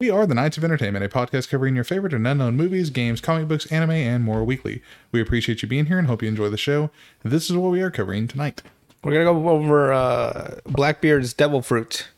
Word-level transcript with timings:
We 0.00 0.08
are 0.08 0.24
the 0.24 0.34
Knights 0.34 0.56
of 0.56 0.64
Entertainment, 0.64 1.04
a 1.04 1.10
podcast 1.10 1.50
covering 1.50 1.74
your 1.74 1.84
favorite 1.84 2.14
and 2.14 2.26
unknown 2.26 2.56
movies, 2.56 2.88
games, 2.88 3.20
comic 3.20 3.48
books, 3.48 3.66
anime, 3.66 3.90
and 3.90 4.24
more 4.24 4.42
weekly. 4.42 4.82
We 5.12 5.20
appreciate 5.20 5.60
you 5.60 5.68
being 5.68 5.84
here 5.86 5.98
and 5.98 6.06
hope 6.06 6.22
you 6.22 6.28
enjoy 6.28 6.48
the 6.48 6.56
show. 6.56 6.88
This 7.22 7.50
is 7.50 7.56
what 7.58 7.70
we 7.70 7.82
are 7.82 7.90
covering 7.90 8.26
tonight. 8.26 8.62
We're 9.04 9.12
gonna 9.12 9.26
go 9.26 9.50
over 9.50 9.92
uh, 9.92 10.60
Blackbeard's 10.64 11.34
devil 11.34 11.60
fruit 11.60 12.08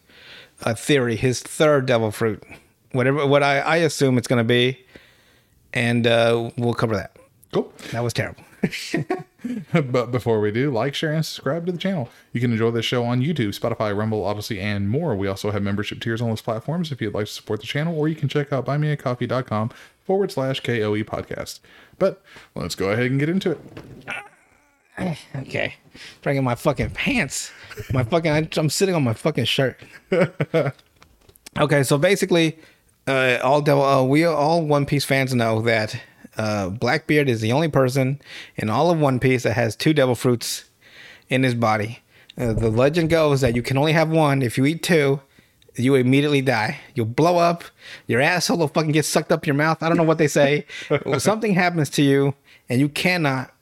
uh, 0.63 0.75
theory, 0.75 1.17
his 1.17 1.41
third 1.41 1.87
devil 1.87 2.13
fruit, 2.13 2.45
whatever 2.93 3.27
what 3.27 3.43
I, 3.43 3.59
I 3.59 3.77
assume 3.79 4.17
it's 4.17 4.29
gonna 4.29 4.45
be, 4.45 4.79
and 5.73 6.07
uh, 6.07 6.53
we'll 6.57 6.75
cover 6.75 6.95
that. 6.95 7.17
Cool. 7.53 7.73
That 7.91 8.05
was 8.05 8.12
terrible. 8.12 8.45
but 9.75 10.13
before 10.13 10.41
we 10.41 10.53
do, 10.53 10.71
like, 10.71 10.95
share, 10.95 11.13
and 11.13 11.27
subscribe 11.27 11.67
to 11.67 11.73
the 11.73 11.79
channel. 11.79 12.09
You 12.32 12.41
can 12.41 12.53
enjoy 12.53 12.71
this 12.71 12.85
show 12.85 13.05
on 13.05 13.21
YouTube, 13.21 13.59
Spotify, 13.59 13.96
Rumble, 13.96 14.25
Odysee, 14.25 14.61
and 14.61 14.89
more. 14.89 15.17
We 15.17 15.27
also 15.27 15.50
have 15.50 15.63
membership 15.63 16.00
tiers 16.00 16.21
on 16.21 16.29
those 16.29 16.43
platforms 16.43 16.93
if 16.93 17.00
you'd 17.00 17.14
like 17.14 17.27
to 17.27 17.33
support 17.33 17.61
the 17.61 17.67
channel, 17.67 17.99
or 17.99 18.09
you 18.09 18.14
can 18.14 18.29
check 18.29 18.53
out 18.53 18.67
buymeacoffee.com 18.67 19.71
forward 20.05 20.31
slash 20.31 20.61
KOE 20.61 21.03
podcast. 21.03 21.61
But 21.99 22.22
let's 22.55 22.75
go 22.75 22.91
ahead 22.91 23.07
and 23.07 23.19
get 23.19 23.29
into 23.29 23.53
it. 23.53 23.61
Okay, 25.35 25.77
bringing 26.21 26.44
my 26.44 26.55
fucking 26.55 26.91
pants. 26.91 27.50
My 27.93 28.05
fucking, 28.05 28.50
I'm 28.57 28.69
sitting 28.69 28.94
on 28.94 29.03
my 29.03 29.14
fucking 29.14 29.47
shirt. 29.47 29.81
okay, 31.58 31.83
so 31.83 31.97
basically, 31.97 32.58
uh, 33.08 33.39
all 33.42 33.69
uh, 33.69 34.05
we 34.05 34.25
all 34.25 34.62
One 34.62 34.84
Piece 34.84 35.06
fans 35.06 35.34
know 35.34 35.62
that 35.62 35.98
uh, 36.36 36.69
Blackbeard 36.70 37.28
is 37.28 37.41
the 37.41 37.53
only 37.53 37.69
person 37.69 38.20
in 38.56 38.70
all 38.70 38.91
of 38.91 38.98
One 38.98 39.20
Piece 39.20 39.42
that 39.42 39.55
has 39.55 39.77
two 39.77 39.92
devil 39.92 40.14
fruits 40.14 40.64
in 41.28 41.42
his 41.42 41.55
body. 41.55 42.00
Uh, 42.38 42.52
the 42.52 42.70
legend 42.70 43.11
goes 43.11 43.41
that 43.42 43.55
you 43.55 43.62
can 43.62 43.77
only 43.77 43.92
have 43.92 44.08
one. 44.08 44.42
If 44.42 44.56
you 44.56 44.64
eat 44.64 44.83
two, 44.83 45.20
you 45.77 45.94
immediately 45.94 46.41
die. 46.41 46.80
You'll 46.94 47.06
blow 47.06 47.38
up. 47.38 47.64
Your 48.06 48.20
asshole 48.20 48.58
will 48.58 48.69
fucking 48.69 48.92
get 48.92 49.05
sucked 49.05 49.33
up 49.33 49.47
your 49.47 49.55
mouth. 49.55 49.83
I 49.83 49.88
don't 49.88 49.97
know 49.97 50.03
what 50.03 50.19
they 50.19 50.28
say. 50.28 50.66
Something 51.19 51.55
happens 51.55 51.91
to 51.91 52.03
you, 52.03 52.34
and 52.69 52.80
you 52.80 52.88
cannot 52.88 53.53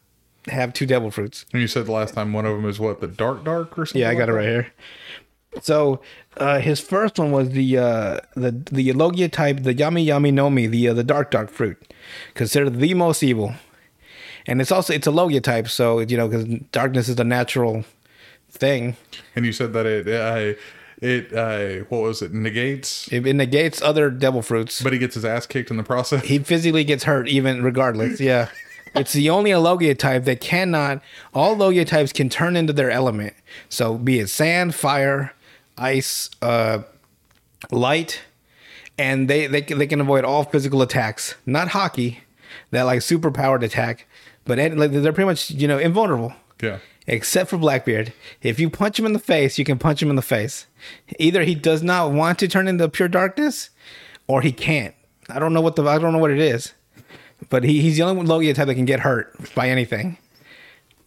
have 0.46 0.72
two 0.72 0.86
devil 0.86 1.10
fruits. 1.10 1.46
And 1.52 1.60
you 1.60 1.68
said 1.68 1.86
the 1.86 1.92
last 1.92 2.14
time 2.14 2.32
one 2.32 2.46
of 2.46 2.56
them 2.56 2.68
is 2.68 2.78
what, 2.80 3.00
the 3.00 3.08
Dark 3.08 3.44
Dark 3.44 3.78
or 3.78 3.86
something? 3.86 4.02
Yeah, 4.02 4.10
I 4.10 4.14
got 4.14 4.28
it 4.28 4.32
right 4.32 4.48
here. 4.48 4.72
So 5.62 6.00
uh, 6.36 6.60
his 6.60 6.80
first 6.80 7.18
one 7.18 7.32
was 7.32 7.50
the 7.50 7.78
uh, 7.78 8.20
the 8.36 8.52
the 8.70 8.92
Logia 8.92 9.28
type, 9.28 9.64
the 9.64 9.74
Yami 9.74 10.06
Yami 10.06 10.32
Nomi, 10.32 10.70
the 10.70 10.88
uh, 10.88 10.94
the 10.94 11.02
dark 11.02 11.30
dark 11.32 11.50
fruit, 11.50 11.89
considered 12.34 12.78
the 12.78 12.94
most 12.94 13.22
evil. 13.22 13.54
And 14.46 14.60
it's 14.60 14.72
also 14.72 14.92
it's 14.92 15.06
a 15.06 15.10
Logia 15.10 15.40
type, 15.40 15.68
so 15.68 16.00
you 16.00 16.16
know 16.16 16.28
because 16.28 16.46
darkness 16.72 17.08
is 17.08 17.18
a 17.18 17.24
natural 17.24 17.84
thing. 18.50 18.96
And 19.36 19.44
you 19.46 19.52
said 19.52 19.72
that 19.74 19.86
it, 19.86 20.08
uh, 20.08 20.58
it, 21.00 21.32
uh, 21.32 21.84
what 21.88 22.02
was 22.02 22.20
it, 22.22 22.32
negates, 22.32 23.08
It, 23.12 23.26
it 23.26 23.34
negates 23.34 23.80
other 23.80 24.10
devil 24.10 24.42
fruits. 24.42 24.82
but 24.82 24.92
he 24.92 24.98
gets 24.98 25.14
his 25.14 25.24
ass 25.24 25.46
kicked 25.46 25.70
in 25.70 25.76
the 25.76 25.82
process. 25.82 26.24
He 26.24 26.38
physically 26.40 26.84
gets 26.84 27.04
hurt 27.04 27.28
even 27.28 27.62
regardless. 27.62 28.20
Yeah. 28.20 28.48
It's 28.92 29.12
the 29.12 29.30
only 29.30 29.54
Logia 29.54 29.94
type 29.94 30.24
that 30.24 30.40
cannot. 30.40 31.00
All 31.32 31.56
Logia 31.56 31.84
types 31.84 32.12
can 32.12 32.28
turn 32.28 32.56
into 32.56 32.72
their 32.72 32.90
element. 32.90 33.34
So 33.68 33.96
be 33.96 34.18
it 34.18 34.28
sand, 34.30 34.74
fire, 34.74 35.32
ice, 35.78 36.28
uh, 36.42 36.80
light, 37.70 38.20
and 39.00 39.28
they 39.28 39.46
they 39.46 39.62
can, 39.62 39.78
they 39.78 39.86
can 39.86 40.00
avoid 40.00 40.24
all 40.24 40.44
physical 40.44 40.82
attacks. 40.82 41.34
Not 41.46 41.68
Haki, 41.68 42.18
that 42.70 42.82
like 42.82 43.00
super 43.00 43.30
powered 43.30 43.62
attack, 43.62 44.06
but 44.44 44.58
like, 44.58 44.92
they're 44.92 45.12
pretty 45.12 45.26
much 45.26 45.50
you 45.50 45.66
know 45.66 45.78
invulnerable. 45.78 46.34
yeah. 46.62 46.78
Except 47.06 47.50
for 47.50 47.56
Blackbeard, 47.56 48.12
if 48.42 48.60
you 48.60 48.70
punch 48.70 48.98
him 48.98 49.06
in 49.06 49.14
the 49.14 49.18
face, 49.18 49.58
you 49.58 49.64
can 49.64 49.78
punch 49.78 50.00
him 50.02 50.10
in 50.10 50.16
the 50.16 50.22
face. 50.22 50.66
Either 51.18 51.42
he 51.42 51.54
does 51.56 51.82
not 51.82 52.12
want 52.12 52.38
to 52.38 52.46
turn 52.46 52.68
into 52.68 52.88
pure 52.88 53.08
darkness, 53.08 53.70
or 54.28 54.42
he 54.42 54.52
can't. 54.52 54.94
I 55.28 55.38
don't 55.38 55.54
know 55.54 55.62
what 55.62 55.76
the 55.76 55.84
I 55.84 55.98
don't 55.98 56.12
know 56.12 56.18
what 56.18 56.30
it 56.30 56.38
is, 56.38 56.74
but 57.48 57.64
he, 57.64 57.80
he's 57.80 57.96
the 57.96 58.02
only 58.02 58.24
Logia 58.24 58.54
type 58.54 58.66
that 58.66 58.74
can 58.74 58.84
get 58.84 59.00
hurt 59.00 59.34
by 59.54 59.70
anything. 59.70 60.18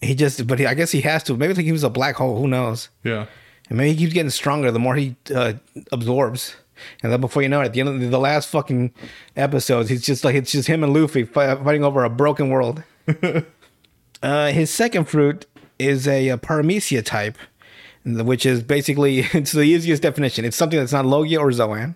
He 0.02 0.16
just, 0.16 0.46
but 0.48 0.60
he, 0.60 0.66
I 0.66 0.74
guess 0.74 0.92
he 0.92 1.02
has 1.02 1.24
to. 1.24 1.38
Maybe 1.38 1.64
he 1.64 1.72
was 1.72 1.84
a 1.84 1.90
black 1.90 2.16
hole. 2.16 2.38
Who 2.42 2.48
knows? 2.48 2.90
Yeah. 3.04 3.28
And 3.70 3.78
maybe 3.78 3.92
he 3.92 3.98
keeps 3.98 4.14
getting 4.14 4.32
stronger 4.32 4.72
the 4.72 4.80
more 4.80 4.96
he 4.96 5.16
uh, 5.34 5.54
absorbs. 5.92 6.56
And 7.02 7.12
then 7.12 7.22
before 7.22 7.42
you 7.44 7.50
know 7.50 7.62
it, 7.62 7.66
at 7.66 7.74
the 7.74 7.80
end 7.80 7.90
of 7.90 8.12
the, 8.12 8.18
last 8.20 8.50
fucking 8.50 8.94
episodes, 9.36 9.90
he's 9.90 10.02
just 10.06 10.24
like 10.24 10.36
it's 10.36 10.52
just 10.52 10.68
him 10.68 10.84
and 10.84 10.94
Luffy 10.94 11.24
fighting 11.24 11.84
over 11.84 12.04
a 12.04 12.10
broken 12.10 12.50
world. 12.50 12.84
uh, 14.24 14.52
his 14.52 14.70
second 14.70 15.06
fruit 15.06 15.46
is 15.80 16.08
a, 16.08 16.30
uh 16.30 16.38
Paramecia 16.38 17.04
type, 17.04 17.38
which 18.06 18.46
is 18.46 18.62
basically 18.64 19.20
it's 19.34 19.52
the 19.52 19.62
easiest 19.64 20.02
definition. 20.04 20.46
It's 20.46 20.58
something 20.58 20.80
that's 20.80 20.94
not 20.94 21.06
Logia 21.06 21.40
or 21.40 21.52
Zoan. 21.52 21.96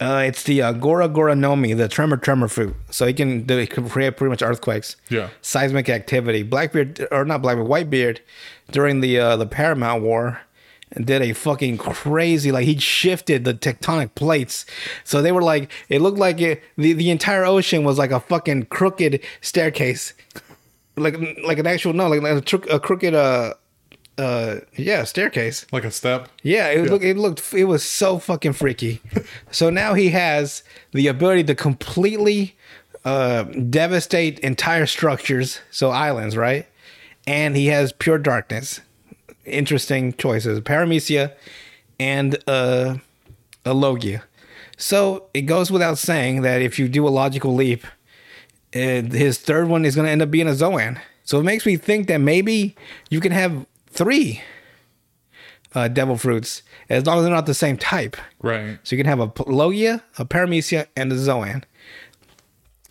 Uh, 0.00 0.24
it's 0.26 0.42
the 0.42 0.60
uh, 0.60 0.72
Gora 0.72 1.08
Gora 1.08 1.34
Nomi, 1.34 1.76
the 1.76 1.86
tremor 1.86 2.16
tremor 2.16 2.48
fruit. 2.48 2.74
So 2.90 3.06
he 3.06 3.14
can, 3.14 3.44
do, 3.44 3.56
he 3.58 3.66
can 3.66 3.88
create 3.88 4.16
pretty 4.16 4.30
much 4.30 4.42
earthquakes 4.42 4.96
Yeah. 5.08 5.28
seismic 5.40 5.88
activity. 5.88 6.42
Blackbeard 6.42 7.06
or 7.12 7.24
not 7.24 7.42
Blackbeard, 7.42 7.68
Whitebeard 7.68 8.18
during 8.72 9.00
the 9.00 9.18
uh, 9.20 9.36
the 9.36 9.46
Paramount 9.46 10.02
War 10.02 10.40
did 11.00 11.22
a 11.22 11.32
fucking 11.32 11.78
crazy 11.78 12.52
like 12.52 12.66
he 12.66 12.78
shifted 12.78 13.44
the 13.44 13.54
tectonic 13.54 14.14
plates. 14.14 14.64
So 15.02 15.20
they 15.22 15.32
were 15.32 15.42
like 15.42 15.70
it 15.88 16.00
looked 16.00 16.18
like 16.18 16.40
it, 16.40 16.62
the 16.76 16.92
the 16.92 17.10
entire 17.10 17.44
ocean 17.44 17.84
was 17.84 17.98
like 17.98 18.10
a 18.10 18.20
fucking 18.20 18.66
crooked 18.66 19.20
staircase. 19.40 20.14
Like 20.96 21.16
like 21.44 21.58
an 21.58 21.66
actual 21.66 21.92
no 21.92 22.08
like, 22.08 22.22
like 22.22 22.36
a, 22.36 22.40
tr- 22.40 22.70
a 22.70 22.78
crooked 22.78 23.14
uh 23.14 23.54
uh 24.16 24.56
yeah 24.76 25.02
staircase 25.02 25.66
Like 25.72 25.82
a 25.84 25.90
step. 25.90 26.28
yeah, 26.44 26.68
it 26.68 26.88
looked 26.88 27.04
it 27.04 27.16
looked 27.16 27.52
it 27.52 27.64
was 27.64 27.82
so 27.82 28.18
fucking 28.20 28.52
freaky. 28.52 29.00
so 29.50 29.70
now 29.70 29.94
he 29.94 30.10
has 30.10 30.62
the 30.92 31.08
ability 31.08 31.42
to 31.44 31.54
completely 31.56 32.54
uh, 33.04 33.42
devastate 33.42 34.38
entire 34.38 34.86
structures, 34.86 35.60
so 35.70 35.90
islands, 35.90 36.36
right? 36.38 36.66
And 37.26 37.54
he 37.54 37.66
has 37.66 37.92
pure 37.92 38.16
darkness. 38.18 38.80
Interesting 39.44 40.12
choices: 40.14 40.60
Paramecia 40.60 41.32
and 41.98 42.36
uh, 42.46 42.96
a 43.64 43.74
Logia. 43.74 44.24
So 44.76 45.28
it 45.34 45.42
goes 45.42 45.70
without 45.70 45.98
saying 45.98 46.42
that 46.42 46.60
if 46.60 46.78
you 46.78 46.88
do 46.88 47.06
a 47.06 47.10
logical 47.10 47.54
leap, 47.54 47.84
uh, 48.74 49.02
his 49.02 49.38
third 49.38 49.68
one 49.68 49.84
is 49.84 49.94
going 49.94 50.06
to 50.06 50.10
end 50.10 50.22
up 50.22 50.30
being 50.30 50.48
a 50.48 50.54
Zoan. 50.54 51.00
So 51.24 51.38
it 51.38 51.44
makes 51.44 51.64
me 51.64 51.76
think 51.76 52.08
that 52.08 52.18
maybe 52.18 52.76
you 53.08 53.20
can 53.20 53.32
have 53.32 53.66
three 53.88 54.42
uh, 55.74 55.88
devil 55.88 56.16
fruits 56.16 56.62
as 56.88 57.06
long 57.06 57.18
as 57.18 57.24
they're 57.24 57.32
not 57.32 57.46
the 57.46 57.54
same 57.54 57.76
type. 57.76 58.16
Right. 58.42 58.78
So 58.82 58.96
you 58.96 59.02
can 59.02 59.08
have 59.08 59.20
a 59.20 59.50
Logia, 59.50 60.02
a 60.18 60.24
Paramecia, 60.24 60.86
and 60.96 61.12
a 61.12 61.18
Zoan. 61.18 61.64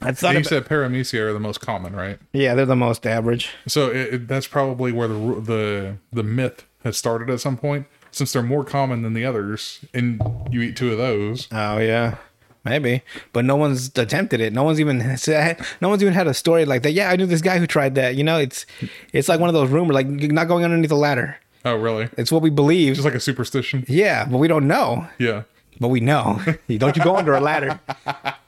I 0.05 0.11
thought 0.11 0.35
And 0.35 0.45
you 0.45 0.55
about, 0.57 0.65
said 0.65 0.65
Paramecia 0.65 1.19
are 1.29 1.33
the 1.33 1.39
most 1.39 1.59
common, 1.61 1.95
right? 1.95 2.19
yeah, 2.33 2.55
they're 2.55 2.65
the 2.65 2.75
most 2.75 3.05
average. 3.07 3.49
So 3.67 3.89
it, 3.89 4.13
it- 4.13 4.27
that's 4.27 4.47
probably 4.47 4.91
where 4.91 5.07
the 5.07 5.15
the 5.41 5.97
the 6.11 6.23
myth 6.23 6.65
has 6.83 6.97
started 6.97 7.29
at 7.29 7.39
some 7.39 7.57
point, 7.57 7.87
since 8.11 8.33
they're 8.33 8.43
more 8.43 8.63
common 8.65 9.01
than 9.03 9.13
the 9.13 9.25
others, 9.25 9.79
and 9.93 10.21
you 10.51 10.61
eat 10.61 10.75
two 10.75 10.91
of 10.91 10.97
those. 10.97 11.47
Oh 11.51 11.77
yeah, 11.77 12.17
maybe, 12.65 13.01
but 13.31 13.45
no 13.45 13.55
one's 13.55 13.87
attempted 13.97 14.41
it. 14.41 14.51
No 14.53 14.63
one's 14.63 14.79
even 14.79 15.15
said, 15.17 15.59
no 15.81 15.89
one's 15.89 16.01
even 16.01 16.13
had 16.13 16.27
a 16.27 16.33
story 16.33 16.65
like 16.65 16.83
that. 16.83 16.91
Yeah, 16.91 17.09
I 17.09 17.15
knew 17.15 17.25
this 17.25 17.41
guy 17.41 17.57
who 17.57 17.67
tried 17.67 17.95
that. 17.95 18.15
You 18.15 18.23
know, 18.23 18.37
it's 18.37 18.65
it's 19.13 19.29
like 19.29 19.39
one 19.39 19.49
of 19.49 19.53
those 19.55 19.69
rumors, 19.69 19.93
like 19.93 20.07
not 20.07 20.47
going 20.47 20.63
underneath 20.65 20.89
the 20.89 20.95
ladder. 20.97 21.37
Oh, 21.65 21.75
really? 21.75 22.09
It's 22.17 22.29
what 22.31 22.41
we 22.41 22.49
believe. 22.49 22.95
Just 22.95 23.05
like 23.05 23.15
a 23.15 23.19
superstition. 23.21 23.85
yeah, 23.87 24.25
but 24.25 24.37
we 24.37 24.49
don't 24.49 24.67
know. 24.67 25.07
Yeah. 25.17 25.43
but 25.79 25.87
we 25.87 26.01
know. 26.01 26.41
Don't 26.67 26.97
you 26.97 27.03
go 27.03 27.15
under 27.15 27.33
a 27.33 27.39
ladder. 27.39 27.79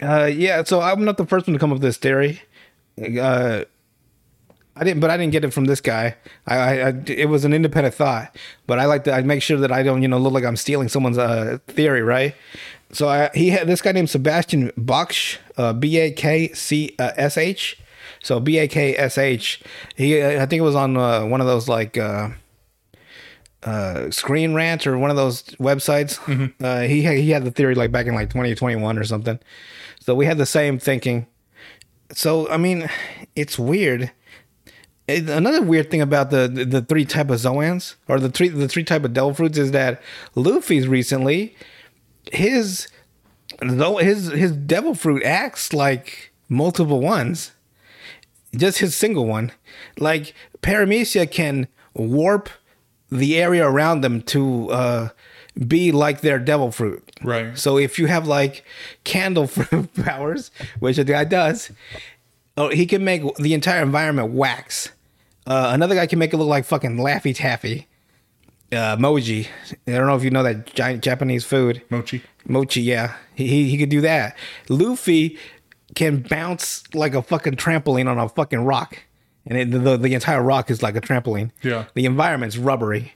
Uh, 0.00 0.24
yeah, 0.26 0.62
so 0.64 0.80
I'm 0.80 1.04
not 1.04 1.16
the 1.16 1.26
first 1.26 1.46
one 1.46 1.52
to 1.54 1.58
come 1.58 1.70
up 1.70 1.76
with 1.76 1.82
this 1.82 1.96
theory. 1.96 2.42
Uh, 2.98 3.64
I 4.76 4.84
didn't, 4.84 5.00
but 5.00 5.10
I 5.10 5.16
didn't 5.16 5.32
get 5.32 5.44
it 5.44 5.52
from 5.52 5.66
this 5.66 5.80
guy. 5.80 6.16
I, 6.46 6.56
I, 6.56 6.88
I 6.88 7.02
it 7.06 7.28
was 7.28 7.44
an 7.44 7.52
independent 7.52 7.94
thought, 7.94 8.34
but 8.66 8.78
I 8.78 8.86
like 8.86 9.04
to 9.04 9.12
I 9.12 9.22
make 9.22 9.42
sure 9.42 9.58
that 9.58 9.70
I 9.70 9.82
don't, 9.82 10.00
you 10.00 10.08
know, 10.08 10.18
look 10.18 10.32
like 10.32 10.44
I'm 10.44 10.56
stealing 10.56 10.88
someone's 10.88 11.18
uh, 11.18 11.58
theory, 11.66 12.02
right? 12.02 12.34
So 12.92 13.08
I, 13.08 13.30
he 13.34 13.50
had 13.50 13.66
this 13.66 13.82
guy 13.82 13.92
named 13.92 14.10
Sebastian 14.10 14.70
Baksh, 14.78 15.38
uh, 15.56 15.72
B 15.74 15.98
A 15.98 16.10
K 16.10 16.52
C 16.52 16.94
uh, 16.98 17.12
S 17.16 17.36
H. 17.36 17.78
So 18.22 18.40
B 18.40 18.58
A 18.58 18.68
K 18.68 18.96
S 18.96 19.18
H. 19.18 19.60
He, 19.96 20.22
I 20.22 20.46
think 20.46 20.60
it 20.60 20.64
was 20.64 20.74
on 20.76 20.96
uh, 20.96 21.24
one 21.26 21.40
of 21.40 21.46
those 21.46 21.68
like. 21.68 21.98
Uh, 21.98 22.30
uh, 23.62 24.10
Screen 24.10 24.54
Rant 24.54 24.86
or 24.86 24.96
one 24.98 25.10
of 25.10 25.16
those 25.16 25.42
websites. 25.60 26.18
Uh, 26.62 26.80
he 26.82 27.02
had, 27.02 27.16
he 27.18 27.30
had 27.30 27.44
the 27.44 27.50
theory 27.50 27.74
like 27.74 27.92
back 27.92 28.06
in 28.06 28.14
like 28.14 28.30
2021 28.30 28.98
or 28.98 29.04
something. 29.04 29.38
So 30.00 30.14
we 30.14 30.26
had 30.26 30.38
the 30.38 30.46
same 30.46 30.78
thinking. 30.78 31.26
So 32.12 32.48
I 32.48 32.56
mean, 32.56 32.88
it's 33.36 33.58
weird. 33.58 34.10
It- 35.06 35.28
another 35.28 35.60
weird 35.62 35.90
thing 35.90 36.00
about 36.00 36.30
the 36.30 36.48
the 36.48 36.82
three 36.82 37.04
type 37.04 37.30
of 37.30 37.38
Zoans 37.38 37.96
or 38.08 38.18
the 38.18 38.30
three 38.30 38.48
the 38.48 38.68
three 38.68 38.84
type 38.84 39.04
of 39.04 39.12
devil 39.12 39.34
fruits 39.34 39.58
is 39.58 39.72
that 39.72 40.00
Luffy's 40.34 40.86
recently 40.88 41.54
his 42.32 42.88
though 43.60 43.96
his 43.98 44.28
his 44.32 44.52
devil 44.52 44.94
fruit 44.94 45.22
acts 45.24 45.72
like 45.72 46.32
multiple 46.48 47.00
ones 47.00 47.52
just 48.56 48.78
his 48.78 48.94
single 48.96 49.26
one. 49.26 49.52
Like 49.98 50.34
Paramecia 50.62 51.30
can 51.30 51.68
warp 51.94 52.48
the 53.10 53.40
area 53.40 53.66
around 53.66 54.02
them 54.02 54.22
to 54.22 54.70
uh 54.70 55.08
be 55.66 55.92
like 55.92 56.20
their 56.20 56.38
devil 56.38 56.70
fruit. 56.70 57.02
Right. 57.22 57.58
So 57.58 57.76
if 57.76 57.98
you 57.98 58.06
have 58.06 58.26
like 58.26 58.64
candle 59.04 59.46
fruit 59.48 59.92
powers, 59.94 60.50
which 60.78 60.96
the 60.96 61.04
guy 61.04 61.24
does, 61.24 61.70
oh, 62.56 62.68
he 62.68 62.86
can 62.86 63.04
make 63.04 63.22
the 63.36 63.54
entire 63.54 63.82
environment 63.82 64.32
wax. 64.32 64.90
Uh, 65.46 65.70
another 65.72 65.94
guy 65.94 66.06
can 66.06 66.18
make 66.18 66.32
it 66.32 66.36
look 66.36 66.48
like 66.48 66.64
fucking 66.64 66.96
Laffy 66.96 67.34
Taffy. 67.34 67.86
Uh, 68.72 68.96
moji. 68.96 69.48
I 69.88 69.92
don't 69.92 70.06
know 70.06 70.14
if 70.14 70.22
you 70.22 70.30
know 70.30 70.44
that 70.44 70.72
giant 70.74 71.02
Japanese 71.02 71.44
food. 71.44 71.82
Mochi. 71.90 72.22
Mochi, 72.46 72.82
yeah. 72.82 73.16
He, 73.34 73.48
he, 73.48 73.70
he 73.70 73.78
could 73.78 73.88
do 73.88 74.00
that. 74.02 74.36
Luffy 74.68 75.36
can 75.96 76.20
bounce 76.22 76.84
like 76.94 77.14
a 77.14 77.22
fucking 77.22 77.56
trampoline 77.56 78.08
on 78.08 78.18
a 78.18 78.28
fucking 78.28 78.60
rock. 78.60 79.02
And 79.46 79.58
it, 79.58 79.70
the, 79.70 79.96
the 79.96 80.14
entire 80.14 80.42
rock 80.42 80.70
is 80.70 80.82
like 80.82 80.96
a 80.96 81.00
trampoline. 81.00 81.50
Yeah. 81.62 81.86
The 81.94 82.04
environment's 82.04 82.56
rubbery. 82.58 83.14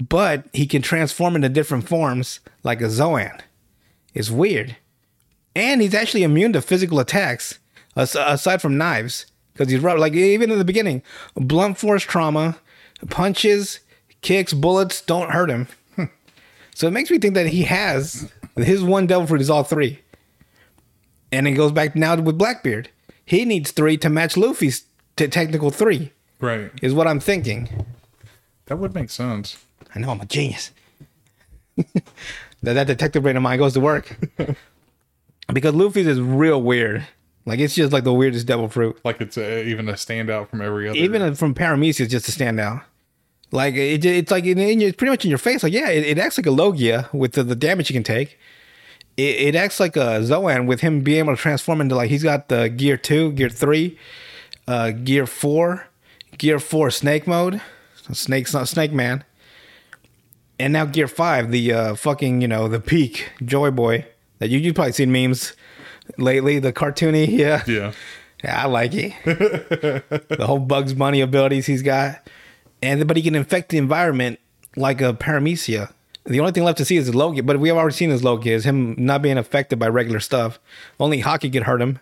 But 0.00 0.46
he 0.52 0.66
can 0.66 0.82
transform 0.82 1.36
into 1.36 1.48
different 1.48 1.88
forms 1.88 2.40
like 2.62 2.80
a 2.80 2.90
Zoan. 2.90 3.40
It's 4.12 4.30
weird. 4.30 4.76
And 5.54 5.80
he's 5.80 5.94
actually 5.94 6.22
immune 6.24 6.52
to 6.52 6.60
physical 6.60 6.98
attacks 7.00 7.58
as- 7.94 8.14
aside 8.16 8.60
from 8.60 8.76
knives. 8.76 9.26
Because 9.52 9.70
he's 9.72 9.80
rubber. 9.80 9.98
Like 10.00 10.12
even 10.12 10.50
in 10.50 10.58
the 10.58 10.64
beginning, 10.66 11.02
blunt 11.34 11.78
force 11.78 12.02
trauma, 12.02 12.58
punches, 13.08 13.80
kicks, 14.20 14.52
bullets 14.52 15.00
don't 15.00 15.30
hurt 15.30 15.48
him. 15.48 15.68
So 16.74 16.86
it 16.86 16.90
makes 16.90 17.10
me 17.10 17.16
think 17.18 17.32
that 17.34 17.46
he 17.46 17.62
has 17.62 18.30
his 18.54 18.82
one 18.82 19.06
devil 19.06 19.26
fruit 19.26 19.40
is 19.40 19.48
all 19.48 19.64
three. 19.64 20.00
And 21.32 21.48
it 21.48 21.52
goes 21.52 21.72
back 21.72 21.96
now 21.96 22.16
with 22.16 22.36
Blackbeard. 22.36 22.90
He 23.24 23.46
needs 23.46 23.70
three 23.70 23.96
to 23.96 24.10
match 24.10 24.36
Luffy's 24.36 24.84
t- 25.16 25.28
technical 25.28 25.70
three, 25.70 26.12
Right. 26.40 26.70
is 26.82 26.94
what 26.94 27.06
I'm 27.06 27.20
thinking. 27.20 27.86
That 28.66 28.76
would 28.78 28.94
make 28.94 29.10
sense. 29.10 29.64
I 29.94 29.98
know 29.98 30.10
I'm 30.10 30.20
a 30.20 30.26
genius. 30.26 30.70
that, 31.76 32.02
that 32.62 32.86
detective 32.86 33.22
brain 33.22 33.36
of 33.36 33.42
mine 33.42 33.58
goes 33.58 33.74
to 33.74 33.80
work. 33.80 34.16
because 35.52 35.74
Luffy's 35.74 36.06
is 36.06 36.20
real 36.20 36.60
weird. 36.60 37.06
Like 37.44 37.60
it's 37.60 37.74
just 37.74 37.92
like 37.92 38.04
the 38.04 38.12
weirdest 38.12 38.46
devil 38.46 38.68
fruit. 38.68 38.98
Like 39.04 39.20
it's 39.20 39.36
a, 39.36 39.64
even 39.64 39.88
a 39.88 39.92
standout 39.92 40.48
from 40.48 40.60
every 40.60 40.88
other. 40.88 40.98
Even 40.98 41.34
from 41.36 41.54
Paramecia, 41.54 42.08
just 42.08 42.28
a 42.28 42.32
standout. 42.32 42.82
Like 43.52 43.74
it, 43.74 44.04
it's 44.04 44.32
like 44.32 44.44
in, 44.44 44.58
in 44.58 44.80
your, 44.80 44.88
it's 44.88 44.96
pretty 44.96 45.10
much 45.10 45.24
in 45.24 45.28
your 45.30 45.38
face. 45.38 45.62
Like 45.62 45.72
yeah, 45.72 45.88
it, 45.90 46.04
it 46.04 46.18
acts 46.18 46.36
like 46.38 46.46
a 46.46 46.50
Logia 46.50 47.08
with 47.12 47.32
the, 47.32 47.44
the 47.44 47.54
damage 47.54 47.88
you 47.88 47.94
can 47.94 48.02
take. 48.02 48.38
It, 49.16 49.22
it 49.22 49.54
acts 49.54 49.78
like 49.78 49.96
a 49.96 50.24
Zoan 50.24 50.66
with 50.66 50.80
him 50.80 51.00
being 51.02 51.20
able 51.20 51.36
to 51.36 51.40
transform 51.40 51.80
into 51.80 51.94
like 51.94 52.10
he's 52.10 52.24
got 52.24 52.48
the 52.48 52.68
gear 52.68 52.96
two, 52.96 53.30
gear 53.32 53.48
three, 53.48 53.96
uh, 54.66 54.90
gear 54.90 55.26
four, 55.26 55.88
gear 56.38 56.58
four 56.58 56.90
snake 56.90 57.26
mode, 57.26 57.60
snake 58.12 58.46
snake 58.48 58.92
man, 58.92 59.24
and 60.58 60.72
now 60.72 60.84
gear 60.84 61.08
five, 61.08 61.50
the 61.50 61.72
uh, 61.72 61.94
fucking 61.94 62.40
you 62.40 62.48
know 62.48 62.68
the 62.68 62.80
peak 62.80 63.30
Joy 63.44 63.70
Boy 63.70 64.06
that 64.38 64.48
you 64.48 64.58
you 64.58 64.72
probably 64.72 64.92
seen 64.92 65.12
memes 65.12 65.52
lately, 66.18 66.58
the 66.58 66.72
cartoony 66.72 67.26
yeah 67.30 67.62
yeah. 67.66 67.92
yeah, 68.42 68.62
I 68.62 68.66
like 68.66 68.94
it. 68.94 69.12
the 69.24 70.46
whole 70.46 70.58
Bugs 70.58 70.94
Bunny 70.94 71.20
abilities 71.20 71.66
he's 71.66 71.82
got, 71.82 72.28
and 72.82 73.06
but 73.06 73.16
he 73.16 73.22
can 73.22 73.34
infect 73.34 73.70
the 73.70 73.78
environment 73.78 74.38
like 74.76 75.00
a 75.00 75.12
Paramecia. 75.12 75.92
The 76.24 76.40
only 76.40 76.50
thing 76.50 76.64
left 76.64 76.78
to 76.78 76.84
see 76.84 76.96
is 76.96 77.14
Logia, 77.14 77.44
but 77.44 77.60
we 77.60 77.68
have 77.68 77.78
already 77.78 77.94
seen 77.94 78.10
his 78.10 78.24
Logia 78.24 78.52
is 78.52 78.64
him 78.66 78.96
not 78.98 79.22
being 79.22 79.38
affected 79.38 79.78
by 79.78 79.86
regular 79.86 80.18
stuff. 80.18 80.58
Only 80.98 81.22
Haki 81.22 81.52
could 81.52 81.62
hurt 81.62 81.80
him, 81.80 82.00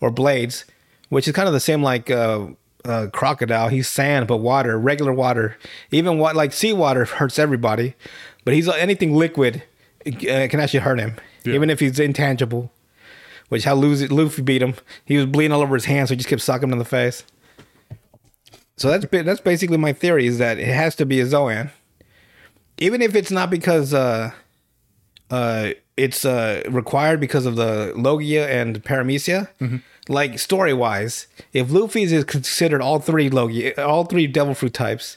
or 0.00 0.10
blades, 0.10 0.64
which 1.08 1.26
is 1.28 1.34
kind 1.34 1.48
of 1.48 1.54
the 1.54 1.60
same 1.60 1.82
like 1.82 2.10
uh, 2.10 2.46
uh, 2.84 3.06
crocodile. 3.12 3.68
He's 3.68 3.88
sand, 3.88 4.26
but 4.26 4.38
water, 4.38 4.78
regular 4.78 5.12
water. 5.12 5.56
Even 5.90 6.18
what 6.18 6.36
like 6.36 6.52
seawater 6.52 7.04
hurts 7.04 7.38
everybody, 7.38 7.94
but 8.44 8.54
he's 8.54 8.68
anything 8.68 9.14
liquid 9.14 9.62
uh, 10.06 10.10
can 10.48 10.60
actually 10.60 10.80
hurt 10.80 11.00
him, 11.00 11.16
Yeah. 11.44 11.54
even 11.54 11.70
if 11.70 11.80
he's 11.80 11.98
intangible. 11.98 12.70
Which 13.48 13.62
how 13.64 13.76
Luffy, 13.76 14.08
Luffy 14.08 14.42
beat 14.42 14.60
him. 14.62 14.74
He 15.04 15.16
was 15.16 15.26
bleeding 15.26 15.52
all 15.52 15.62
over 15.62 15.74
his 15.76 15.84
hands, 15.84 16.08
so 16.08 16.14
he 16.14 16.16
just 16.16 16.28
kept 16.28 16.42
sucking 16.42 16.68
him 16.68 16.72
in 16.72 16.78
the 16.78 16.84
face. 16.84 17.22
So 18.76 18.90
that's 18.90 19.06
that's 19.10 19.40
basically 19.40 19.76
my 19.78 19.92
theory 19.92 20.26
is 20.26 20.38
that 20.38 20.58
it 20.58 20.66
has 20.66 20.94
to 20.96 21.06
be 21.06 21.20
a 21.20 21.26
Zoan, 21.26 21.70
even 22.78 23.00
if 23.00 23.14
it's 23.14 23.30
not 23.30 23.48
because 23.50 23.94
uh, 23.94 24.32
uh, 25.30 25.70
it's 25.96 26.24
uh, 26.24 26.62
required 26.68 27.20
because 27.20 27.46
of 27.46 27.56
the 27.56 27.92
Logia 27.96 28.48
and 28.48 28.82
Paramecia. 28.84 29.48
Like 30.08 30.38
story 30.38 30.72
wise, 30.72 31.26
if 31.52 31.70
Luffy's 31.70 32.12
is 32.12 32.24
considered 32.24 32.80
all 32.80 33.00
three 33.00 33.28
Logia, 33.28 33.84
all 33.84 34.04
three 34.04 34.26
Devil 34.28 34.54
Fruit 34.54 34.72
types, 34.72 35.16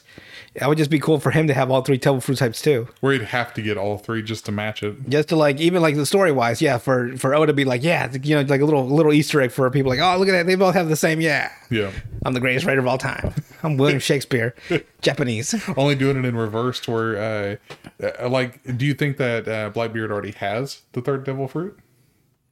that 0.54 0.68
would 0.68 0.78
just 0.78 0.90
be 0.90 0.98
cool 0.98 1.20
for 1.20 1.30
him 1.30 1.46
to 1.46 1.54
have 1.54 1.70
all 1.70 1.82
three 1.82 1.96
Devil 1.96 2.20
Fruit 2.20 2.38
types 2.38 2.60
too. 2.60 2.88
Where 3.00 3.12
he'd 3.12 3.22
have 3.22 3.54
to 3.54 3.62
get 3.62 3.78
all 3.78 3.98
three 3.98 4.20
just 4.20 4.46
to 4.46 4.52
match 4.52 4.82
it. 4.82 5.08
just 5.08 5.28
to 5.28 5.36
like 5.36 5.60
even 5.60 5.80
like 5.80 5.94
the 5.94 6.04
story 6.04 6.32
wise, 6.32 6.60
yeah, 6.60 6.78
for 6.78 7.16
for 7.16 7.36
Oda 7.36 7.46
to 7.48 7.52
be 7.52 7.64
like, 7.64 7.84
yeah, 7.84 8.12
you 8.20 8.34
know, 8.34 8.42
like 8.42 8.60
a 8.60 8.64
little 8.64 8.84
little 8.84 9.12
Easter 9.12 9.40
egg 9.40 9.52
for 9.52 9.70
people 9.70 9.90
like, 9.90 10.00
oh, 10.00 10.18
look 10.18 10.28
at 10.28 10.32
that, 10.32 10.46
they 10.46 10.56
both 10.56 10.74
have 10.74 10.88
the 10.88 10.96
same, 10.96 11.20
yeah. 11.20 11.52
Yeah. 11.70 11.92
I'm 12.24 12.34
the 12.34 12.40
greatest 12.40 12.66
writer 12.66 12.80
of 12.80 12.86
all 12.88 12.98
time. 12.98 13.32
I'm 13.62 13.76
William 13.76 14.00
Shakespeare, 14.00 14.56
Japanese. 15.02 15.54
Only 15.76 15.94
doing 15.94 16.16
it 16.16 16.24
in 16.24 16.34
reverse 16.36 16.80
to 16.80 16.90
where, 16.90 17.58
uh, 18.02 18.04
uh, 18.20 18.28
like, 18.28 18.76
do 18.76 18.84
you 18.84 18.94
think 18.94 19.18
that 19.18 19.46
uh, 19.46 19.70
Blackbeard 19.70 20.10
already 20.10 20.32
has 20.32 20.82
the 20.92 21.00
third 21.00 21.24
devil 21.24 21.46
fruit? 21.46 21.78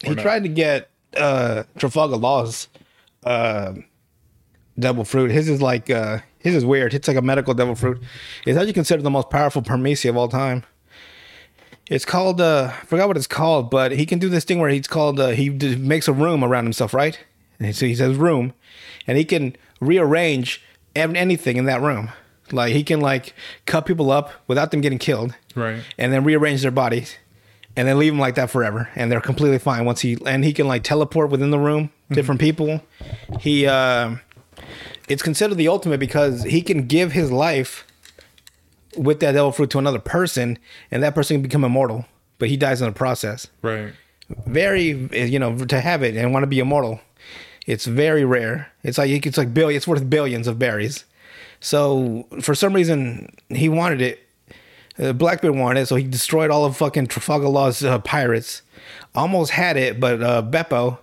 He 0.05 0.14
tried 0.14 0.44
to 0.44 0.49
get 0.49 0.88
uh 1.17 1.65
Trafalgar 1.79 2.17
Law's 2.17 2.69
uh 3.25 3.75
devil 4.79 5.05
fruit. 5.05 5.31
His 5.31 5.49
is 5.49 5.61
like 5.63 5.91
uh 5.91 6.19
his 6.39 6.55
is 6.55 6.65
weird. 6.65 6.95
It's 6.95 7.09
like 7.09 7.17
a 7.17 7.23
medical 7.23 7.55
devil 7.55 7.75
fruit. 7.75 8.01
It's 8.47 8.57
actually 8.57 8.73
considered 8.75 9.03
the 9.03 9.11
most 9.11 9.31
powerful 9.31 9.63
Paramecia 9.63 10.11
of 10.11 10.17
all 10.17 10.29
time. 10.29 10.65
It's 11.89 12.05
called 12.05 12.41
uh 12.41 12.71
I 12.73 12.85
forgot 12.87 13.09
what 13.09 13.17
it's 13.17 13.27
called, 13.27 13.71
but 13.71 13.93
he 13.93 14.05
can 14.07 14.19
do 14.19 14.29
this 14.29 14.45
thing 14.45 14.59
where 14.59 14.71
he's 14.71 14.87
called 14.87 15.19
uh, 15.19 15.29
he 15.29 15.49
d- 15.49 15.77
makes 15.77 16.07
a 16.09 16.13
room 16.13 16.45
around 16.45 16.65
himself, 16.65 16.93
right? 16.93 17.19
And 17.59 17.75
so 17.75 17.87
he 17.87 17.95
says 17.95 18.17
room, 18.17 18.53
and 19.07 19.19
he 19.19 19.25
can 19.25 19.57
rearrange 19.81 20.63
ev- 20.95 21.15
anything 21.15 21.57
in 21.57 21.65
that 21.65 21.81
room. 21.81 22.11
Like 22.53 22.73
he 22.73 22.85
can 22.85 23.01
like 23.01 23.35
cut 23.67 23.85
people 23.87 24.11
up 24.11 24.31
without 24.47 24.71
them 24.71 24.81
getting 24.81 24.99
killed, 24.99 25.35
Right. 25.55 25.83
and 25.99 26.13
then 26.13 26.25
rearrange 26.25 26.63
their 26.63 26.71
bodies 26.71 27.17
and 27.79 27.87
then 27.87 27.97
leave 27.97 28.13
him 28.13 28.19
like 28.19 28.35
that 28.35 28.51
forever. 28.51 28.89
And 28.97 29.11
they're 29.11 29.21
completely 29.21 29.59
fine. 29.59 29.85
Once 29.85 30.01
he 30.01 30.19
and 30.27 30.45
he 30.45 30.53
can 30.53 30.67
like 30.67 30.83
teleport 30.83 31.31
within 31.31 31.51
the 31.51 31.61
room 31.61 31.91
different 32.11 32.41
people. 32.41 32.83
He 33.39 33.67
uh 33.67 34.17
it's 35.09 35.23
considered 35.23 35.55
the 35.55 35.69
ultimate 35.69 36.00
because 36.00 36.43
he 36.43 36.61
can 36.61 36.88
give 36.88 37.12
his 37.12 37.31
life 37.31 37.87
with 38.97 39.21
that 39.21 39.33
devil 39.33 39.52
fruit 39.52 39.71
to 39.71 39.79
another 39.79 40.00
person 40.00 40.59
and 40.91 41.05
that 41.05 41.14
person 41.14 41.37
can 41.37 41.43
become 41.43 41.62
immortal 41.62 42.05
but 42.38 42.49
he 42.49 42.57
dies 42.57 42.83
in 42.83 42.88
the 42.88 42.93
process. 42.93 43.47
Right. 43.62 43.93
very 44.47 45.09
you 45.12 45.38
know 45.38 45.57
to 45.57 45.81
have 45.81 46.02
it 46.02 46.17
and 46.17 46.33
want 46.33 46.43
to 46.43 46.49
be 46.49 46.59
immortal 46.59 47.00
it's 47.67 47.87
very 47.87 48.25
rare. 48.25 48.73
It's 48.83 48.99
like 48.99 49.25
it's 49.25 49.38
like 49.38 49.55
billion 49.55 49.76
it's 49.76 49.87
worth 49.87 50.11
billions 50.11 50.49
of 50.49 50.59
berries. 50.59 51.05
So 51.61 52.26
for 52.41 52.57
some 52.57 52.73
reason 52.73 53.37
he 53.50 53.69
wanted 53.69 54.00
it 54.00 54.27
uh, 54.99 55.12
blackbeard 55.12 55.55
wanted 55.55 55.87
so 55.87 55.97
he 55.97 56.05
destroyed 56.05 56.50
all 56.50 56.64
of 56.64 56.76
fucking 56.76 57.07
trafalgar 57.07 57.49
law's 57.49 57.83
uh, 57.85 57.99
pirates 58.00 58.62
almost 59.14 59.52
had 59.52 59.76
it 59.76 59.99
but 60.00 60.23
uh 60.23 60.43
Bepo 60.43 60.99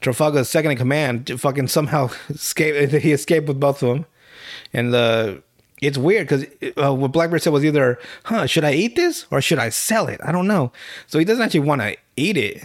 trafalgar's 0.00 0.48
second 0.48 0.72
in 0.72 0.76
command 0.76 1.40
fucking 1.40 1.68
somehow 1.68 2.08
escaped 2.28 2.92
he 3.02 3.12
escaped 3.12 3.48
with 3.48 3.60
both 3.60 3.82
of 3.82 3.88
them 3.88 4.06
and 4.72 4.94
uh 4.94 5.34
it's 5.82 5.98
weird 5.98 6.28
because 6.28 6.46
uh, 6.80 6.94
what 6.94 7.10
Blackbeard 7.10 7.42
said 7.42 7.52
was 7.52 7.64
either, 7.64 7.98
huh, 8.24 8.46
should 8.46 8.62
I 8.62 8.72
eat 8.72 8.94
this 8.94 9.26
or 9.32 9.40
should 9.40 9.58
I 9.58 9.68
sell 9.68 10.06
it? 10.06 10.20
I 10.24 10.30
don't 10.30 10.46
know. 10.46 10.70
So 11.08 11.18
he 11.18 11.24
doesn't 11.24 11.42
actually 11.42 11.60
want 11.60 11.82
to 11.82 11.96
eat 12.16 12.36
it. 12.36 12.64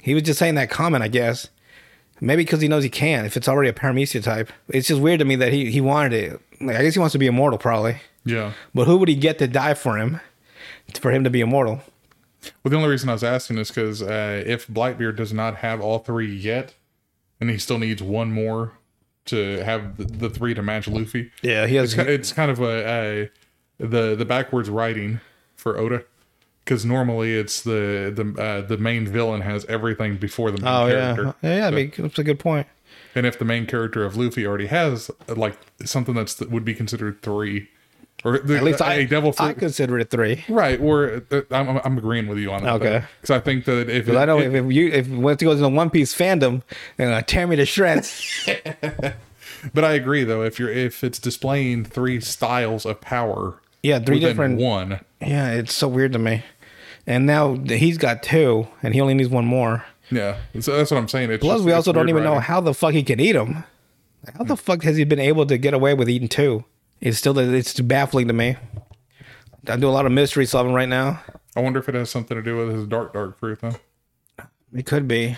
He 0.00 0.14
was 0.14 0.22
just 0.22 0.38
saying 0.38 0.54
that 0.54 0.70
comment, 0.70 1.04
I 1.04 1.08
guess. 1.08 1.50
Maybe 2.18 2.44
because 2.44 2.62
he 2.62 2.68
knows 2.68 2.82
he 2.82 2.90
can, 2.90 3.26
if 3.26 3.36
it's 3.36 3.46
already 3.46 3.68
a 3.68 3.74
Paramecia 3.74 4.22
type. 4.22 4.50
It's 4.68 4.88
just 4.88 5.02
weird 5.02 5.18
to 5.20 5.26
me 5.26 5.36
that 5.36 5.52
he, 5.52 5.70
he 5.70 5.82
wanted 5.82 6.12
it. 6.14 6.40
Like, 6.60 6.76
I 6.76 6.82
guess 6.82 6.94
he 6.94 7.00
wants 7.00 7.12
to 7.12 7.18
be 7.18 7.26
immortal, 7.26 7.58
probably. 7.58 7.96
Yeah. 8.24 8.52
But 8.74 8.86
who 8.86 8.96
would 8.98 9.08
he 9.08 9.14
get 9.14 9.38
to 9.38 9.48
die 9.48 9.74
for 9.74 9.96
him, 9.98 10.20
for 11.00 11.10
him 11.10 11.24
to 11.24 11.30
be 11.30 11.40
immortal? 11.40 11.80
Well, 12.62 12.70
the 12.70 12.76
only 12.76 12.88
reason 12.88 13.08
I 13.08 13.12
was 13.12 13.24
asking 13.24 13.58
is 13.58 13.68
because 13.68 14.02
uh, 14.02 14.42
if 14.46 14.66
Blackbeard 14.68 15.16
does 15.16 15.32
not 15.32 15.56
have 15.56 15.80
all 15.80 15.98
three 15.98 16.34
yet, 16.34 16.74
and 17.40 17.50
he 17.50 17.58
still 17.58 17.78
needs 17.78 18.02
one 18.02 18.32
more 18.32 18.72
to 19.26 19.62
have 19.64 19.96
the, 19.98 20.04
the 20.04 20.30
three 20.30 20.54
to 20.54 20.62
match 20.62 20.88
Luffy, 20.88 21.30
Yeah, 21.42 21.66
he 21.66 21.76
has. 21.76 21.94
it's, 21.94 22.08
it's 22.08 22.32
kind 22.32 22.50
of 22.50 22.60
a, 22.60 23.28
a 23.78 23.86
the 23.86 24.14
the 24.16 24.24
backwards 24.24 24.68
writing 24.70 25.20
for 25.56 25.76
Oda. 25.78 26.04
Because 26.64 26.84
normally 26.84 27.34
it's 27.34 27.62
the 27.62 28.12
the 28.14 28.40
uh, 28.42 28.60
the 28.62 28.76
main 28.78 29.06
villain 29.06 29.40
has 29.40 29.64
everything 29.66 30.16
before 30.18 30.50
the 30.50 30.60
main 30.62 30.68
Oh 30.68 30.88
character. 30.88 31.34
yeah, 31.42 31.56
yeah. 31.58 31.66
I 31.66 31.70
mean, 31.70 31.92
that's 31.96 32.18
a 32.18 32.24
good 32.24 32.38
point. 32.38 32.66
And 33.14 33.26
if 33.26 33.38
the 33.38 33.44
main 33.44 33.66
character 33.66 34.04
of 34.04 34.16
Luffy 34.16 34.46
already 34.46 34.66
has 34.66 35.10
like 35.28 35.58
something 35.84 36.14
that's 36.14 36.34
that 36.34 36.50
would 36.50 36.64
be 36.64 36.74
considered 36.74 37.22
three, 37.22 37.68
or 38.24 38.38
the, 38.38 38.56
At 38.56 38.62
least 38.62 38.82
I, 38.82 39.04
devil 39.04 39.34
I 39.38 39.52
consider 39.54 39.98
it 39.98 40.10
three. 40.10 40.44
right? 40.48 40.78
Or 40.80 41.22
uh, 41.30 41.40
I'm, 41.50 41.68
I'm- 41.78 41.98
agreeing 41.98 42.28
with 42.28 42.38
you 42.38 42.52
on 42.52 42.62
that. 42.64 42.74
Okay. 42.74 43.02
because 43.20 43.30
I 43.34 43.40
think 43.40 43.64
that 43.64 43.88
if 43.88 44.06
Because 44.06 44.16
I 44.20 44.24
know 44.26 44.38
it- 44.38 44.54
if, 44.54 44.64
if 44.66 44.72
you 44.72 44.88
if 44.88 45.08
once 45.08 45.40
it 45.42 45.44
goes 45.46 45.58
into 45.60 45.68
One 45.74 45.90
Piece 45.90 46.14
fandom, 46.14 46.62
they're 46.96 47.08
gonna 47.08 47.22
tear 47.22 47.46
me 47.46 47.56
to 47.56 47.64
shreds. 47.66 48.46
but 49.74 49.84
I 49.84 49.92
agree 49.92 50.24
though 50.24 50.42
if 50.42 50.58
you're 50.58 50.70
if 50.70 51.02
it's 51.04 51.18
displaying 51.18 51.84
three 51.84 52.20
styles 52.20 52.84
of 52.86 53.00
power, 53.00 53.54
Yeah, 53.82 53.98
three 53.98 54.20
different. 54.20 54.58
one. 54.60 55.00
Yeah, 55.20 55.52
it's 55.52 55.74
so 55.74 55.88
weird 55.88 56.12
to 56.14 56.18
me. 56.18 56.42
And 57.06 57.26
now 57.26 57.54
he's 57.56 57.98
got 57.98 58.22
two, 58.22 58.68
and 58.82 58.94
he 58.94 59.00
only 59.00 59.14
needs 59.14 59.30
one 59.30 59.44
more. 59.46 59.84
Yeah, 60.10 60.36
so 60.60 60.76
that's 60.76 60.90
what 60.90 60.98
I'm 60.98 61.08
saying. 61.08 61.30
It's 61.30 61.40
Plus, 61.40 61.56
just- 61.58 61.64
we 61.66 61.72
also 61.72 61.92
don't 61.92 62.08
even 62.08 62.22
know 62.24 62.38
how 62.38 62.60
the 62.60 62.74
fuck 62.74 62.92
he 62.92 63.02
can 63.02 63.18
eat 63.20 63.32
them. 63.32 63.64
How 64.36 64.44
the 64.44 64.56
fuck 64.56 64.82
has 64.82 64.96
he 64.98 65.04
been 65.04 65.18
able 65.18 65.46
to 65.46 65.56
get 65.56 65.72
away 65.72 65.94
with 65.94 66.08
eating 66.10 66.28
two? 66.28 66.64
It's 67.00 67.18
still 67.18 67.38
it's 67.38 67.80
baffling 67.80 68.28
to 68.28 68.34
me. 68.34 68.56
I 69.66 69.76
do 69.76 69.88
a 69.88 69.90
lot 69.90 70.06
of 70.06 70.12
mystery 70.12 70.46
solving 70.46 70.72
right 70.74 70.88
now. 70.88 71.22
I 71.56 71.60
wonder 71.60 71.78
if 71.80 71.88
it 71.88 71.94
has 71.94 72.10
something 72.10 72.36
to 72.36 72.42
do 72.42 72.56
with 72.56 72.74
his 72.74 72.86
dark, 72.86 73.12
dark 73.12 73.38
fruit, 73.38 73.60
though. 73.60 73.76
It 74.74 74.86
could 74.86 75.08
be 75.08 75.36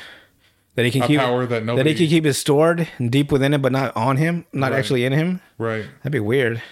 that 0.74 0.84
he 0.84 0.90
can 0.90 1.02
A 1.02 1.06
keep 1.06 1.20
power 1.20 1.46
that 1.46 1.64
that 1.66 1.86
he 1.86 1.94
can 1.94 2.06
keep 2.08 2.26
it 2.26 2.34
stored 2.34 2.88
deep 3.08 3.32
within 3.32 3.54
it, 3.54 3.62
but 3.62 3.72
not 3.72 3.96
on 3.96 4.16
him, 4.18 4.44
not 4.52 4.72
Right. 4.72 4.78
actually 4.78 5.04
in 5.04 5.12
him. 5.12 5.40
Right. 5.58 5.86
That'd 5.98 6.12
be 6.12 6.20
weird. 6.20 6.62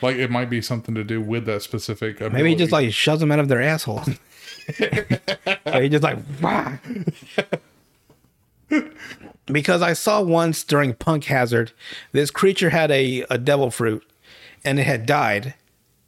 Like 0.00 0.16
it 0.16 0.30
might 0.30 0.48
be 0.48 0.60
something 0.62 0.94
to 0.94 1.02
do 1.04 1.20
with 1.20 1.44
that 1.46 1.62
specific. 1.62 2.16
Ability. 2.16 2.34
Maybe 2.36 2.50
he 2.50 2.56
just 2.56 2.70
like 2.72 2.92
shoves 2.92 3.20
them 3.20 3.32
out 3.32 3.38
of 3.40 3.48
their 3.48 3.62
assholes. 3.62 4.08
Or 5.66 5.80
he 5.80 5.88
just 5.88 6.02
like 6.02 6.18
"Wah." 6.42 6.76
because 9.46 9.80
I 9.82 9.94
saw 9.94 10.20
once 10.20 10.62
during 10.64 10.94
Punk 10.94 11.24
Hazard, 11.24 11.72
this 12.12 12.30
creature 12.30 12.70
had 12.70 12.90
a, 12.90 13.24
a 13.30 13.38
devil 13.38 13.70
fruit 13.70 14.04
and 14.64 14.78
it 14.78 14.84
had 14.84 15.06
died. 15.06 15.54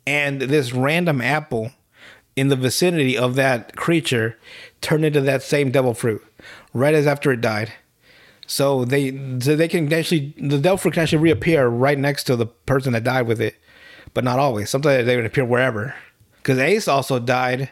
And 0.06 0.40
this 0.40 0.72
random 0.72 1.20
apple 1.20 1.72
in 2.36 2.48
the 2.48 2.56
vicinity 2.56 3.16
of 3.16 3.34
that 3.34 3.76
creature 3.76 4.38
turned 4.80 5.04
into 5.04 5.20
that 5.20 5.42
same 5.42 5.70
devil 5.70 5.94
fruit 5.94 6.24
right 6.72 6.94
as 6.94 7.06
after 7.06 7.32
it 7.32 7.40
died. 7.40 7.72
So 8.46 8.84
they 8.84 9.10
so 9.40 9.54
they 9.54 9.68
can 9.68 9.92
actually 9.92 10.34
the 10.36 10.58
devil 10.58 10.76
fruit 10.76 10.94
can 10.94 11.04
actually 11.04 11.18
reappear 11.18 11.68
right 11.68 11.98
next 11.98 12.24
to 12.24 12.36
the 12.36 12.46
person 12.46 12.92
that 12.94 13.04
died 13.04 13.26
with 13.26 13.40
it, 13.40 13.56
but 14.12 14.24
not 14.24 14.38
always. 14.38 14.70
Sometimes 14.70 15.06
they 15.06 15.16
would 15.16 15.26
appear 15.26 15.44
wherever. 15.44 15.94
Because 16.38 16.58
Ace 16.58 16.88
also 16.88 17.18
died 17.18 17.70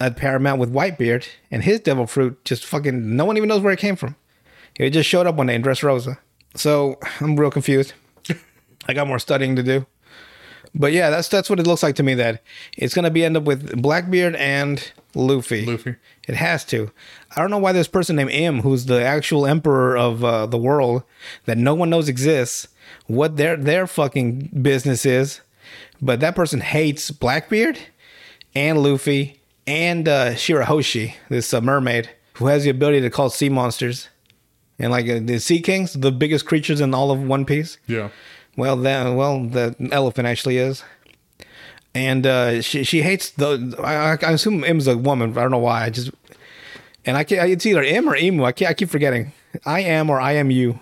at 0.00 0.16
Paramount 0.16 0.60
with 0.60 0.72
Whitebeard, 0.72 1.26
and 1.50 1.62
his 1.62 1.80
devil 1.80 2.06
fruit 2.06 2.44
just 2.44 2.64
fucking 2.64 3.16
no 3.16 3.24
one 3.24 3.36
even 3.36 3.48
knows 3.48 3.62
where 3.62 3.72
it 3.72 3.78
came 3.78 3.96
from. 3.96 4.14
It 4.78 4.90
just 4.90 5.08
showed 5.08 5.26
up 5.26 5.34
one 5.34 5.48
day 5.48 5.54
in 5.54 5.62
Dressrosa. 5.62 6.18
So 6.54 6.98
I'm 7.20 7.36
real 7.36 7.50
confused. 7.50 7.94
I 8.86 8.94
got 8.94 9.06
more 9.06 9.18
studying 9.18 9.56
to 9.56 9.62
do. 9.62 9.86
But 10.74 10.92
yeah, 10.92 11.10
that's 11.10 11.28
that's 11.28 11.50
what 11.50 11.60
it 11.60 11.66
looks 11.66 11.82
like 11.82 11.96
to 11.96 12.02
me. 12.02 12.14
That 12.14 12.42
it's 12.76 12.94
gonna 12.94 13.10
be 13.10 13.24
end 13.24 13.36
up 13.36 13.44
with 13.44 13.80
Blackbeard 13.80 14.34
and 14.36 14.92
Luffy. 15.14 15.66
Luffy. 15.66 15.96
It 16.26 16.36
has 16.36 16.64
to. 16.66 16.90
I 17.36 17.40
don't 17.40 17.50
know 17.50 17.58
why 17.58 17.72
this 17.72 17.88
person 17.88 18.16
named 18.16 18.30
M, 18.30 18.60
who's 18.60 18.86
the 18.86 19.02
actual 19.04 19.46
emperor 19.46 19.96
of 19.96 20.24
uh, 20.24 20.46
the 20.46 20.58
world 20.58 21.02
that 21.44 21.58
no 21.58 21.74
one 21.74 21.90
knows 21.90 22.08
exists, 22.08 22.68
what 23.06 23.36
their 23.36 23.56
their 23.56 23.86
fucking 23.86 24.60
business 24.62 25.04
is. 25.04 25.40
But 26.00 26.20
that 26.20 26.34
person 26.34 26.60
hates 26.60 27.10
Blackbeard 27.10 27.78
and 28.54 28.82
Luffy 28.82 29.40
and 29.66 30.08
uh, 30.08 30.30
Shirahoshi, 30.30 31.14
this 31.28 31.52
uh, 31.54 31.60
mermaid 31.60 32.10
who 32.34 32.46
has 32.46 32.64
the 32.64 32.70
ability 32.70 33.00
to 33.00 33.10
call 33.10 33.30
sea 33.30 33.48
monsters. 33.48 34.08
And 34.78 34.90
like 34.90 35.08
uh, 35.08 35.20
the 35.22 35.38
sea 35.38 35.60
kings, 35.60 35.92
the 35.92 36.10
biggest 36.10 36.46
creatures 36.46 36.80
in 36.80 36.94
all 36.94 37.10
of 37.10 37.22
One 37.22 37.44
Piece. 37.44 37.78
Yeah. 37.86 38.08
Well, 38.56 38.76
that 38.76 39.14
well, 39.14 39.44
the 39.44 39.74
elephant 39.90 40.28
actually 40.28 40.58
is, 40.58 40.84
and 41.94 42.26
uh, 42.26 42.60
she 42.60 42.84
she 42.84 43.02
hates 43.02 43.30
the. 43.30 43.74
I, 43.82 44.26
I 44.26 44.32
assume 44.32 44.62
M's 44.64 44.86
a 44.86 44.96
woman. 44.96 45.30
I 45.30 45.42
don't 45.42 45.50
know 45.50 45.58
why. 45.58 45.84
I 45.84 45.90
just 45.90 46.10
and 47.04 47.16
I 47.16 47.24
can't. 47.24 47.50
It's 47.50 47.66
either 47.66 47.82
M 47.82 48.08
or 48.08 48.16
Emu. 48.16 48.44
I 48.44 48.52
can't. 48.52 48.70
I 48.70 48.74
keep 48.74 48.90
forgetting. 48.90 49.32
I 49.64 49.80
am 49.80 50.10
or 50.10 50.20
I 50.20 50.32
am 50.32 50.50
you. 50.50 50.80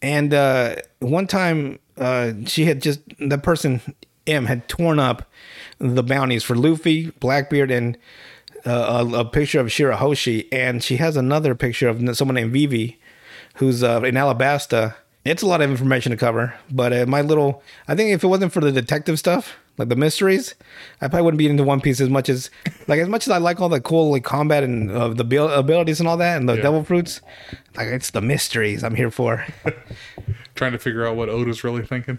And 0.00 0.34
uh, 0.34 0.76
one 0.98 1.26
time, 1.26 1.78
uh, 1.96 2.32
she 2.46 2.64
had 2.64 2.82
just 2.82 3.00
the 3.18 3.38
person 3.38 3.80
M 4.26 4.46
had 4.46 4.68
torn 4.68 4.98
up 4.98 5.30
the 5.78 6.02
bounties 6.02 6.44
for 6.44 6.54
Luffy, 6.54 7.10
Blackbeard, 7.20 7.70
and 7.70 7.96
uh, 8.64 9.04
a, 9.06 9.20
a 9.20 9.24
picture 9.24 9.60
of 9.60 9.68
Shirahoshi, 9.68 10.48
and 10.52 10.82
she 10.82 10.96
has 10.96 11.16
another 11.16 11.54
picture 11.54 11.88
of 11.88 12.16
someone 12.16 12.36
named 12.36 12.52
Vivi, 12.52 13.00
who's 13.56 13.82
uh, 13.82 14.02
in 14.02 14.14
Alabasta. 14.14 14.94
It's 15.24 15.42
a 15.42 15.46
lot 15.46 15.60
of 15.62 15.70
information 15.70 16.10
to 16.10 16.16
cover, 16.16 16.52
but 16.70 16.92
uh, 16.92 17.06
my 17.06 17.20
little, 17.20 17.62
I 17.86 17.94
think 17.94 18.10
if 18.10 18.24
it 18.24 18.26
wasn't 18.26 18.52
for 18.52 18.60
the 18.60 18.72
detective 18.72 19.20
stuff, 19.20 19.54
like 19.78 19.88
the 19.88 19.94
mysteries, 19.94 20.56
I 21.00 21.06
probably 21.06 21.22
wouldn't 21.22 21.38
be 21.38 21.46
into 21.48 21.62
One 21.62 21.80
Piece 21.80 22.00
as 22.00 22.08
much 22.08 22.28
as, 22.28 22.50
like 22.88 22.98
as 22.98 23.08
much 23.08 23.28
as 23.28 23.30
I 23.30 23.38
like 23.38 23.60
all 23.60 23.68
the 23.68 23.80
cool 23.80 24.10
like 24.10 24.24
combat 24.24 24.64
and 24.64 24.90
uh, 24.90 25.08
the 25.08 25.22
abil- 25.22 25.48
abilities 25.50 26.00
and 26.00 26.08
all 26.08 26.16
that, 26.16 26.38
and 26.38 26.48
the 26.48 26.56
Yeah. 26.56 26.62
devil 26.62 26.82
fruits, 26.82 27.20
like 27.76 27.86
it's 27.86 28.10
the 28.10 28.20
mysteries 28.20 28.82
I'm 28.82 28.96
here 28.96 29.12
for. 29.12 29.46
Trying 30.56 30.72
to 30.72 30.78
figure 30.78 31.06
out 31.06 31.14
what 31.16 31.28
Oda's 31.28 31.62
really 31.62 31.86
thinking. 31.86 32.18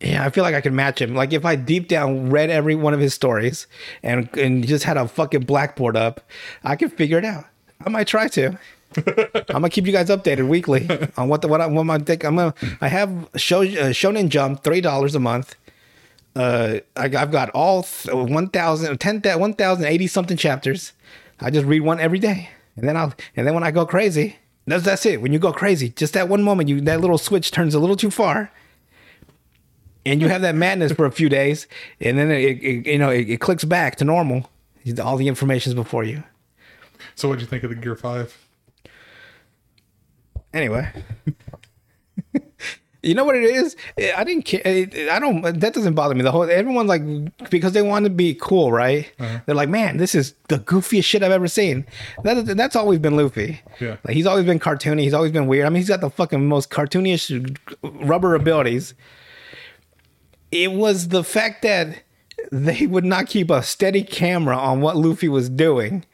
Yeah, 0.00 0.24
I 0.26 0.30
feel 0.30 0.42
like 0.44 0.54
I 0.56 0.60
could 0.60 0.72
match 0.74 1.00
him. 1.00 1.14
Like 1.14 1.32
if 1.32 1.44
I 1.44 1.54
deep 1.56 1.86
down 1.88 2.30
read 2.30 2.50
every 2.50 2.74
one 2.74 2.92
of 2.94 3.00
his 3.00 3.14
stories 3.14 3.66
and 4.02 4.28
and 4.36 4.66
just 4.66 4.84
had 4.84 4.96
a 4.96 5.06
fucking 5.06 5.42
blackboard 5.42 5.96
up, 5.96 6.20
I 6.64 6.74
could 6.76 6.92
figure 6.92 7.16
it 7.18 7.24
out. 7.24 7.44
I 7.86 7.88
might 7.90 8.08
try 8.08 8.26
to. 8.28 8.58
I'm 8.96 9.44
gonna 9.46 9.70
keep 9.70 9.86
you 9.86 9.92
guys 9.92 10.08
updated 10.08 10.48
weekly 10.48 10.88
on 11.16 11.28
what 11.28 11.42
the 11.42 11.48
what 11.48 11.60
I 11.60 11.66
what 11.66 11.84
my 11.84 11.98
think. 11.98 12.24
I'm 12.24 12.36
gonna 12.36 12.54
I 12.80 12.88
have 12.88 13.28
show 13.36 13.62
uh, 13.62 13.92
Shonen 13.92 14.28
Jump 14.28 14.62
three 14.62 14.80
dollars 14.80 15.14
a 15.14 15.20
month. 15.20 15.56
Uh, 16.36 16.80
I, 16.96 17.04
I've 17.04 17.30
got 17.30 17.50
all 17.50 17.84
th- 17.84 18.12
1,000, 18.12 18.98
10, 18.98 19.22
1,080 19.22 20.06
something 20.08 20.36
chapters. 20.36 20.92
I 21.38 21.50
just 21.50 21.64
read 21.64 21.82
one 21.82 22.00
every 22.00 22.18
day, 22.18 22.48
and 22.74 22.88
then 22.88 22.96
I'll 22.96 23.14
and 23.36 23.46
then 23.46 23.54
when 23.54 23.62
I 23.62 23.70
go 23.70 23.86
crazy, 23.86 24.36
that's 24.66 24.84
that's 24.84 25.06
it. 25.06 25.22
When 25.22 25.32
you 25.32 25.38
go 25.38 25.52
crazy, 25.52 25.90
just 25.90 26.12
that 26.14 26.28
one 26.28 26.42
moment, 26.42 26.68
you 26.68 26.80
that 26.82 27.00
little 27.00 27.18
switch 27.18 27.50
turns 27.50 27.74
a 27.74 27.78
little 27.78 27.96
too 27.96 28.10
far 28.10 28.50
and 30.06 30.20
you 30.20 30.28
have 30.28 30.42
that 30.42 30.54
madness 30.54 30.92
for 30.92 31.06
a 31.06 31.10
few 31.12 31.28
days, 31.28 31.66
and 32.00 32.18
then 32.18 32.30
it, 32.30 32.62
it 32.62 32.86
you 32.86 32.98
know 32.98 33.10
it, 33.10 33.28
it 33.28 33.40
clicks 33.40 33.64
back 33.64 33.96
to 33.96 34.04
normal. 34.04 34.50
All 35.02 35.16
the 35.16 35.28
information 35.28 35.70
is 35.70 35.74
before 35.74 36.04
you. 36.04 36.22
So, 37.14 37.28
what 37.28 37.36
do 37.36 37.40
you 37.40 37.46
think 37.46 37.64
of 37.64 37.70
the 37.70 37.76
Gear 37.76 37.96
Five? 37.96 38.43
Anyway, 40.54 40.88
you 43.02 43.14
know 43.14 43.24
what 43.24 43.34
it 43.34 43.42
is? 43.42 43.76
I 44.16 44.22
didn't 44.22 44.44
care. 44.44 44.62
I 44.64 45.18
don't. 45.18 45.42
That 45.42 45.74
doesn't 45.74 45.94
bother 45.94 46.14
me. 46.14 46.22
The 46.22 46.30
whole 46.30 46.44
everyone's 46.44 46.88
like 46.88 47.50
because 47.50 47.72
they 47.72 47.82
want 47.82 48.04
to 48.04 48.10
be 48.10 48.34
cool, 48.40 48.70
right? 48.70 49.12
Uh-huh. 49.18 49.40
They're 49.44 49.54
like, 49.56 49.68
man, 49.68 49.96
this 49.96 50.14
is 50.14 50.34
the 50.48 50.60
goofiest 50.60 51.04
shit 51.04 51.24
I've 51.24 51.32
ever 51.32 51.48
seen. 51.48 51.84
That, 52.22 52.46
that's 52.56 52.76
always 52.76 53.00
been 53.00 53.16
Luffy. 53.16 53.60
Yeah. 53.80 53.96
like 54.04 54.14
he's 54.14 54.26
always 54.26 54.46
been 54.46 54.60
cartoony. 54.60 55.00
He's 55.00 55.12
always 55.12 55.32
been 55.32 55.48
weird. 55.48 55.66
I 55.66 55.70
mean, 55.70 55.78
he's 55.78 55.88
got 55.88 56.00
the 56.00 56.10
fucking 56.10 56.46
most 56.46 56.70
cartoonish 56.70 57.58
rubber 57.82 58.36
abilities. 58.36 58.94
It 60.52 60.70
was 60.70 61.08
the 61.08 61.24
fact 61.24 61.62
that 61.62 62.04
they 62.52 62.86
would 62.86 63.04
not 63.04 63.26
keep 63.26 63.50
a 63.50 63.60
steady 63.64 64.04
camera 64.04 64.56
on 64.56 64.80
what 64.80 64.96
Luffy 64.96 65.28
was 65.28 65.48
doing 65.48 66.04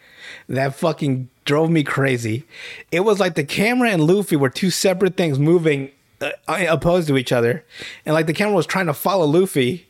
that 0.48 0.74
fucking 0.74 1.28
drove 1.50 1.68
me 1.68 1.82
crazy. 1.82 2.44
It 2.92 3.00
was 3.00 3.18
like 3.18 3.34
the 3.34 3.42
camera 3.42 3.90
and 3.90 4.04
Luffy 4.04 4.36
were 4.36 4.48
two 4.48 4.70
separate 4.70 5.16
things 5.16 5.36
moving 5.36 5.90
uh, 6.20 6.30
opposed 6.46 7.08
to 7.08 7.18
each 7.18 7.32
other, 7.32 7.64
and 8.06 8.14
like 8.14 8.28
the 8.28 8.32
camera 8.32 8.54
was 8.54 8.66
trying 8.66 8.86
to 8.86 8.94
follow 8.94 9.26
Luffy 9.26 9.88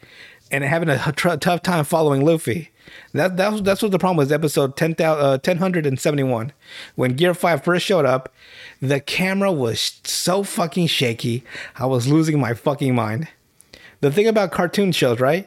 and 0.51 0.65
having 0.65 0.89
a 0.89 0.97
tough 1.13 1.63
time 1.63 1.85
following 1.85 2.25
Luffy. 2.25 2.71
That 3.13 3.37
that 3.37 3.53
was 3.53 3.63
that's 3.63 3.83
what 3.83 3.93
the 3.93 3.99
problem 3.99 4.17
was. 4.17 4.33
Episode 4.33 4.75
10, 4.75 4.97
uh, 5.01 5.39
1071 5.45 6.53
when 6.95 7.13
Gear 7.13 7.35
Five 7.35 7.63
first 7.63 7.85
showed 7.85 8.07
up, 8.07 8.33
the 8.81 8.99
camera 8.99 9.53
was 9.53 10.01
so 10.03 10.43
fucking 10.43 10.87
shaky. 10.87 11.45
I 11.77 11.85
was 11.85 12.09
losing 12.09 12.41
my 12.41 12.55
fucking 12.55 12.95
mind. 12.95 13.29
The 14.01 14.11
thing 14.11 14.27
about 14.27 14.51
cartoon 14.51 14.93
shows, 14.93 15.21
right? 15.21 15.47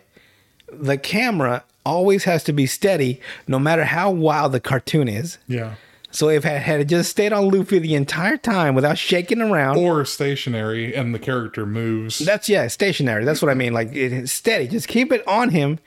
The 0.72 1.00
camera 1.00 1.64
always 1.84 2.26
has 2.26 2.44
to 2.44 2.54
be 2.54 2.68
steady, 2.68 3.20
no 3.48 3.58
matter 3.58 3.86
how 3.86 4.12
wild 4.12 4.52
the 4.52 4.60
cartoon 4.60 5.08
is. 5.08 5.40
Yeah. 5.48 5.74
So 6.14 6.30
if 6.30 6.46
it 6.46 6.62
had 6.62 6.88
just 6.88 7.10
stayed 7.10 7.34
on 7.34 7.50
Luffy 7.50 7.80
the 7.80 7.96
entire 7.96 8.38
time 8.38 8.76
without 8.76 8.98
shaking 9.00 9.42
around, 9.42 9.78
Or 9.80 10.06
stationary, 10.06 10.96
and 10.96 11.14
the 11.14 11.18
character 11.20 11.66
moves. 11.66 12.20
that's 12.20 12.48
yeah, 12.48 12.68
stationary. 12.68 13.26
That's 13.26 13.42
what 13.42 13.50
I 13.50 13.56
mean. 13.56 13.74
Like 13.74 13.90
it's 13.94 14.32
steady. 14.32 14.68
Just 14.68 14.88
keep 14.88 15.12
it 15.12 15.28
on 15.28 15.50
him, 15.50 15.80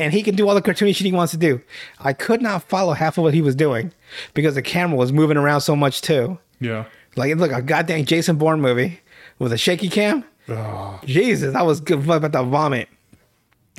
and 0.00 0.12
he 0.14 0.22
can 0.22 0.34
do 0.34 0.48
all 0.48 0.54
the 0.54 0.62
cartoony 0.62 0.96
shit 0.96 1.04
he 1.06 1.12
wants 1.12 1.32
to 1.32 1.36
do. 1.38 1.60
I 2.00 2.14
could 2.14 2.40
not 2.40 2.62
follow 2.62 2.94
half 2.94 3.18
of 3.18 3.24
what 3.24 3.34
he 3.34 3.42
was 3.42 3.54
doing 3.54 3.92
because 4.32 4.54
the 4.54 4.62
camera 4.62 4.96
was 4.96 5.12
moving 5.12 5.36
around 5.36 5.60
so 5.60 5.76
much 5.76 6.00
too. 6.00 6.38
yeah. 6.60 6.86
Like 7.16 7.36
look, 7.36 7.50
a 7.52 7.60
goddamn 7.60 8.04
Jason 8.04 8.36
Bourne 8.36 8.60
movie 8.60 9.00
with 9.38 9.52
a 9.52 9.58
shaky 9.58 9.88
cam. 9.88 10.24
Oh, 10.48 10.98
Jesus, 11.04 11.54
I 11.54 11.62
was 11.62 11.80
good 11.80 12.08
about 12.08 12.32
to 12.32 12.42
vomit. 12.44 12.88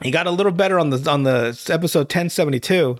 He 0.04 0.12
got 0.12 0.28
a 0.28 0.32
little 0.32 0.52
better 0.52 0.78
on 0.78 0.92
the 0.92 1.10
on 1.10 1.24
the 1.24 1.58
episode 1.70 2.02
1072. 2.02 2.98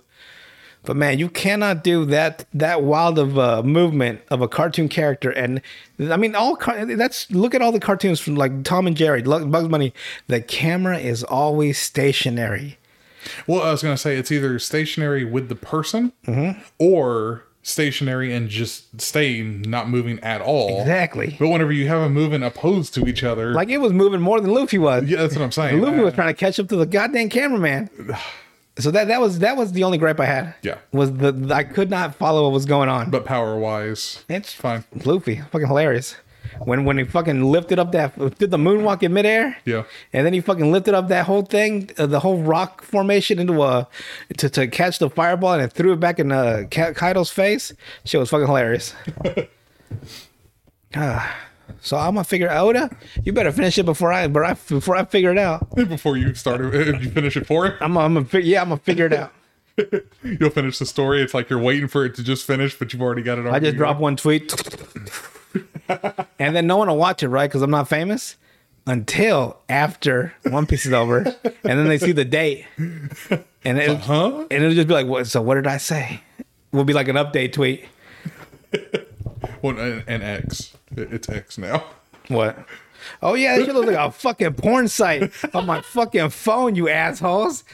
But 0.84 0.96
man, 0.96 1.18
you 1.18 1.28
cannot 1.28 1.84
do 1.84 2.04
that 2.06 2.46
that 2.54 2.82
wild 2.82 3.18
of 3.18 3.36
a 3.36 3.62
movement 3.62 4.22
of 4.30 4.40
a 4.40 4.48
cartoon 4.48 4.88
character, 4.88 5.30
and 5.30 5.60
I 6.00 6.16
mean 6.16 6.34
all. 6.34 6.56
car- 6.56 6.84
That's 6.86 7.30
look 7.30 7.54
at 7.54 7.60
all 7.62 7.70
the 7.72 7.80
cartoons 7.80 8.18
from 8.18 8.34
like 8.36 8.64
Tom 8.64 8.86
and 8.86 8.96
Jerry, 8.96 9.22
Bugs 9.22 9.68
Bunny. 9.68 9.92
The 10.26 10.40
camera 10.40 10.98
is 10.98 11.22
always 11.22 11.78
stationary. 11.78 12.78
Well, 13.46 13.60
I 13.62 13.70
was 13.72 13.82
going 13.82 13.94
to 13.94 14.00
say 14.00 14.16
it's 14.16 14.32
either 14.32 14.58
stationary 14.58 15.24
with 15.24 15.50
the 15.50 15.54
person 15.54 16.12
Mm-hmm. 16.26 16.58
or 16.78 17.44
stationary 17.62 18.32
and 18.34 18.48
just 18.48 18.98
staying, 19.02 19.60
not 19.68 19.90
moving 19.90 20.18
at 20.20 20.40
all. 20.40 20.80
Exactly. 20.80 21.36
But 21.38 21.48
whenever 21.50 21.72
you 21.72 21.86
have 21.88 22.00
them 22.00 22.14
moving 22.14 22.42
opposed 22.42 22.94
to 22.94 23.06
each 23.06 23.22
other, 23.22 23.52
Like 23.52 23.68
it 23.68 23.76
was 23.78 23.92
moving 23.92 24.22
more 24.22 24.40
than 24.40 24.50
Luffy 24.54 24.78
was. 24.78 25.04
yeah, 25.04 25.18
that's 25.18 25.36
what 25.36 25.44
I'm 25.44 25.52
saying. 25.52 25.78
Luffy 25.82 25.98
Uh, 26.00 26.04
was 26.04 26.14
trying 26.14 26.28
to 26.34 26.40
catch 26.40 26.58
up 26.58 26.68
to 26.70 26.76
the 26.76 26.86
goddamn 26.86 27.28
cameraman. 27.28 27.90
So 28.78 28.90
that 28.92 29.08
that 29.08 29.20
was 29.20 29.40
that 29.40 29.56
was 29.56 29.72
the 29.72 29.84
only 29.84 29.98
gripe 29.98 30.20
I 30.20 30.26
had. 30.26 30.54
Yeah. 30.62 30.78
Was 30.92 31.12
the 31.12 31.50
I 31.52 31.64
could 31.64 31.90
not 31.90 32.14
follow 32.14 32.44
what 32.44 32.52
was 32.52 32.64
going 32.66 32.88
on. 32.88 33.10
but 33.10 33.24
power 33.24 33.58
wise, 33.58 34.24
it's 34.28 34.52
fine. 34.54 34.84
Luffy, 35.04 35.42
fucking 35.50 35.66
hilarious. 35.66 36.16
When 36.64 36.84
when 36.84 36.96
he 36.98 37.04
fucking 37.04 37.42
lifted 37.44 37.78
up 37.78 37.92
that 37.92 38.16
did 38.38 38.50
the 38.50 38.56
moonwalk 38.56 39.02
in 39.02 39.12
midair. 39.12 39.56
Yeah. 39.64 39.84
And 40.12 40.24
then 40.26 40.32
he 40.32 40.40
fucking 40.40 40.72
lifted 40.72 40.94
up 40.94 41.08
that 41.08 41.26
whole 41.26 41.42
thing, 41.42 41.90
uh, 41.98 42.06
the 42.06 42.20
whole 42.20 42.42
rock 42.42 42.82
formation 42.82 43.38
into 43.38 43.62
a 43.62 43.86
to, 44.38 44.48
to 44.50 44.66
catch 44.68 44.98
the 44.98 45.10
fireball 45.10 45.52
and 45.54 45.62
it 45.62 45.72
threw 45.72 45.92
it 45.92 46.00
back 46.00 46.18
in 46.18 46.32
uh, 46.32 46.64
Ka- 46.70 46.92
Kaido's 46.92 47.30
face. 47.30 47.72
Shit 48.04 48.18
was 48.20 48.30
fucking 48.30 48.46
hilarious. 48.46 48.94
Ah, 50.94 51.36
so 51.80 51.96
I'm 51.96 52.14
gonna 52.14 52.24
figure 52.24 52.50
Oda. 52.50 52.90
You 53.24 53.32
better 53.32 53.52
finish 53.52 53.78
it 53.78 53.84
before 53.84 54.12
I 54.12 54.26
before 54.26 54.44
I, 54.44 54.54
before 54.54 54.96
I 54.96 55.04
figure 55.04 55.32
it 55.32 55.38
out. 55.38 55.68
Before 55.74 56.16
you 56.16 56.34
start, 56.34 56.60
it 56.60 56.88
if 56.88 57.04
you 57.04 57.10
finish 57.10 57.36
it 57.36 57.46
for 57.46 57.66
it, 57.66 57.74
I'm 57.80 57.96
I'm 57.96 58.14
gonna 58.14 58.40
yeah 58.40 58.62
I'm 58.62 58.68
gonna 58.68 58.80
figure 58.80 59.06
it 59.06 59.12
out. 59.12 59.32
you'll 60.22 60.50
finish 60.50 60.78
the 60.78 60.86
story. 60.86 61.22
It's 61.22 61.34
like 61.34 61.48
you're 61.50 61.60
waiting 61.60 61.88
for 61.88 62.04
it 62.04 62.14
to 62.16 62.22
just 62.22 62.46
finish, 62.46 62.78
but 62.78 62.92
you've 62.92 63.02
already 63.02 63.22
got 63.22 63.38
it. 63.38 63.46
I 63.46 63.58
just 63.58 63.76
drop 63.76 63.98
one 63.98 64.16
tweet, 64.16 64.52
and 66.38 66.54
then 66.56 66.66
no 66.66 66.76
one 66.76 66.88
will 66.88 66.96
watch 66.96 67.22
it, 67.22 67.28
right? 67.28 67.48
Because 67.48 67.62
I'm 67.62 67.70
not 67.70 67.88
famous 67.88 68.36
until 68.86 69.58
after 69.68 70.34
One 70.44 70.66
Piece 70.66 70.86
is 70.86 70.92
over, 70.92 71.18
and 71.18 71.54
then 71.62 71.88
they 71.88 71.98
see 71.98 72.12
the 72.12 72.24
date, 72.24 72.66
and 72.78 73.78
it, 73.78 73.98
huh? 73.98 74.46
and 74.50 74.52
it'll 74.52 74.74
just 74.74 74.88
be 74.88 74.94
like, 74.94 75.06
"What? 75.06 75.26
So 75.26 75.40
what 75.40 75.54
did 75.54 75.66
I 75.66 75.78
say?" 75.78 76.20
Will 76.72 76.84
be 76.84 76.92
like 76.92 77.08
an 77.08 77.16
update 77.16 77.52
tweet. 77.52 77.84
Well, 79.62 79.78
an, 79.78 80.04
an 80.06 80.22
X. 80.22 80.74
It- 80.96 81.12
It's 81.12 81.28
X 81.28 81.58
now. 81.58 81.84
What? 82.28 82.58
Oh 83.22 83.34
yeah, 83.34 83.56
that 83.56 83.64
shit 83.64 83.74
looks 83.74 83.86
like 83.88 83.96
a 83.96 84.10
fucking 84.10 84.54
porn 84.54 84.86
site 84.88 85.32
on 85.54 85.64
my 85.66 85.80
fucking 85.80 86.30
phone, 86.30 86.74
you 86.74 86.88
assholes. 86.88 87.64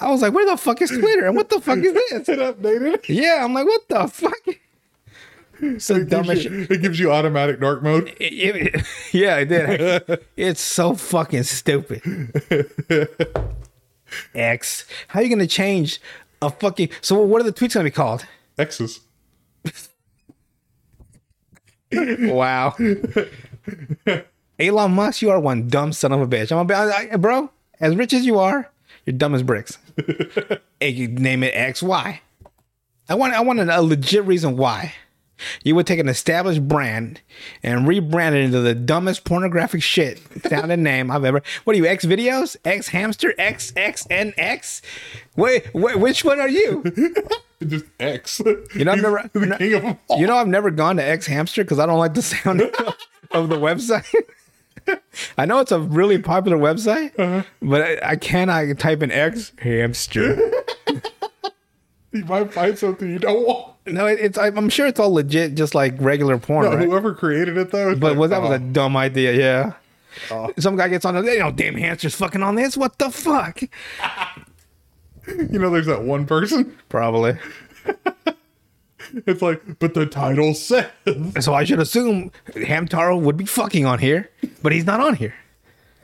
I 0.00 0.10
was 0.10 0.22
like, 0.22 0.32
where 0.32 0.46
the 0.46 0.56
fuck 0.56 0.80
is 0.82 0.90
Twitter? 0.90 1.26
And 1.26 1.36
what 1.36 1.48
the 1.50 1.60
fuck 1.60 1.78
is 1.78 1.92
this? 1.92 2.28
It 2.28 2.38
updated. 2.40 3.04
Yeah, 3.08 3.44
I'm 3.44 3.52
like, 3.54 3.66
what 3.66 3.88
the 3.88 4.08
fuck? 4.08 5.78
So 5.80 6.02
dumb 6.02 6.28
as 6.30 6.42
shit. 6.42 6.70
It 6.72 6.82
gives 6.82 6.98
you 6.98 7.12
automatic 7.12 7.60
dark 7.60 7.82
mode. 7.84 8.08
It- 8.18 8.74
it- 8.74 8.84
yeah, 9.12 9.36
it 9.36 9.44
did. 9.46 10.20
It's 10.36 10.60
so 10.60 10.94
fucking 10.94 11.44
stupid. 11.44 12.00
X. 14.34 14.84
How 15.08 15.20
are 15.20 15.22
you 15.22 15.28
gonna 15.30 15.46
change 15.46 16.00
a 16.40 16.50
fucking? 16.50 16.88
So 17.00 17.20
what 17.22 17.40
are 17.40 17.44
the 17.44 17.52
tweets 17.52 17.74
gonna 17.74 17.84
be 17.84 17.90
called? 17.90 18.26
X's. 18.58 19.00
Wow. 21.92 22.74
Elon 24.58 24.92
Musk, 24.92 25.22
you 25.22 25.30
are 25.30 25.40
one 25.40 25.68
dumb 25.68 25.92
son 25.92 26.12
of 26.12 26.20
a 26.20 26.26
bitch. 26.26 26.52
I'm 26.52 26.68
a, 26.70 26.74
I, 26.74 27.08
I- 27.12 27.16
bro. 27.16 27.50
As 27.80 27.96
rich 27.96 28.12
as 28.12 28.24
you 28.24 28.38
are, 28.38 28.70
you're 29.06 29.16
dumb 29.16 29.34
as 29.34 29.42
bricks. 29.42 29.76
hey, 30.80 30.90
you 30.90 31.08
name 31.08 31.42
it 31.42 31.52
X, 31.54 31.82
Y. 31.82 32.20
I 33.08 33.14
want. 33.16 33.34
I 33.34 33.40
want 33.40 33.58
a 33.58 33.82
legit 33.82 34.24
reason 34.24 34.56
why. 34.56 34.94
You 35.64 35.74
would 35.74 35.88
take 35.88 35.98
an 35.98 36.08
established 36.08 36.68
brand 36.68 37.20
and 37.64 37.80
rebrand 37.86 38.34
it 38.34 38.42
into 38.44 38.60
the 38.60 38.76
dumbest 38.76 39.24
pornographic 39.24 39.82
shit 39.82 40.20
sounding 40.48 40.84
name 40.84 41.10
I've 41.10 41.24
ever. 41.24 41.42
What 41.64 41.74
are 41.74 41.76
you, 41.76 41.86
X 41.86 42.04
videos? 42.04 42.56
X 42.64 42.86
hamster? 42.88 43.34
X 43.36 43.72
X 43.76 44.06
N 44.08 44.32
X? 44.36 44.82
Wait, 45.34 45.74
wait, 45.74 45.98
which 45.98 46.24
one 46.24 46.38
are 46.38 46.48
you? 46.48 46.84
Just 47.68 47.84
X. 48.00 48.40
You 48.74 48.84
know, 48.84 48.92
I've 48.92 49.02
never, 49.02 49.30
the 49.32 49.56
king 49.58 49.74
of 49.74 49.82
them 49.82 49.98
all. 50.08 50.20
you 50.20 50.26
know, 50.26 50.36
I've 50.36 50.48
never 50.48 50.70
gone 50.70 50.96
to 50.96 51.04
X 51.04 51.26
Hamster 51.26 51.64
because 51.64 51.78
I 51.78 51.86
don't 51.86 51.98
like 51.98 52.14
the 52.14 52.22
sound 52.22 52.60
of 53.30 53.48
the 53.48 53.56
website. 53.56 54.06
I 55.38 55.46
know 55.46 55.60
it's 55.60 55.70
a 55.70 55.78
really 55.78 56.18
popular 56.18 56.56
website, 56.56 57.18
uh-huh. 57.18 57.44
but 57.60 57.82
I, 57.82 58.10
I 58.10 58.16
cannot 58.16 58.78
type 58.78 59.02
in 59.02 59.12
X 59.12 59.52
Hamster. 59.58 60.52
you 62.12 62.24
might 62.24 62.52
find 62.52 62.76
something 62.76 63.08
you 63.08 63.18
don't 63.18 63.46
want. 63.46 63.74
No, 63.86 64.06
it, 64.06 64.18
it's. 64.20 64.38
I'm 64.38 64.68
sure 64.68 64.86
it's 64.86 65.00
all 65.00 65.12
legit, 65.12 65.54
just 65.54 65.74
like 65.74 65.94
regular 66.00 66.38
porn, 66.38 66.66
No, 66.66 66.76
right? 66.76 66.86
Whoever 66.86 67.14
created 67.14 67.56
it 67.56 67.70
though, 67.70 67.94
But 67.94 68.12
like, 68.12 68.18
was 68.18 68.30
that 68.30 68.42
was 68.42 68.50
oh, 68.50 68.54
a 68.54 68.58
dumb 68.58 68.96
idea? 68.96 69.32
Yeah. 69.32 69.72
Oh. 70.30 70.52
Some 70.58 70.76
guy 70.76 70.88
gets 70.88 71.04
on 71.04 71.14
the, 71.14 71.22
you 71.32 71.38
know, 71.38 71.50
damn 71.50 71.74
hamster's 71.74 72.14
fucking 72.14 72.42
on 72.42 72.54
this. 72.54 72.76
What 72.76 72.98
the 72.98 73.10
fuck? 73.10 73.60
You 75.26 75.58
know, 75.58 75.70
there's 75.70 75.86
that 75.86 76.02
one 76.02 76.26
person. 76.26 76.76
Probably. 76.88 77.38
It's 79.26 79.42
like, 79.42 79.78
but 79.78 79.94
the 79.94 80.06
title 80.06 80.54
says. 80.54 80.86
So 81.40 81.52
I 81.54 81.64
should 81.64 81.80
assume 81.80 82.30
Hamtaro 82.48 83.20
would 83.20 83.36
be 83.36 83.44
fucking 83.44 83.84
on 83.84 83.98
here, 83.98 84.30
but 84.62 84.72
he's 84.72 84.86
not 84.86 85.00
on 85.00 85.14
here. 85.16 85.34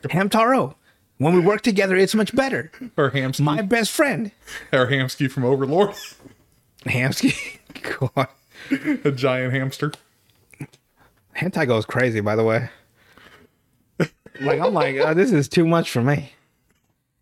Hamtaro, 0.02 0.74
when 1.18 1.34
we 1.34 1.40
work 1.40 1.62
together, 1.62 1.96
it's 1.96 2.14
much 2.14 2.34
better. 2.34 2.70
Or 2.96 3.10
Hamsky. 3.10 3.40
My 3.40 3.62
best 3.62 3.90
friend, 3.92 4.30
or 4.72 4.86
Hamsky 4.88 5.30
from 5.30 5.44
Overlord. 5.44 5.94
Hamsky. 6.84 7.58
God. 8.16 8.28
a 9.04 9.12
giant 9.12 9.54
hamster. 9.54 9.92
Hentai 11.36 11.66
goes 11.66 11.86
crazy, 11.86 12.20
by 12.20 12.36
the 12.36 12.44
way. 12.44 12.68
Like 14.40 14.60
I'm 14.60 14.74
like, 14.74 14.96
uh, 14.98 15.14
this 15.14 15.32
is 15.32 15.48
too 15.48 15.66
much 15.66 15.90
for 15.90 16.02
me. 16.02 16.32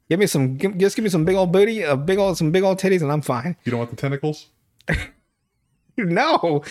Give 0.08 0.20
me 0.20 0.26
some, 0.26 0.56
give, 0.56 0.76
just 0.78 0.94
give 0.96 1.02
me 1.02 1.08
some 1.10 1.24
big 1.24 1.34
old 1.34 1.50
booty, 1.52 1.82
a 1.82 1.96
big 1.96 2.18
old, 2.18 2.38
some 2.38 2.50
big 2.52 2.62
old 2.62 2.78
titties, 2.78 3.02
and 3.02 3.10
I'm 3.10 3.22
fine. 3.22 3.56
You 3.64 3.70
don't 3.72 3.78
want 3.78 3.90
the 3.90 3.96
tentacles? 3.96 4.46
No. 5.98 6.62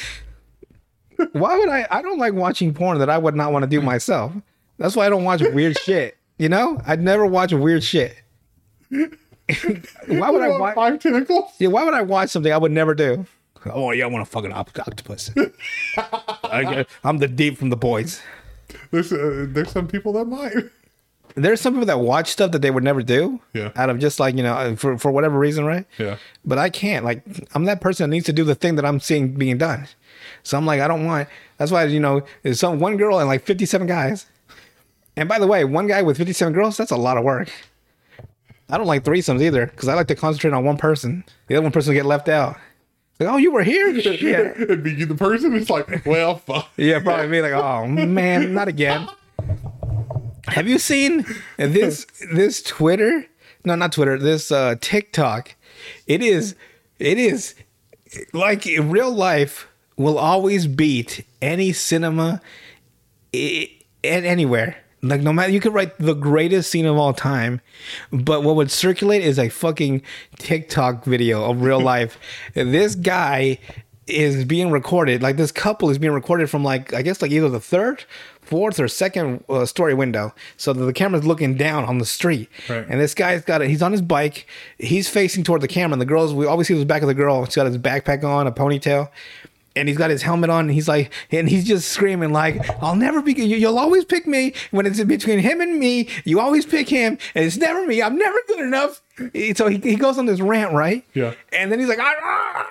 Why 1.31 1.57
would 1.57 1.69
I? 1.69 1.87
I 1.89 2.01
don't 2.03 2.19
like 2.19 2.33
watching 2.33 2.73
porn 2.75 2.99
that 2.99 3.09
I 3.09 3.17
would 3.17 3.35
not 3.35 3.51
want 3.51 3.63
to 3.63 3.67
do 3.67 3.81
myself. 3.81 4.33
That's 4.77 4.95
why 4.95 5.07
I 5.07 5.09
don't 5.09 5.23
watch 5.23 5.41
weird 5.41 5.77
shit. 5.83 6.17
You 6.37 6.49
know, 6.49 6.79
I'd 6.85 7.01
never 7.01 7.25
watch 7.25 7.51
weird 7.53 7.83
shit. 7.83 8.15
why 8.89 9.09
would 10.29 10.41
I 10.43 10.49
watch? 10.59 10.75
five 10.75 10.99
tentacles? 10.99 11.51
Yeah, 11.57 11.69
why 11.69 11.83
would 11.85 11.93
I 11.93 12.01
watch 12.01 12.29
something 12.29 12.51
I 12.51 12.57
would 12.57 12.71
never 12.71 12.93
do? 12.93 13.25
Oh 13.65 13.91
yeah, 13.91 14.03
I 14.05 14.07
want 14.09 14.23
to 14.25 14.29
fucking 14.31 14.51
oct- 14.51 14.79
octopus. 14.79 15.31
I, 15.97 16.85
I'm 17.03 17.17
the 17.17 17.27
deep 17.27 17.57
from 17.57 17.69
the 17.69 17.77
boys. 17.77 18.21
There's 18.91 19.11
uh, 19.11 19.47
there's 19.49 19.71
some 19.71 19.87
people 19.87 20.13
that 20.13 20.25
might. 20.25 20.53
There's 21.35 21.59
some 21.59 21.73
people 21.73 21.85
that 21.87 21.99
watch 21.99 22.29
stuff 22.29 22.51
that 22.51 22.61
they 22.61 22.71
would 22.71 22.83
never 22.83 23.03
do. 23.03 23.41
Yeah. 23.53 23.71
Out 23.75 23.89
of 23.89 23.99
just 23.99 24.19
like 24.19 24.35
you 24.35 24.43
know, 24.43 24.53
uh, 24.53 24.75
for 24.75 24.97
for 24.97 25.11
whatever 25.11 25.37
reason, 25.37 25.65
right? 25.65 25.85
Yeah. 25.97 26.17
But 26.45 26.57
I 26.57 26.69
can't. 26.69 27.03
Like 27.03 27.23
I'm 27.53 27.65
that 27.65 27.81
person 27.81 28.09
that 28.09 28.13
needs 28.15 28.25
to 28.27 28.33
do 28.33 28.43
the 28.43 28.55
thing 28.55 28.75
that 28.75 28.85
I'm 28.85 28.99
seeing 28.99 29.33
being 29.33 29.57
done. 29.57 29.87
So 30.43 30.57
I'm 30.57 30.65
like, 30.65 30.79
I 30.79 30.87
don't 30.87 31.05
want. 31.05 31.27
That's 31.57 31.71
why 31.71 31.83
you 31.85 31.99
know, 31.99 32.21
there's 32.43 32.59
some 32.59 32.79
one 32.79 32.97
girl 32.97 33.19
and 33.19 33.27
like 33.27 33.43
57 33.43 33.85
guys. 33.87 34.25
And 35.17 35.29
by 35.29 35.39
the 35.39 35.47
way, 35.47 35.63
one 35.63 35.87
guy 35.87 36.01
with 36.01 36.17
57 36.17 36.53
girls, 36.53 36.77
that's 36.77 36.91
a 36.91 36.97
lot 36.97 37.17
of 37.17 37.23
work. 37.23 37.49
I 38.69 38.77
don't 38.77 38.87
like 38.87 39.03
threesomes 39.03 39.41
either 39.41 39.67
because 39.67 39.87
I 39.87 39.93
like 39.93 40.07
to 40.07 40.15
concentrate 40.15 40.53
on 40.53 40.65
one 40.65 40.77
person. 40.77 41.23
The 41.47 41.55
other 41.55 41.63
one 41.63 41.71
person 41.71 41.91
will 41.93 41.99
get 41.99 42.05
left 42.05 42.27
out. 42.27 42.57
Like, 43.19 43.29
oh, 43.29 43.37
you 43.37 43.51
were 43.51 43.63
here? 43.63 43.89
Yeah. 43.95 44.53
It'd 44.59 44.83
be 44.83 44.93
you, 44.93 45.05
the 45.05 45.15
person. 45.15 45.55
It's 45.55 45.69
like, 45.69 46.05
well, 46.05 46.37
fuck. 46.37 46.69
Yeah, 46.75 46.99
probably 46.99 47.27
me. 47.27 47.41
Like, 47.41 47.53
oh 47.53 47.87
man, 47.87 48.53
not 48.53 48.67
again. 48.67 49.07
Have 50.47 50.67
you 50.67 50.79
seen 50.79 51.25
this 51.57 52.05
this 52.31 52.61
Twitter? 52.61 53.25
No, 53.63 53.75
not 53.75 53.91
Twitter. 53.91 54.17
This 54.17 54.51
uh, 54.51 54.75
TikTok. 54.79 55.55
It 56.07 56.21
is 56.21 56.55
it 56.99 57.17
is 57.17 57.55
like 58.33 58.65
real 58.65 59.11
life 59.11 59.67
will 59.97 60.17
always 60.17 60.67
beat 60.67 61.25
any 61.41 61.73
cinema 61.73 62.41
and 63.33 63.67
anywhere. 64.03 64.77
Like 65.01 65.21
no 65.21 65.31
matter 65.33 65.51
you 65.51 65.59
could 65.59 65.73
write 65.73 65.97
the 65.99 66.13
greatest 66.13 66.71
scene 66.71 66.85
of 66.85 66.97
all 66.97 67.13
time, 67.13 67.61
but 68.11 68.43
what 68.43 68.55
would 68.55 68.71
circulate 68.71 69.21
is 69.21 69.37
a 69.37 69.49
fucking 69.49 70.01
TikTok 70.37 71.05
video 71.05 71.49
of 71.49 71.61
real 71.61 71.79
life. 71.93 72.17
this 72.53 72.95
guy 72.95 73.59
is 74.07 74.45
being 74.45 74.71
recorded. 74.71 75.21
Like 75.21 75.37
this 75.37 75.51
couple 75.51 75.89
is 75.89 75.97
being 75.97 76.13
recorded 76.13 76.49
from 76.49 76.63
like 76.63 76.93
I 76.93 77.01
guess 77.01 77.21
like 77.21 77.31
either 77.31 77.49
the 77.49 77.59
third, 77.59 78.05
fourth, 78.45 78.79
or 78.79 78.87
second 78.87 79.43
uh, 79.49 79.65
story 79.65 79.93
window. 79.93 80.33
So 80.57 80.73
that 80.73 80.83
the 80.85 80.93
camera's 80.93 81.25
looking 81.25 81.55
down 81.55 81.83
on 81.85 81.97
the 81.97 82.05
street, 82.05 82.49
Right. 82.69 82.85
and 82.87 82.99
this 82.99 83.13
guy's 83.13 83.43
got 83.43 83.61
it. 83.61 83.69
He's 83.69 83.81
on 83.81 83.91
his 83.91 84.01
bike. 84.01 84.47
He's 84.77 85.07
facing 85.09 85.43
toward 85.43 85.61
the 85.61 85.67
camera, 85.67 85.93
and 85.93 86.01
the 86.01 86.05
girls. 86.05 86.33
We 86.33 86.45
always 86.45 86.67
see 86.67 86.73
the 86.77 86.85
back 86.85 87.01
of 87.01 87.07
the 87.07 87.13
girl. 87.13 87.45
she's 87.45 87.55
got 87.55 87.65
his 87.67 87.77
backpack 87.77 88.23
on, 88.23 88.47
a 88.47 88.51
ponytail 88.51 89.09
and 89.77 89.89
he's 89.89 89.97
got 89.97 90.09
his 90.09 90.21
helmet 90.21 90.49
on 90.49 90.61
and 90.65 90.71
he's 90.71 90.87
like 90.87 91.11
and 91.31 91.49
he's 91.49 91.65
just 91.67 91.89
screaming 91.89 92.31
like 92.31 92.65
i'll 92.81 92.95
never 92.95 93.21
be 93.21 93.33
you, 93.33 93.57
you'll 93.57 93.77
always 93.77 94.05
pick 94.05 94.25
me 94.25 94.53
when 94.71 94.85
it's 94.85 95.03
between 95.03 95.37
him 95.39 95.59
and 95.59 95.77
me 95.77 96.07
you 96.23 96.39
always 96.39 96.65
pick 96.65 96.87
him 96.87 97.17
and 97.35 97.43
it's 97.43 97.57
never 97.57 97.85
me 97.85 98.01
i'm 98.01 98.17
never 98.17 98.37
good 98.47 98.61
enough 98.61 99.01
so 99.53 99.67
he, 99.67 99.77
he 99.79 99.97
goes 99.97 100.17
on 100.17 100.27
this 100.27 100.39
rant 100.39 100.71
right 100.71 101.03
Yeah. 101.13 101.33
and 101.51 101.69
then 101.73 101.79
he's 101.79 101.89
like 101.89 101.99
"Ah!" 102.01 102.69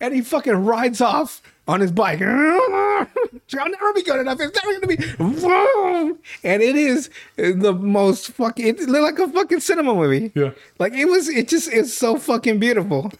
And 0.00 0.14
he 0.14 0.20
fucking 0.22 0.52
rides 0.64 1.00
off 1.00 1.42
on 1.68 1.80
his 1.80 1.90
bike 1.90 2.20
i'll 2.22 3.06
never 3.50 3.92
be 3.94 4.02
good 4.02 4.20
enough 4.20 4.38
it's 4.40 4.56
never 4.62 4.80
gonna 4.80 4.86
be 4.86 4.96
and 6.44 6.62
it 6.62 6.76
is 6.76 7.10
the 7.36 7.72
most 7.72 8.28
fucking 8.32 8.66
it's 8.66 8.86
like 8.86 9.18
a 9.18 9.28
fucking 9.28 9.60
cinema 9.60 9.94
movie 9.94 10.30
Yeah. 10.34 10.50
like 10.78 10.92
it 10.92 11.06
was 11.06 11.28
it 11.28 11.48
just 11.48 11.72
is 11.72 11.96
so 11.96 12.16
fucking 12.18 12.58
beautiful 12.58 13.10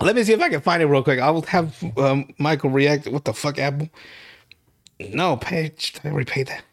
Let 0.00 0.16
me 0.16 0.24
see 0.24 0.32
if 0.32 0.40
I 0.42 0.48
can 0.50 0.60
find 0.60 0.82
it 0.82 0.86
real 0.86 1.04
quick. 1.04 1.20
I 1.20 1.30
will 1.30 1.42
have 1.42 1.80
um, 1.96 2.28
Michael 2.36 2.68
react. 2.70 3.06
What 3.06 3.24
the 3.24 3.32
fuck, 3.32 3.60
Apple? 3.60 3.88
No, 4.98 5.36
page. 5.36 5.94
I 6.02 6.08
already 6.08 6.28
paid 6.28 6.48
that. 6.48 6.64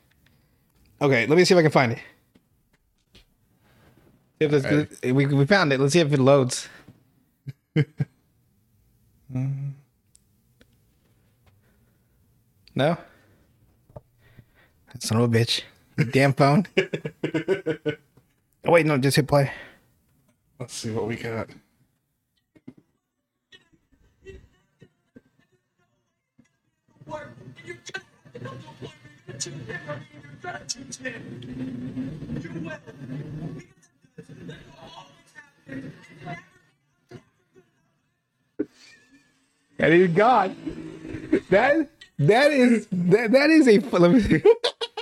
Okay, 1.00 1.28
let 1.28 1.38
me 1.38 1.46
see 1.46 1.54
if 1.54 1.60
I 1.60 1.62
can 1.62 1.72
find 1.72 1.92
it. 1.92 2.00
If 4.40 4.52
it's 4.52 4.66
good, 4.66 5.16
we 5.16 5.28
we 5.28 5.46
found 5.46 5.72
it. 5.72 5.80
Let's 5.80 5.94
see 5.94 6.00
if 6.00 6.12
it 6.12 6.20
loads. 6.20 6.68
Mm-hmm. 9.34 9.70
no. 12.76 12.98
Son 15.00 15.18
of 15.18 15.34
a 15.34 15.38
bitch. 15.38 15.62
Damn 16.12 16.34
phone. 16.34 16.68
oh 16.78 18.72
wait, 18.72 18.86
no, 18.86 18.98
just 18.98 19.16
hit 19.16 19.28
play. 19.28 19.52
Let's 20.60 20.74
see 20.74 20.92
what 20.92 21.08
we 21.08 21.16
got. 21.16 21.50
And 39.82 39.94
he's 39.94 40.10
gone. 40.10 40.56
That 41.50 41.90
that 42.20 42.52
is 42.52 42.88
that, 42.92 43.32
that 43.32 43.50
is 43.50 43.68
a 43.68 43.80
let 43.98 44.12
me 44.12 44.20
see. 44.20 44.44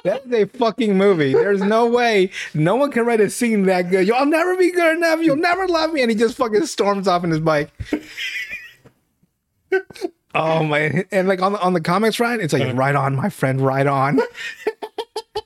that 0.03 0.25
is 0.25 0.33
a 0.33 0.45
fucking 0.45 0.97
movie. 0.97 1.33
There's 1.33 1.61
no 1.61 1.85
way 1.87 2.31
no 2.53 2.75
one 2.75 2.91
can 2.91 3.05
write 3.05 3.19
a 3.19 3.29
scene 3.29 3.63
that 3.63 3.89
good. 3.89 4.07
You'll 4.07 4.25
never 4.25 4.55
be 4.55 4.71
good 4.71 4.97
enough. 4.97 5.21
You'll 5.21 5.35
never 5.35 5.67
love 5.67 5.93
me. 5.93 6.01
And 6.01 6.09
he 6.09 6.15
just 6.15 6.37
fucking 6.37 6.65
storms 6.65 7.07
off 7.07 7.23
in 7.23 7.29
his 7.29 7.41
bike. 7.41 7.71
Oh 10.35 10.63
my! 10.63 11.05
And 11.11 11.27
like 11.27 11.41
on 11.41 11.53
the 11.53 11.59
on 11.59 11.73
the 11.73 11.81
comics, 11.81 12.19
right? 12.19 12.39
It's 12.39 12.53
like 12.53 12.61
uh-huh. 12.61 12.75
right 12.75 12.95
on, 12.95 13.15
my 13.15 13.29
friend, 13.29 13.59
right 13.59 13.87
on. 13.87 14.19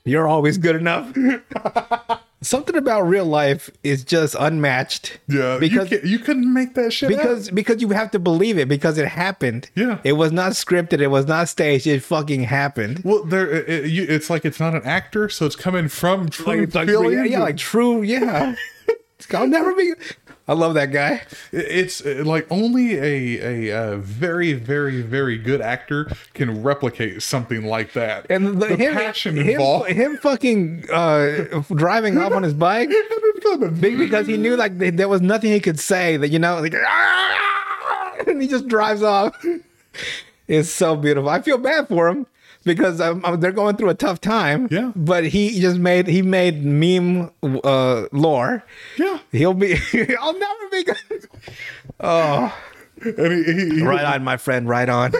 You're 0.04 0.28
always 0.28 0.58
good 0.58 0.76
enough. 0.76 1.10
Something 2.44 2.76
about 2.76 3.02
real 3.02 3.24
life 3.24 3.70
is 3.82 4.04
just 4.04 4.36
unmatched. 4.38 5.18
Yeah, 5.28 5.56
because 5.58 5.90
you, 5.90 6.00
you 6.04 6.18
couldn't 6.18 6.52
make 6.52 6.74
that 6.74 6.92
shit 6.92 7.08
because 7.08 7.48
up. 7.48 7.54
because 7.54 7.80
you 7.80 7.88
have 7.90 8.10
to 8.12 8.18
believe 8.18 8.58
it 8.58 8.68
because 8.68 8.98
it 8.98 9.06
happened. 9.08 9.70
Yeah. 9.74 9.98
it 10.04 10.12
was 10.12 10.30
not 10.30 10.52
scripted. 10.52 11.00
It 11.00 11.08
was 11.08 11.26
not 11.26 11.48
staged. 11.48 11.86
It 11.86 12.02
fucking 12.02 12.42
happened. 12.44 13.00
Well, 13.04 13.24
there, 13.24 13.50
it, 13.50 13.68
it- 13.86 14.10
it's 14.10 14.28
like 14.30 14.44
it's 14.44 14.60
not 14.60 14.74
an 14.74 14.82
actor, 14.84 15.28
so 15.28 15.46
it's 15.46 15.56
coming 15.56 15.88
from 15.88 16.28
true 16.28 16.46
Like, 16.46 16.58
it's 16.60 16.74
like 16.74 16.86
feelings. 16.88 17.30
yeah, 17.30 17.40
like 17.40 17.56
true. 17.56 18.02
Yeah, 18.02 18.54
I'll 19.32 19.48
never 19.48 19.74
be. 19.74 19.92
I 20.46 20.52
love 20.52 20.74
that 20.74 20.92
guy. 20.92 21.22
It's 21.52 22.04
uh, 22.04 22.22
like 22.24 22.46
only 22.50 22.96
a, 22.96 23.70
a 23.70 23.76
uh 23.76 23.96
very 23.96 24.52
very 24.52 25.00
very 25.00 25.38
good 25.38 25.62
actor 25.62 26.10
can 26.34 26.62
replicate 26.62 27.22
something 27.22 27.64
like 27.64 27.94
that. 27.94 28.26
And 28.28 28.60
the, 28.60 28.76
him, 28.76 28.92
passion 28.92 29.36
him, 29.36 29.48
involved. 29.48 29.90
him 29.90 30.18
fucking 30.18 30.84
uh, 30.92 31.62
driving 31.74 32.18
off 32.18 32.32
on 32.32 32.42
his 32.42 32.52
bike 32.52 32.90
because 33.80 34.26
he 34.26 34.36
knew 34.36 34.56
like 34.56 34.76
there 34.76 35.08
was 35.08 35.22
nothing 35.22 35.50
he 35.50 35.60
could 35.60 35.80
say 35.80 36.18
that 36.18 36.28
you 36.28 36.38
know 36.38 36.60
like 36.60 36.74
and 38.26 38.42
he 38.42 38.48
just 38.48 38.68
drives 38.68 39.02
off. 39.02 39.34
It's 40.46 40.68
so 40.68 40.94
beautiful. 40.94 41.30
I 41.30 41.40
feel 41.40 41.56
bad 41.56 41.88
for 41.88 42.06
him 42.06 42.26
because 42.64 43.00
um, 43.00 43.24
um, 43.24 43.40
they're 43.40 43.52
going 43.52 43.76
through 43.76 43.90
a 43.90 43.94
tough 43.94 44.20
time. 44.20 44.68
Yeah. 44.70 44.92
but 44.96 45.24
he 45.24 45.60
just 45.60 45.78
made 45.78 46.06
he 46.06 46.22
made 46.22 46.64
meme 46.64 47.30
uh, 47.42 48.06
lore. 48.12 48.64
Yeah, 48.98 49.18
He'll 49.32 49.54
be. 49.54 49.74
I'll 50.20 50.38
never 50.38 50.68
be 50.70 50.84
good. 50.84 51.28
Oh, 52.00 52.56
and 53.02 53.32
he, 53.32 53.44
he, 53.44 53.70
he, 53.76 53.82
right 53.82 54.04
on, 54.04 54.24
my 54.24 54.36
friend. 54.36 54.68
Right 54.68 54.88
on. 54.88 55.12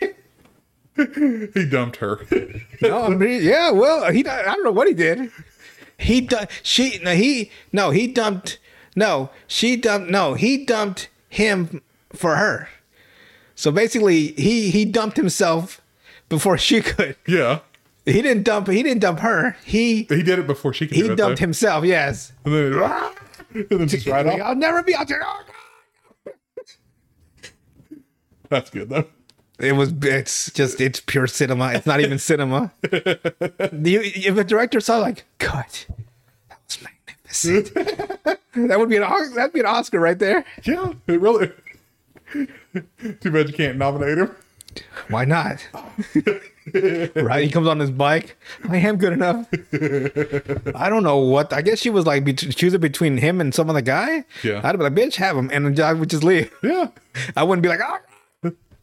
he 0.96 1.66
dumped 1.68 1.96
her. 1.96 2.20
No, 2.82 3.02
I 3.02 3.08
mean, 3.10 3.42
yeah. 3.42 3.70
Well, 3.70 4.10
he. 4.10 4.26
I 4.26 4.42
don't 4.42 4.64
know 4.64 4.72
what 4.72 4.88
he 4.88 4.94
did. 4.94 5.30
He 5.98 6.22
du- 6.22 6.48
she 6.62 6.98
no 7.02 7.14
he 7.14 7.50
no 7.72 7.90
he 7.90 8.06
dumped 8.06 8.58
no 8.96 9.28
she 9.46 9.76
dumped 9.76 10.10
no 10.10 10.32
he 10.32 10.64
dumped 10.64 11.10
him 11.28 11.82
for 12.14 12.36
her. 12.36 12.70
So 13.54 13.70
basically, 13.70 14.28
he 14.32 14.70
he 14.70 14.86
dumped 14.86 15.18
himself 15.18 15.82
before 16.30 16.56
she 16.56 16.80
could. 16.80 17.16
yeah, 17.26 17.58
He 18.06 18.22
didn't 18.22 18.44
dump. 18.44 18.68
He 18.68 18.82
didn't 18.82 19.00
dump 19.00 19.18
her. 19.18 19.56
He 19.64 20.04
he 20.04 20.22
did 20.22 20.38
it 20.38 20.46
before 20.46 20.72
she 20.72 20.86
could. 20.86 20.96
he 20.96 21.02
dumped 21.02 21.18
though. 21.18 21.36
himself. 21.36 21.84
Yes. 21.84 22.32
and 22.46 22.54
then, 22.54 22.72
ah! 22.82 23.12
and 23.54 23.68
then 23.68 23.88
just 23.88 24.06
right 24.06 24.24
Like, 24.24 24.40
off. 24.40 24.48
I'll 24.48 24.54
never 24.56 24.82
be 24.82 24.94
out 24.94 25.08
there. 25.08 25.20
Oh, 25.22 25.42
God. 26.24 26.34
That's 28.48 28.70
good 28.70 28.88
though. 28.88 29.04
It 29.58 29.72
was. 29.72 29.92
It's 30.02 30.50
just. 30.52 30.80
It's 30.80 31.00
pure 31.00 31.26
cinema. 31.26 31.72
It's 31.74 31.86
not 31.86 32.00
even 32.00 32.18
cinema. 32.18 32.72
You, 33.82 34.00
if 34.02 34.36
a 34.38 34.44
director 34.44 34.80
saw 34.80 34.98
like, 34.98 35.24
cut, 35.38 35.86
that 36.48 36.58
was 36.66 36.78
magnificent. 36.82 37.74
that 38.54 38.78
would 38.78 38.88
be 38.88 38.96
an. 38.96 39.34
That'd 39.34 39.52
be 39.52 39.60
an 39.60 39.66
Oscar 39.66 40.00
right 40.00 40.18
there. 40.18 40.44
Yeah, 40.64 40.92
it 41.06 41.20
really. 41.20 41.52
Too 42.32 43.30
bad 43.30 43.48
you 43.48 43.54
can't 43.54 43.76
nominate 43.76 44.18
him. 44.18 44.34
Why 45.08 45.24
not? 45.24 45.66
right? 47.14 47.44
He 47.44 47.50
comes 47.50 47.66
on 47.66 47.80
his 47.80 47.90
bike. 47.90 48.36
I 48.68 48.76
am 48.78 48.96
good 48.96 49.12
enough. 49.12 49.46
I 50.74 50.88
don't 50.88 51.02
know 51.02 51.18
what. 51.18 51.52
I 51.52 51.62
guess 51.62 51.78
she 51.78 51.90
was 51.90 52.06
like 52.06 52.24
be- 52.24 52.34
choosing 52.34 52.80
between 52.80 53.16
him 53.16 53.40
and 53.40 53.54
some 53.54 53.68
other 53.70 53.80
guy. 53.80 54.24
Yeah. 54.42 54.60
I'd 54.62 54.76
be 54.76 54.84
like, 54.84 54.94
bitch, 54.94 55.16
have 55.16 55.36
him, 55.36 55.50
and 55.52 55.78
I 55.80 55.92
would 55.92 56.10
just 56.10 56.24
leave. 56.24 56.52
Yeah, 56.62 56.88
I 57.36 57.42
wouldn't 57.42 57.62
be 57.62 57.68
like, 57.68 57.80
oh. 57.82 57.98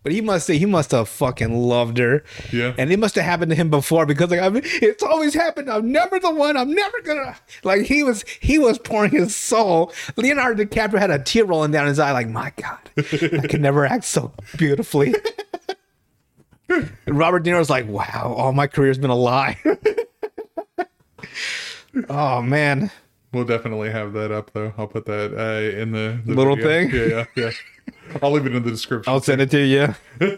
But 0.04 0.13
he 0.13 0.21
must 0.21 0.47
say 0.47 0.58
he 0.58 0.65
must 0.65 0.91
have 0.91 1.10
fucking 1.10 1.54
loved 1.54 1.97
her. 1.97 2.23
Yeah. 2.54 2.73
And 2.78 2.93
it 2.93 2.97
must 2.97 3.15
have 3.15 3.26
happened 3.26 3.50
to 3.50 3.58
him 3.58 3.69
before 3.69 4.06
because 4.06 4.32
like 4.32 4.39
I 4.39 4.47
mean, 4.47 4.62
it's 4.65 5.04
always 5.04 5.34
happened. 5.34 5.69
I'm 5.69 5.91
never 5.91 6.17
the 6.17 6.34
one. 6.34 6.56
I'm 6.56 6.71
never 6.73 7.02
gonna 7.02 7.36
like 7.65 7.82
he 7.82 8.04
was 8.04 8.23
he 8.39 8.58
was 8.58 8.78
pouring 8.78 9.12
his 9.12 9.36
soul. 9.36 9.91
Leonardo 10.15 10.63
DiCaprio 10.63 10.97
had 11.00 11.12
a 11.12 11.19
tear 11.19 11.43
rolling 11.43 11.71
down 11.71 11.88
his 11.88 12.00
eye, 12.00 12.13
like, 12.13 12.30
my 12.30 12.54
God, 12.56 12.80
I 12.97 13.47
can 13.47 13.62
never 13.62 13.86
act 13.86 14.06
so 14.06 14.32
beautifully. 14.56 15.13
and 16.69 17.17
Robert 17.17 17.39
De 17.39 17.51
Niro's 17.51 17.69
like, 17.69 17.88
wow, 17.88 18.34
all 18.38 18.51
my 18.53 18.67
career's 18.67 18.97
been 18.97 19.10
a 19.10 19.15
lie. 19.15 19.58
oh 22.10 22.41
man. 22.41 22.91
we'll 23.34 23.45
definitely 23.45 23.89
have 23.89 24.13
that 24.13 24.32
up 24.32 24.51
though. 24.53 24.73
I'll 24.77 24.88
put 24.88 25.06
that 25.06 25.34
uh, 25.34 25.77
in 25.80 25.91
the, 25.91 26.19
the 26.25 26.34
Little 26.34 26.56
video. 26.56 26.69
thing? 26.69 26.89
Yeah, 26.91 27.25
yeah, 27.36 27.43
yeah. 27.43 27.51
I'll 28.21 28.32
leave 28.32 28.45
it 28.45 28.56
in 28.56 28.63
the 28.63 28.71
description. 28.71 29.12
I'll 29.12 29.21
send 29.21 29.41
it 29.41 29.51
to 29.51 29.60
you. 29.60 29.95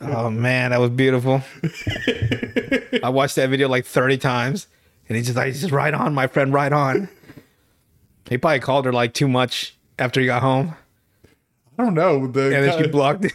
oh 0.00 0.30
man, 0.30 0.70
that 0.70 0.80
was 0.80 0.90
beautiful. 0.90 1.42
I 3.02 3.08
watched 3.08 3.36
that 3.36 3.48
video 3.50 3.68
like 3.68 3.86
30 3.86 4.18
times. 4.18 4.66
And 5.08 5.16
he's 5.16 5.26
just 5.26 5.36
like, 5.36 5.48
he's 5.48 5.60
just 5.60 5.72
right 5.72 5.92
on, 5.92 6.14
my 6.14 6.26
friend, 6.26 6.52
right 6.52 6.72
on. 6.72 7.08
He 8.28 8.38
probably 8.38 8.60
called 8.60 8.86
her 8.86 8.92
like 8.92 9.12
too 9.12 9.28
much 9.28 9.76
after 9.98 10.18
he 10.18 10.26
got 10.26 10.40
home. 10.40 10.74
I 11.78 11.84
don't 11.84 11.94
know. 11.94 12.26
The, 12.26 12.56
And 12.56 12.64
then 12.64 12.82
she 12.82 12.88
blocked 12.88 13.26
it. 13.26 13.32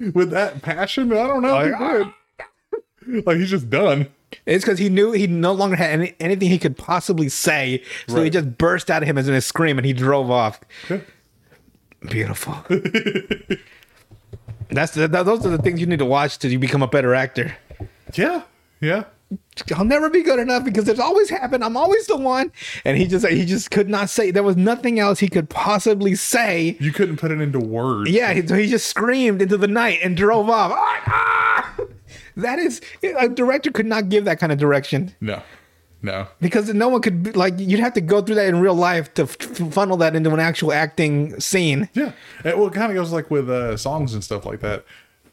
with 0.14 0.30
that 0.30 0.62
passion, 0.62 1.12
I 1.12 1.26
don't 1.26 1.42
know. 1.42 1.52
Like, 1.52 1.66
he 1.66 1.74
oh, 1.78 2.12
did. 3.06 3.26
like 3.26 3.36
he's 3.38 3.50
just 3.50 3.70
done. 3.70 4.08
It's 4.44 4.64
because 4.64 4.78
he 4.78 4.88
knew 4.88 5.12
he 5.12 5.26
no 5.26 5.52
longer 5.52 5.76
had 5.76 5.90
any, 5.90 6.14
anything 6.20 6.48
he 6.48 6.58
could 6.58 6.76
possibly 6.76 7.28
say. 7.28 7.82
So 8.08 8.22
he 8.22 8.30
just 8.30 8.58
burst 8.58 8.90
out 8.90 9.02
of 9.02 9.08
him 9.08 9.18
as 9.18 9.28
in 9.28 9.34
a 9.34 9.40
scream 9.40 9.78
and 9.78 9.86
he 9.86 9.92
drove 9.92 10.30
off. 10.30 10.60
Yeah. 10.90 11.00
Beautiful. 12.08 12.54
That's 14.70 14.92
the, 14.94 15.08
that, 15.08 15.24
those 15.24 15.46
are 15.46 15.50
the 15.50 15.58
things 15.58 15.80
you 15.80 15.86
need 15.86 16.00
to 16.00 16.04
watch 16.04 16.38
to 16.38 16.58
become 16.58 16.82
a 16.82 16.88
better 16.88 17.14
actor. 17.14 17.56
Yeah, 18.14 18.42
yeah. 18.80 19.04
I'll 19.74 19.84
never 19.84 20.08
be 20.10 20.22
good 20.22 20.38
enough 20.38 20.64
because 20.64 20.86
it's 20.88 21.00
always 21.00 21.30
happened. 21.30 21.64
I'm 21.64 21.76
always 21.76 22.06
the 22.06 22.16
one. 22.16 22.52
And 22.84 22.96
he 22.96 23.06
just 23.06 23.26
he 23.26 23.44
just 23.44 23.70
could 23.70 23.88
not 23.88 24.08
say 24.10 24.30
there 24.30 24.42
was 24.42 24.56
nothing 24.56 25.00
else 25.00 25.18
he 25.18 25.28
could 25.28 25.48
possibly 25.50 26.14
say. 26.14 26.76
You 26.78 26.92
couldn't 26.92 27.16
put 27.16 27.30
it 27.30 27.40
into 27.40 27.58
words. 27.58 28.10
Yeah, 28.10 28.32
he, 28.34 28.46
so 28.46 28.54
he 28.54 28.66
just 28.68 28.86
screamed 28.86 29.42
into 29.42 29.56
the 29.56 29.66
night 29.66 29.98
and 30.04 30.16
drove 30.16 30.48
off. 30.50 30.72
Ah! 30.74 31.74
That 32.36 32.58
is 32.58 32.80
a 33.02 33.28
director 33.28 33.70
could 33.72 33.86
not 33.86 34.10
give 34.10 34.26
that 34.26 34.38
kind 34.38 34.52
of 34.52 34.58
direction 34.58 35.14
No, 35.22 35.42
no. 36.02 36.28
because 36.40 36.72
no 36.74 36.88
one 36.88 37.00
could 37.00 37.22
be- 37.22 37.32
like 37.32 37.54
you'd 37.58 37.80
have 37.80 37.94
to 37.94 38.02
go 38.02 38.20
through 38.20 38.34
that 38.34 38.46
in 38.46 38.60
real 38.60 38.74
life 38.74 39.12
to 39.14 39.22
f- 39.22 39.36
funnel 39.72 39.96
that 39.96 40.14
into 40.14 40.30
an 40.30 40.38
actual 40.38 40.70
acting 40.72 41.40
scene. 41.40 41.88
Yeah. 41.94 42.12
It, 42.44 42.58
well, 42.58 42.66
it 42.66 42.74
kind 42.74 42.92
of 42.92 42.96
goes 42.96 43.10
like 43.10 43.30
with 43.30 43.48
uh, 43.48 43.78
songs 43.78 44.12
and 44.12 44.22
stuff 44.22 44.44
like 44.44 44.60
that. 44.60 44.84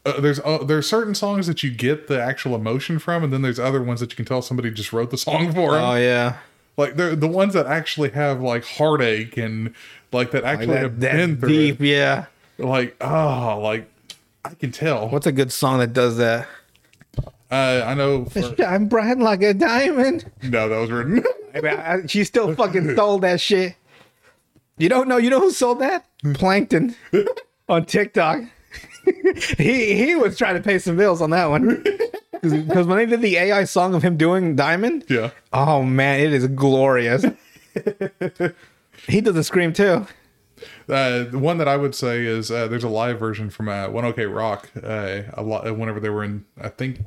Uh, 0.06 0.20
there's 0.20 0.40
uh, 0.42 0.58
there's 0.64 0.88
certain 0.88 1.16
songs 1.16 1.48
that 1.48 1.64
you 1.64 1.72
get 1.72 2.08
the 2.08 2.22
actual 2.22 2.56
emotion 2.56 3.00
from, 3.00 3.24
and 3.24 3.32
then 3.32 3.42
there's 3.42 3.60
other 3.60 3.82
ones 3.82 4.00
that 4.02 4.12
you 4.12 4.16
can 4.18 4.26
tell 4.26 4.42
somebody 4.42 4.70
just 4.70 4.92
wrote 4.92 5.12
the 5.12 5.18
song 5.18 5.54
for 5.54 5.72
them. 5.72 5.84
Oh 5.84 5.96
yeah. 5.96 6.38
like 6.76 6.96
they're 6.98 7.16
the 7.16 7.28
ones 7.28 7.54
that 7.54 7.68
actually 7.68 8.10
have 8.10 8.42
like 8.42 8.66
heartache 8.66 9.38
and 9.38 9.74
like 10.12 10.32
that 10.32 10.44
actually 10.44 10.68
That, 10.68 10.82
have 10.84 11.00
been 11.00 11.38
through 11.38 11.50
deep, 11.50 11.82
it. 11.82 11.88
yeah. 11.88 12.26
Like 12.58 12.96
oh, 13.02 13.60
like 13.64 13.90
I 14.44 14.54
can 14.56 14.72
tell. 14.74 15.08
What's 15.10 15.26
a 15.28 15.32
good 15.32 15.54
song 15.54 15.80
that 15.80 15.94
does 15.94 16.18
that? 16.18 16.48
Uh, 17.50 17.84
I 17.86 17.94
know. 17.94 18.26
For, 18.26 18.54
I'm 18.68 18.88
bright 18.88 19.20
like 19.20 19.42
a 19.44 19.54
diamond. 19.54 20.30
no, 20.42 20.68
that 20.68 20.78
was 20.78 20.92
written. 20.92 21.24
I 21.56 21.62
mean, 21.62 21.74
I, 21.80 22.06
she 22.08 22.24
still 22.24 22.54
fucking 22.56 22.92
stole 22.94 23.20
that 23.20 23.40
shit. 23.40 23.76
You 24.78 24.90
don't 24.90 25.08
know? 25.08 25.18
You 25.18 25.30
know 25.30 25.40
who 25.40 25.52
sold 25.52 25.80
that? 25.80 26.06
Plankton 26.34 26.96
on 27.70 27.86
TikTok. 27.86 28.42
he 29.58 29.96
he 29.96 30.16
was 30.16 30.38
trying 30.38 30.56
to 30.56 30.62
pay 30.62 30.80
some 30.80 30.96
bills 30.98 31.22
on 31.22 31.30
that 31.32 31.48
one 31.50 31.84
because 32.42 32.88
when 32.88 32.98
they 32.98 33.06
did 33.06 33.22
the 33.22 33.38
AI 33.38 33.64
song 33.66 33.94
of 33.96 34.04
him 34.04 34.18
doing 34.18 34.56
Diamond, 34.56 35.06
Yeah. 35.10 35.32
oh 35.52 35.84
man, 35.84 36.20
it 36.20 36.34
is 36.34 36.48
glorious. 36.48 37.26
he 39.08 39.22
does 39.22 39.36
a 39.36 39.44
scream 39.44 39.74
too. 39.74 40.06
Uh, 40.88 41.24
the 41.24 41.40
one 41.40 41.58
that 41.58 41.68
I 41.68 41.76
would 41.76 41.94
say 41.96 42.26
is 42.26 42.50
uh, 42.52 42.68
there's 42.68 42.84
a 42.86 42.90
live 42.90 43.20
version 43.20 43.50
from 43.50 43.68
uh, 43.68 43.90
One 43.90 44.06
OK 44.06 44.26
Rock. 44.26 44.70
Uh, 44.82 45.24
a 45.34 45.44
lot 45.44 45.64
whenever 45.78 46.00
they 46.00 46.10
were 46.10 46.24
in, 46.24 46.46
I 46.62 46.70
think 46.70 47.00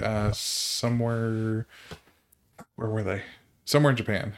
uh, 0.00 0.30
somewhere. 0.32 1.66
Where 2.76 2.88
were 2.88 3.02
they? 3.02 3.22
Somewhere 3.64 3.90
in 3.90 3.96
Japan. 3.96 4.34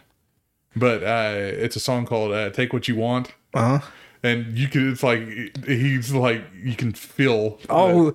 But 0.75 1.03
uh, 1.03 1.33
it's 1.37 1.77
a 1.77 1.81
song 1.81 2.07
called 2.07 2.33
uh, 2.33 2.51
"Take 2.51 2.73
What 2.73 2.89
You 2.89 2.97
Want," 2.97 3.33
Uh 3.53 3.79
huh. 3.79 3.87
And 4.23 4.57
you 4.57 4.69
can. 4.69 4.93
It's 4.93 5.03
like 5.03 5.23
he's 5.67 6.13
like 6.13 6.45
you 6.55 6.77
can 6.77 6.93
feel. 6.93 7.59
Oh, 7.69 8.15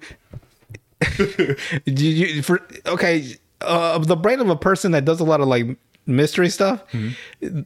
you, 1.19 1.55
you, 1.85 2.41
for 2.41 2.65
okay, 2.85 3.35
uh, 3.61 3.97
the 3.99 4.15
brain 4.15 4.39
of 4.39 4.49
a 4.49 4.55
person 4.55 4.91
that 4.91 5.05
does 5.05 5.19
a 5.19 5.23
lot 5.23 5.41
of 5.41 5.47
like 5.47 5.77
mystery 6.05 6.49
stuff. 6.49 6.83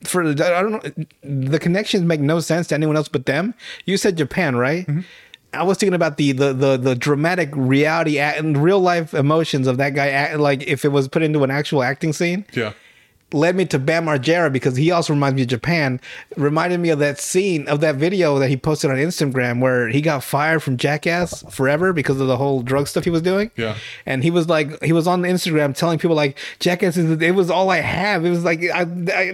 For 0.04 0.23
I 0.23 0.34
don't 0.34 0.71
know, 0.71 1.06
the 1.23 1.60
connections 1.60 2.04
make 2.04 2.19
no 2.19 2.39
sense 2.39 2.67
to 2.67 2.75
anyone 2.75 2.97
else 2.97 3.08
but 3.08 3.25
them. 3.25 3.54
You 3.86 3.97
said 3.97 4.17
Japan, 4.17 4.56
right? 4.56 4.88
I 5.54 5.63
was 5.63 5.77
thinking 5.77 5.93
about 5.93 6.17
the 6.17 6.32
the 6.32 6.54
the, 6.54 6.77
the 6.77 6.95
dramatic 6.95 7.49
reality 7.54 8.19
and 8.19 8.58
real 8.58 8.80
life 8.80 9.13
emotions 9.13 9.67
of 9.67 9.77
that 9.77 9.93
guy. 9.93 10.10
Act, 10.10 10.39
like 10.39 10.63
if 10.63 10.86
it 10.86 10.89
was 10.89 11.08
put 11.08 11.21
into 11.21 11.43
an 11.43 11.51
actual 11.51 11.84
acting 11.84 12.13
scene, 12.13 12.45
yeah. 12.54 12.73
Led 13.34 13.56
me 13.56 13.65
to 13.65 13.80
Bam 13.80 14.06
Margera 14.06 14.52
because 14.52 14.76
he 14.76 14.91
also 14.91 15.13
reminds 15.13 15.36
me 15.36 15.44
of 15.44 15.48
Japan. 15.48 16.00
Reminded 16.38 16.80
me 16.80 16.89
of 16.89 17.00
that 17.00 17.20
scene 17.20 17.67
of 17.67 17.80
that 17.82 17.96
video 17.96 18.39
that 18.39 18.50
he 18.50 18.58
posted 18.58 18.91
on 18.91 18.98
Instagram 18.98 19.60
where 19.60 19.88
he 19.89 20.02
got 20.02 20.24
fired 20.24 20.62
from 20.63 20.78
Jackass 20.78 21.44
forever 21.50 21.94
because 21.94 22.20
of 22.20 22.28
the 22.28 22.38
whole 22.38 22.62
drug 22.62 22.88
stuff 22.88 23.04
he 23.04 23.10
was 23.10 23.22
doing. 23.22 23.52
Yeah. 23.56 23.78
and 24.06 24.24
he 24.24 24.32
was 24.32 24.50
like, 24.50 24.82
he 24.84 24.94
was 24.94 25.08
on 25.08 25.22
Instagram 25.24 25.76
telling 25.76 26.00
people 26.00 26.15
like, 26.15 26.38
Jackass 26.60 26.98
is 26.98 27.22
it 27.22 27.36
was 27.36 27.50
all 27.50 27.70
I 27.70 27.78
have. 27.78 28.26
It 28.26 28.30
was 28.30 28.44
like 28.44 28.62
I, 28.63 28.86
I 29.13 29.32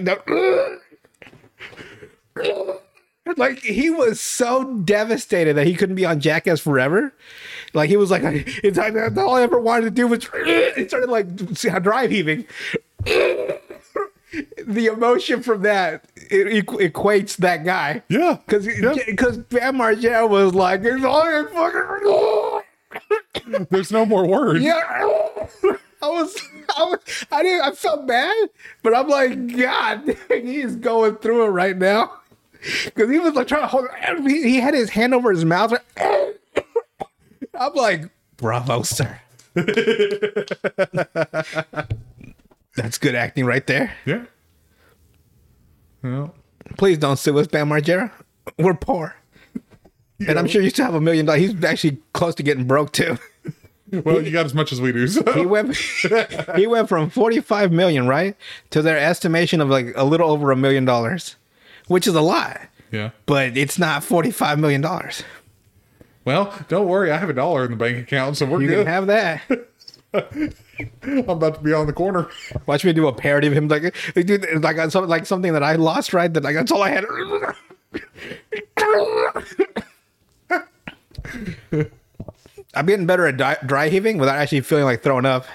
like 3.36 3.58
he 3.60 3.90
was 3.90 4.20
so 4.20 4.74
devastated 4.78 5.54
that 5.54 5.66
he 5.66 5.74
couldn't 5.74 5.96
be 5.96 6.06
on 6.06 6.20
Jackass 6.20 6.60
forever. 6.60 7.12
Like 7.74 7.90
he 7.90 7.96
was 7.96 8.10
like, 8.10 8.22
it's 8.24 8.78
like 8.78 8.94
all 9.16 9.34
I 9.36 9.42
ever 9.42 9.60
wanted 9.60 9.84
to 9.84 9.90
do 9.90 10.06
was. 10.06 10.28
He 10.78 10.86
started 10.86 11.10
like 11.10 11.26
see 11.54 11.68
how 11.68 11.78
drive 11.78 12.10
heaving. 12.10 12.46
The 14.66 14.86
emotion 14.86 15.42
from 15.42 15.62
that 15.62 16.04
it 16.16 16.66
equates 16.66 17.36
that 17.38 17.64
guy. 17.64 18.02
Yeah. 18.08 18.38
Because 18.46 18.66
because 19.06 19.38
Bam 19.38 19.76
Margera 19.76 20.28
was 20.28 20.54
like, 20.54 20.82
it's 20.84 21.04
all 21.04 21.24
fucking. 21.46 22.64
There's 23.70 23.92
no 23.92 24.04
more 24.04 24.26
words. 24.26 24.60
Yeah. 24.60 24.80
I 26.00 26.08
was, 26.08 26.40
I 26.76 26.84
was, 26.84 27.26
I 27.32 27.42
didn't, 27.42 27.62
I 27.62 27.72
felt 27.72 28.06
bad, 28.06 28.50
but 28.84 28.94
I'm 28.94 29.08
like, 29.08 29.56
God, 29.56 30.16
he's 30.28 30.76
going 30.76 31.16
through 31.16 31.46
it 31.46 31.48
right 31.48 31.76
now. 31.76 32.12
Cause 32.94 33.10
he 33.10 33.18
was 33.18 33.34
like 33.34 33.48
trying 33.48 33.62
to 33.62 33.66
hold, 33.66 33.88
he, 34.26 34.42
he 34.42 34.56
had 34.60 34.74
his 34.74 34.90
hand 34.90 35.14
over 35.14 35.30
his 35.30 35.44
mouth. 35.44 35.72
I'm 37.54 37.74
like, 37.74 38.10
bravo, 38.36 38.82
sir. 38.82 39.20
That's 42.78 42.96
good 42.98 43.14
acting 43.14 43.44
right 43.44 43.66
there. 43.66 43.92
Yeah. 44.06 44.24
Well, 46.02 46.34
Please 46.76 46.98
don't 46.98 47.18
sue 47.18 47.38
us, 47.38 47.46
Bam 47.46 47.70
Margera. 47.70 48.10
We're 48.58 48.74
poor. 48.74 49.14
And 50.26 50.38
I'm 50.38 50.46
sure 50.46 50.62
you 50.62 50.70
still 50.70 50.84
have 50.84 50.94
a 50.94 51.00
million 51.00 51.26
dollars. 51.26 51.40
He's 51.42 51.64
actually 51.64 51.98
close 52.12 52.34
to 52.36 52.42
getting 52.42 52.66
broke 52.66 52.92
too. 52.92 53.18
well, 53.92 54.20
you 54.22 54.30
got 54.30 54.46
as 54.46 54.54
much 54.54 54.72
as 54.72 54.80
we 54.80 54.92
do. 54.92 55.06
So. 55.06 55.22
He 55.32 55.46
went 55.46 55.76
he 56.56 56.66
went 56.66 56.88
from 56.88 57.08
45 57.10 57.72
million, 57.72 58.06
right? 58.06 58.36
To 58.70 58.82
their 58.82 58.98
estimation 58.98 59.60
of 59.60 59.68
like 59.68 59.92
a 59.96 60.04
little 60.04 60.30
over 60.30 60.50
a 60.50 60.56
million 60.56 60.84
dollars, 60.84 61.36
which 61.86 62.06
is 62.06 62.14
a 62.14 62.20
lot. 62.20 62.60
yeah. 62.90 63.10
But 63.26 63.56
it's 63.56 63.78
not 63.78 64.02
45 64.04 64.58
million 64.58 64.80
dollars. 64.80 65.22
Well, 66.24 66.52
don't 66.68 66.86
worry. 66.88 67.10
I 67.10 67.16
have 67.16 67.30
a 67.30 67.34
dollar 67.34 67.64
in 67.64 67.70
the 67.70 67.76
bank 67.76 67.98
account, 67.98 68.36
so 68.36 68.44
we're 68.44 68.58
good. 68.58 68.62
You 68.62 68.68
good. 68.68 68.86
can 68.86 68.92
have 68.92 69.06
that. 69.06 70.54
I'm 71.02 71.28
about 71.28 71.54
to 71.56 71.60
be 71.60 71.72
on 71.72 71.86
the 71.86 71.92
corner. 71.92 72.28
Watch 72.66 72.84
me 72.84 72.92
do 72.92 73.08
a 73.08 73.12
parody 73.12 73.46
of 73.46 73.52
him 73.52 73.68
like 73.68 73.94
dude 74.14 74.62
like 74.62 74.78
uh, 74.78 74.90
something 74.90 75.08
like 75.10 75.26
something 75.26 75.52
that 75.52 75.62
I 75.62 75.74
lost, 75.74 76.12
right? 76.12 76.32
That 76.32 76.44
like 76.44 76.54
that's 76.54 76.72
all 76.72 76.82
I 76.82 76.90
had. 76.90 77.04
I'm 82.74 82.86
getting 82.86 83.06
better 83.06 83.26
at 83.26 83.36
dry, 83.36 83.56
dry 83.64 83.88
heaving 83.88 84.18
without 84.18 84.36
actually 84.36 84.60
feeling 84.60 84.84
like 84.84 85.02
throwing 85.02 85.26
up. 85.26 85.46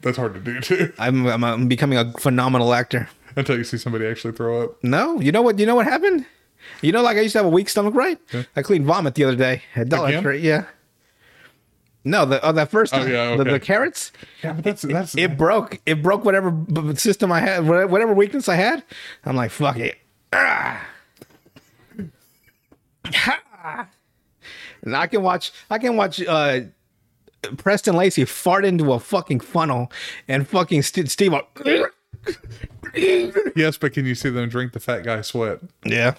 That's 0.00 0.16
hard 0.16 0.34
to 0.34 0.40
do 0.40 0.60
too. 0.60 0.92
I'm, 0.98 1.26
I'm, 1.26 1.44
I'm 1.44 1.68
becoming 1.68 1.98
a 1.98 2.10
phenomenal 2.12 2.72
actor. 2.74 3.08
Until 3.36 3.56
you 3.56 3.64
see 3.64 3.78
somebody 3.78 4.06
actually 4.06 4.32
throw 4.32 4.62
up. 4.62 4.82
No, 4.82 5.20
you 5.20 5.32
know 5.32 5.42
what? 5.42 5.58
You 5.58 5.66
know 5.66 5.74
what 5.74 5.86
happened? 5.86 6.26
You 6.80 6.92
know, 6.92 7.02
like 7.02 7.16
I 7.16 7.20
used 7.20 7.32
to 7.32 7.38
have 7.38 7.46
a 7.46 7.50
weak 7.50 7.68
stomach, 7.68 7.94
right? 7.94 8.18
I 8.56 8.62
cleaned 8.62 8.84
vomit 8.84 9.14
the 9.14 9.24
other 9.24 9.36
day 9.36 9.62
at 9.74 9.88
Dollar 9.88 10.20
Tree. 10.20 10.38
Yeah. 10.38 10.64
No, 12.04 12.24
the 12.24 12.44
oh, 12.44 12.52
that 12.52 12.70
first 12.70 12.92
Oh, 12.94 12.98
time, 12.98 13.10
yeah, 13.12 13.36
the, 13.36 13.42
okay. 13.42 13.50
the 13.52 13.60
carrots, 13.60 14.10
Yeah, 14.42 14.54
but 14.54 14.64
that's 14.64 14.82
that's 14.82 15.14
it 15.16 15.36
broke. 15.38 15.80
It 15.86 16.02
broke 16.02 16.24
whatever 16.24 16.50
b- 16.50 16.80
b- 16.80 16.94
system 16.96 17.30
I 17.30 17.40
had, 17.40 17.66
whatever 17.66 18.12
weakness 18.12 18.48
I 18.48 18.56
had. 18.56 18.82
I'm 19.24 19.36
like, 19.36 19.50
fuck 19.50 19.76
it. 19.78 19.98
Ah. 20.32 20.84
Ha. 23.14 23.88
And 24.82 24.96
I 24.96 25.06
can 25.06 25.22
watch. 25.22 25.52
I 25.70 25.78
can 25.78 25.96
watch. 25.96 26.20
uh 26.26 26.60
Preston 27.56 27.96
Lacy 27.96 28.24
fart 28.24 28.64
into 28.64 28.92
a 28.92 28.98
fucking 29.00 29.40
funnel, 29.40 29.90
and 30.28 30.46
fucking 30.46 30.82
St- 30.82 31.10
Steve. 31.10 31.32
yes, 32.94 33.76
but 33.78 33.92
can 33.92 34.06
you 34.06 34.14
see 34.14 34.30
them 34.30 34.48
drink 34.48 34.72
the 34.72 34.80
fat 34.80 35.02
guy 35.02 35.20
sweat 35.22 35.58
Yeah. 35.84 36.14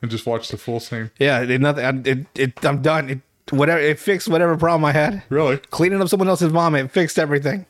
and 0.00 0.10
just 0.10 0.26
watch 0.26 0.48
the 0.48 0.56
full 0.56 0.80
scene? 0.80 1.10
Yeah, 1.18 1.42
it, 1.42 1.60
nothing. 1.60 1.84
I, 1.84 2.10
it, 2.10 2.26
it, 2.34 2.64
I'm 2.64 2.82
done. 2.82 3.10
It, 3.10 3.20
whatever. 3.50 3.80
It 3.80 3.98
fixed 3.98 4.28
whatever 4.28 4.56
problem 4.56 4.84
I 4.84 4.92
had. 4.92 5.22
Really? 5.28 5.56
Cleaning 5.56 6.00
up 6.00 6.08
someone 6.08 6.28
else's 6.28 6.52
vomit 6.52 6.90
fixed 6.90 7.18
everything. 7.18 7.66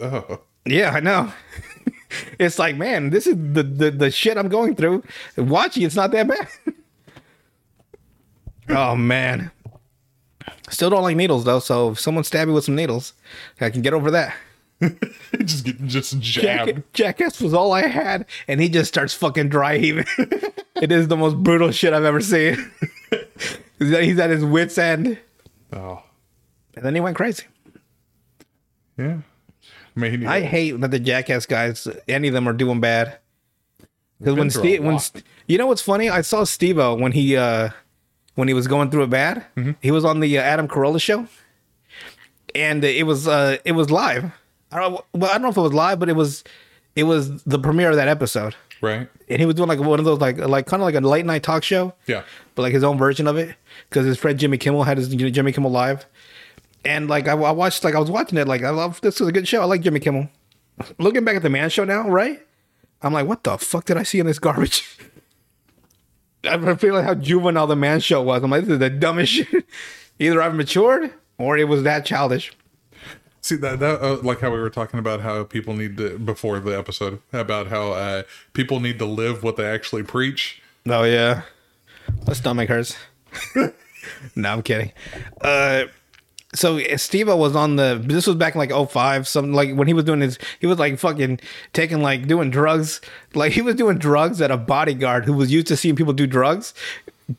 Oh, 0.00 0.40
Yeah, 0.64 0.90
I 0.90 1.00
know. 1.00 1.32
it's 2.38 2.58
like, 2.58 2.76
man, 2.76 3.10
this 3.10 3.26
is 3.26 3.36
the, 3.36 3.62
the 3.62 3.90
the 3.90 4.10
shit 4.10 4.36
I'm 4.36 4.48
going 4.48 4.74
through. 4.74 5.02
Watching, 5.36 5.82
it's 5.82 5.96
not 5.96 6.10
that 6.12 6.28
bad. 6.28 6.48
oh 8.68 8.96
man. 8.96 9.50
Still 10.70 10.90
don't 10.90 11.02
like 11.02 11.16
needles 11.16 11.44
though. 11.44 11.60
So 11.60 11.90
if 11.90 12.00
someone 12.00 12.24
stab 12.24 12.48
me 12.48 12.54
with 12.54 12.64
some 12.64 12.74
needles, 12.74 13.14
I 13.60 13.70
can 13.70 13.82
get 13.82 13.94
over 13.94 14.10
that. 14.10 14.34
just 15.44 15.64
get 15.64 15.84
just 15.84 16.18
Jack, 16.18 16.66
jabbed. 16.66 16.82
Jackass 16.92 17.40
was 17.40 17.54
all 17.54 17.72
I 17.72 17.86
had, 17.86 18.26
and 18.48 18.60
he 18.60 18.68
just 18.68 18.88
starts 18.88 19.14
fucking 19.14 19.48
dry 19.48 19.78
heaving. 19.78 20.06
it 20.80 20.90
is 20.90 21.08
the 21.08 21.16
most 21.16 21.36
brutal 21.36 21.70
shit 21.70 21.92
I've 21.92 22.04
ever 22.04 22.20
seen. 22.20 22.70
He's 23.90 24.18
at 24.18 24.30
his 24.30 24.44
wits 24.44 24.78
end, 24.78 25.18
Oh, 25.72 26.02
and 26.74 26.84
then 26.84 26.94
he 26.94 27.00
went 27.00 27.16
crazy. 27.16 27.44
yeah. 28.98 29.18
I 29.96 30.00
mean, 30.00 30.20
he, 30.20 30.26
I 30.26 30.40
hate 30.40 30.72
that 30.80 30.90
the 30.90 30.98
Jackass 30.98 31.44
guys, 31.46 31.86
any 32.08 32.28
of 32.28 32.34
them, 32.34 32.48
are 32.48 32.52
doing 32.54 32.80
bad. 32.80 33.18
Because 34.18 34.36
when 34.36 34.50
Steve, 34.50 34.82
when. 34.84 34.98
St- 34.98 35.24
you 35.48 35.58
know 35.58 35.66
what's 35.66 35.82
funny, 35.82 36.08
I 36.08 36.20
saw 36.22 36.44
Steve-O 36.44 36.94
when 36.94 37.12
he 37.12 37.36
uh 37.36 37.70
when 38.36 38.48
he 38.48 38.54
was 38.54 38.66
going 38.66 38.90
through 38.90 39.02
it 39.04 39.10
bad. 39.10 39.44
Mm-hmm. 39.56 39.72
He 39.82 39.90
was 39.90 40.04
on 40.04 40.20
the 40.20 40.38
uh, 40.38 40.42
Adam 40.42 40.66
Carolla 40.68 41.00
show, 41.00 41.26
and 42.54 42.82
it 42.84 43.04
was 43.06 43.26
uh 43.28 43.56
it 43.64 43.72
was 43.72 43.90
live. 43.90 44.30
I 44.70 44.78
don't 44.80 45.04
well 45.12 45.28
I 45.30 45.34
don't 45.34 45.42
know 45.42 45.48
if 45.50 45.56
it 45.56 45.60
was 45.60 45.74
live, 45.74 45.98
but 45.98 46.08
it 46.08 46.16
was 46.16 46.44
it 46.96 47.04
was 47.04 47.42
the 47.44 47.58
premiere 47.58 47.90
of 47.90 47.96
that 47.96 48.08
episode, 48.08 48.54
right? 48.80 49.08
and 49.28 49.40
he 49.40 49.46
was 49.46 49.54
doing 49.56 49.68
like 49.68 49.80
one 49.80 49.98
of 49.98 50.04
those 50.04 50.20
like 50.20 50.38
like 50.38 50.66
kind 50.66 50.82
of 50.82 50.86
like 50.86 50.94
a 50.94 51.00
late 51.00 51.26
night 51.26 51.42
talk 51.42 51.62
show 51.64 51.92
Yeah. 52.06 52.22
but 52.54 52.62
like 52.62 52.72
his 52.72 52.84
own 52.84 52.98
version 52.98 53.26
of 53.26 53.36
it 53.36 53.56
because 53.88 54.06
his 54.06 54.18
friend 54.18 54.38
Jimmy 54.38 54.58
Kimmel 54.58 54.84
had 54.84 54.98
his 54.98 55.12
you 55.12 55.24
know, 55.24 55.30
Jimmy 55.30 55.52
Kimmel 55.52 55.70
live, 55.70 56.06
and 56.84 57.08
like 57.08 57.28
I, 57.28 57.32
I 57.32 57.50
watched 57.52 57.84
like 57.84 57.94
I 57.94 57.98
was 58.00 58.10
watching 58.10 58.38
it 58.38 58.48
like 58.48 58.62
I 58.62 58.70
love 58.70 59.00
this 59.00 59.20
was 59.20 59.28
a 59.28 59.32
good 59.32 59.48
show. 59.48 59.62
I 59.62 59.64
like 59.64 59.82
Jimmy 59.82 60.00
Kimmel. 60.00 60.28
Looking 60.98 61.24
back 61.24 61.36
at 61.36 61.42
the 61.42 61.50
Man 61.50 61.70
Show 61.70 61.84
now, 61.84 62.08
right? 62.08 62.44
I'm 63.02 63.12
like, 63.12 63.26
what 63.26 63.44
the 63.44 63.58
fuck 63.58 63.84
did 63.84 63.96
I 63.96 64.04
see 64.04 64.20
in 64.20 64.26
this 64.26 64.38
garbage? 64.38 64.98
I 66.44 66.74
feel 66.74 66.94
like 66.94 67.04
how 67.04 67.14
juvenile 67.14 67.66
the 67.66 67.76
Man 67.76 68.00
Show 68.00 68.22
was. 68.22 68.42
I'm 68.42 68.50
like, 68.50 68.62
this 68.62 68.72
is 68.72 68.78
the 68.78 68.90
dumbest 68.90 69.32
shit. 69.32 69.64
Either 70.18 70.42
I've 70.42 70.54
matured 70.54 71.12
or 71.38 71.56
it 71.56 71.68
was 71.68 71.82
that 71.82 72.04
childish. 72.04 72.52
See 73.40 73.56
that 73.56 73.80
that 73.80 74.00
uh, 74.00 74.18
like 74.22 74.40
how 74.40 74.50
we 74.52 74.60
were 74.60 74.70
talking 74.70 75.00
about 75.00 75.20
how 75.20 75.42
people 75.42 75.74
need 75.74 75.96
to 75.96 76.16
before 76.16 76.60
the 76.60 76.78
episode 76.78 77.20
about 77.32 77.66
how 77.66 77.90
uh, 77.90 78.22
people 78.52 78.78
need 78.78 79.00
to 79.00 79.04
live 79.04 79.42
what 79.42 79.56
they 79.56 79.66
actually 79.66 80.04
preach. 80.04 80.62
Oh 80.86 81.02
yeah, 81.02 81.42
my 82.24 82.34
stomach 82.34 82.68
hurts. 82.68 82.96
no, 84.36 84.48
I'm 84.48 84.62
kidding. 84.62 84.92
Uh, 85.40 85.84
so 86.54 86.78
Steve 86.96 87.28
was 87.28 87.56
on 87.56 87.76
the 87.76 88.00
this 88.04 88.26
was 88.26 88.36
back 88.36 88.54
in 88.54 88.58
like 88.58 88.90
05 88.90 89.26
something 89.26 89.54
like 89.54 89.74
when 89.74 89.88
he 89.88 89.94
was 89.94 90.04
doing 90.04 90.20
his 90.20 90.38
he 90.60 90.66
was 90.66 90.78
like 90.78 90.98
fucking 90.98 91.40
taking 91.72 92.02
like 92.02 92.26
doing 92.26 92.50
drugs 92.50 93.00
like 93.34 93.52
he 93.52 93.62
was 93.62 93.74
doing 93.74 93.96
drugs 93.96 94.38
that 94.38 94.50
a 94.50 94.58
bodyguard 94.58 95.24
who 95.24 95.32
was 95.32 95.50
used 95.50 95.66
to 95.68 95.76
seeing 95.76 95.96
people 95.96 96.12
do 96.12 96.26
drugs 96.26 96.74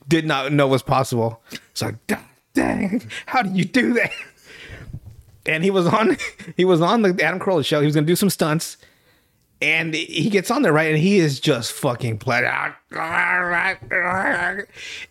did 0.07 0.25
not 0.25 0.51
know 0.51 0.67
was 0.67 0.81
possible. 0.81 1.41
It's 1.71 1.81
like 1.81 1.95
"God 2.07 2.19
dang 2.53 3.07
how 3.27 3.43
do 3.43 3.51
you 3.51 3.65
do 3.65 3.93
that? 3.93 4.11
And 5.45 5.63
he 5.63 5.69
was 5.69 5.85
on 5.85 6.17
he 6.57 6.65
was 6.65 6.81
on 6.81 7.03
the 7.03 7.09
Adam 7.23 7.39
Carolla 7.39 7.65
show. 7.65 7.79
He 7.81 7.85
was 7.85 7.95
gonna 7.95 8.07
do 8.07 8.15
some 8.15 8.29
stunts 8.29 8.77
and 9.63 9.93
he 9.93 10.29
gets 10.29 10.51
on 10.51 10.61
there 10.61 10.73
right? 10.73 10.89
And 10.89 10.97
he 10.97 11.17
is 11.17 11.39
just 11.39 11.71
fucking 11.71 12.17
playing. 12.17 12.43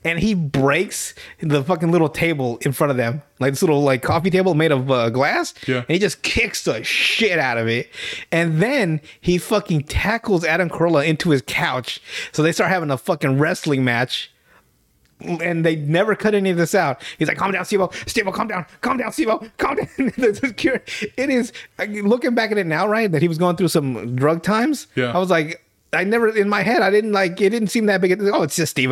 And 0.05 0.19
he 0.19 0.35
breaks 0.35 1.15
the 1.41 1.65
fucking 1.65 1.91
little 1.91 2.09
table 2.11 2.59
in 2.61 2.73
front 2.73 2.91
of 2.91 2.97
them. 2.97 3.23
Like 3.41 3.53
this 3.53 3.63
little 3.63 3.83
like 3.83 4.03
coffee 4.03 4.31
table 4.31 4.55
made 4.55 4.71
of 4.71 4.91
uh, 4.91 5.09
glass. 5.11 5.55
Yeah. 5.67 5.79
and 5.79 5.89
he 5.89 5.99
just 5.99 6.23
kicks 6.23 6.65
the 6.65 6.85
shit 6.85 7.39
out 7.39 7.57
of 7.57 7.67
it. 7.67 7.89
And 8.31 8.61
then 8.63 9.01
he 9.21 9.39
fucking 9.39 9.85
tackles 9.85 10.45
adam 10.45 10.69
carolla 10.69 11.07
into 11.07 11.31
his 11.31 11.43
couch. 11.47 12.01
So 12.33 12.43
they 12.43 12.53
start 12.53 12.71
having 12.71 12.91
a 12.91 12.99
fucking 12.99 13.39
wrestling 13.39 13.85
match 13.85 14.32
and 15.41 15.65
they 15.65 15.77
never 15.77 16.15
cut 16.15 16.35
any 16.35 16.51
of 16.51 16.57
this 16.57 16.75
out. 16.75 17.03
He's 17.19 17.29
like, 17.29 17.37
"Calm 17.37 17.53
down, 17.53 17.65
Steve. 17.65 17.83
Steve, 18.07 18.27
calm 18.33 18.49
down. 18.49 18.67
Calm 18.81 18.97
down, 18.99 19.13
Steve. 19.13 19.29
Calm 19.59 19.77
down." 19.77 19.89
it 19.97 21.31
is 21.31 21.53
looking 21.79 22.35
back 22.35 22.53
at 22.53 22.59
it 22.59 22.67
now, 22.67 22.87
right? 22.87 23.11
That 23.11 23.23
he 23.23 23.29
was 23.29 23.39
going 23.39 23.57
through 23.57 23.69
some 23.69 24.17
drug 24.17 24.43
times. 24.43 24.87
Yeah. 24.95 25.13
I 25.13 25.19
was 25.19 25.31
like, 25.31 25.65
I 25.93 26.05
never 26.05 26.29
in 26.29 26.49
my 26.49 26.63
head, 26.63 26.83
I 26.83 26.91
didn't 26.91 27.13
like 27.13 27.41
it. 27.41 27.51
Didn't 27.51 27.69
seem 27.69 27.87
that 27.87 28.01
big. 28.01 28.21
Oh, 28.21 28.43
it's 28.43 28.57
just 28.57 28.71
Steve. 28.71 28.91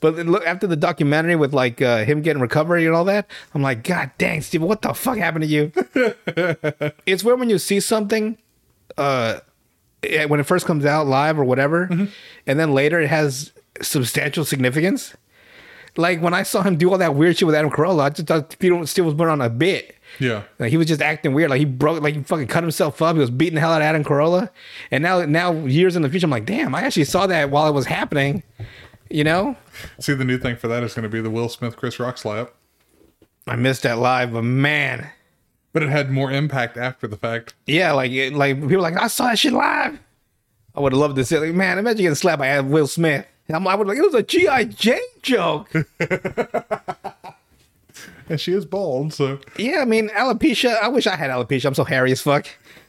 But 0.00 0.14
look 0.16 0.46
after 0.46 0.66
the 0.66 0.76
documentary 0.76 1.34
with 1.34 1.54
like 1.54 1.80
uh, 1.80 2.04
him 2.04 2.22
getting 2.22 2.42
recovery 2.42 2.86
and 2.86 2.94
all 2.94 3.04
that, 3.06 3.26
I'm 3.54 3.62
like, 3.62 3.82
God 3.84 4.10
dang, 4.18 4.42
Steve, 4.42 4.62
what 4.62 4.82
the 4.82 4.92
fuck 4.92 5.16
happened 5.16 5.44
to 5.44 5.48
you? 5.48 5.72
it's 7.06 7.24
where 7.24 7.36
when 7.36 7.50
you 7.50 7.58
see 7.58 7.80
something, 7.80 8.36
uh, 8.98 9.40
eh, 10.02 10.26
when 10.26 10.40
it 10.40 10.44
first 10.44 10.66
comes 10.66 10.84
out 10.84 11.06
live 11.06 11.38
or 11.38 11.44
whatever, 11.44 11.84
and 12.46 12.60
then 12.60 12.74
later 12.74 13.00
it 13.00 13.08
has 13.08 13.52
substantial 13.80 14.44
significance. 14.44 15.16
Like 15.96 16.20
when 16.20 16.34
I 16.34 16.42
saw 16.42 16.62
him 16.62 16.76
do 16.76 16.90
all 16.90 16.98
that 16.98 17.14
weird 17.14 17.38
shit 17.38 17.46
with 17.46 17.54
Adam 17.54 17.70
Carolla, 17.70 18.02
I 18.04 18.10
just 18.10 18.26
thought 18.26 18.52
Steve 18.52 18.88
still 18.88 19.04
was 19.04 19.14
put 19.14 19.28
on 19.28 19.40
a 19.40 19.48
bit. 19.48 19.96
Yeah. 20.18 20.42
Like 20.58 20.70
he 20.70 20.76
was 20.76 20.86
just 20.86 21.00
acting 21.02 21.34
weird. 21.34 21.50
Like 21.50 21.58
he 21.60 21.64
broke, 21.64 22.02
like 22.02 22.14
he 22.16 22.22
fucking 22.22 22.48
cut 22.48 22.62
himself 22.64 23.00
up. 23.00 23.14
He 23.14 23.20
was 23.20 23.30
beating 23.30 23.54
the 23.54 23.60
hell 23.60 23.72
out 23.72 23.80
of 23.80 23.86
Adam 23.86 24.02
Carolla. 24.04 24.50
And 24.90 25.02
now, 25.02 25.24
now 25.24 25.52
years 25.52 25.94
in 25.96 26.02
the 26.02 26.08
future, 26.08 26.26
I'm 26.26 26.30
like, 26.30 26.46
damn, 26.46 26.74
I 26.74 26.82
actually 26.82 27.04
saw 27.04 27.26
that 27.28 27.50
while 27.50 27.68
it 27.68 27.72
was 27.72 27.86
happening. 27.86 28.42
You 29.10 29.22
know, 29.22 29.56
See, 30.00 30.14
the 30.14 30.24
new 30.24 30.38
thing 30.38 30.56
for 30.56 30.66
that 30.68 30.82
is 30.82 30.94
going 30.94 31.02
to 31.04 31.08
be 31.08 31.20
the 31.20 31.30
Will 31.30 31.48
Smith 31.48 31.76
Chris 31.76 32.00
Rock 32.00 32.18
slap. 32.18 32.52
I 33.46 33.54
missed 33.54 33.82
that 33.82 33.98
live, 33.98 34.32
but 34.32 34.42
man, 34.42 35.10
But 35.72 35.82
it 35.82 35.90
had 35.90 36.10
more 36.10 36.32
impact 36.32 36.76
after 36.76 37.06
the 37.06 37.16
fact. 37.16 37.54
yeah, 37.66 37.92
like 37.92 38.10
like 38.32 38.56
people 38.56 38.68
were 38.76 38.80
like 38.80 38.96
I 38.96 39.06
saw 39.08 39.26
that 39.26 39.38
shit 39.38 39.52
live. 39.52 39.98
I 40.74 40.80
would 40.80 40.92
have 40.92 40.98
loved 40.98 41.16
to 41.16 41.24
see. 41.24 41.38
Like, 41.38 41.54
man, 41.54 41.78
imagine 41.78 41.98
getting 42.02 42.14
slapped 42.16 42.40
by 42.40 42.58
Will 42.60 42.86
Smith. 42.88 43.26
I'm, 43.50 43.66
I 43.66 43.74
would 43.74 43.86
like 43.86 43.98
it 43.98 44.02
was 44.02 44.14
a 44.14 44.22
GI 44.22 44.66
Jane 44.74 45.00
joke. 45.22 45.70
And 48.28 48.40
she 48.40 48.52
is 48.52 48.64
bald, 48.64 49.12
so 49.12 49.38
Yeah, 49.58 49.80
I 49.80 49.84
mean 49.84 50.08
alopecia. 50.10 50.80
I 50.80 50.88
wish 50.88 51.06
I 51.06 51.16
had 51.16 51.30
alopecia. 51.30 51.66
I'm 51.66 51.74
so 51.74 51.84
hairy 51.84 52.12
as 52.12 52.20
fuck. 52.20 52.46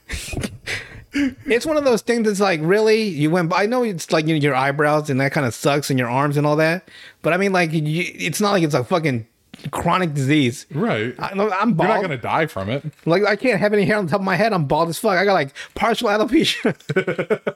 it's 1.12 1.66
one 1.66 1.76
of 1.76 1.84
those 1.84 2.02
things 2.02 2.26
that's 2.26 2.40
like 2.40 2.60
really 2.62 3.02
you 3.02 3.30
went. 3.30 3.52
I 3.54 3.66
know 3.66 3.82
it's 3.82 4.10
like 4.12 4.26
you 4.26 4.34
know, 4.34 4.40
your 4.40 4.54
eyebrows 4.54 5.10
and 5.10 5.20
that 5.20 5.32
kind 5.32 5.46
of 5.46 5.54
sucks 5.54 5.90
and 5.90 5.98
your 5.98 6.08
arms 6.08 6.36
and 6.36 6.46
all 6.46 6.56
that. 6.56 6.88
But 7.22 7.32
I 7.32 7.36
mean, 7.36 7.52
like 7.52 7.72
you, 7.72 7.82
it's 8.14 8.40
not 8.40 8.52
like 8.52 8.62
it's 8.62 8.74
a 8.74 8.84
fucking 8.84 9.26
chronic 9.70 10.14
disease. 10.14 10.66
right. 10.72 11.14
I, 11.18 11.30
I'm 11.32 11.74
bald. 11.74 11.88
You're 11.88 11.96
not 11.96 12.06
going 12.06 12.10
to 12.10 12.16
die 12.18 12.46
from 12.46 12.70
it. 12.70 12.84
Like 13.04 13.24
I 13.24 13.36
can't 13.36 13.60
have 13.60 13.72
any 13.72 13.84
hair 13.84 13.98
on 13.98 14.06
the 14.06 14.10
top 14.10 14.20
of 14.20 14.26
my 14.26 14.36
head. 14.36 14.52
I'm 14.52 14.64
bald 14.64 14.88
as 14.88 14.98
fuck. 14.98 15.18
I 15.18 15.24
got 15.24 15.34
like 15.34 15.54
partial 15.74 16.08
alopecia. 16.08 17.54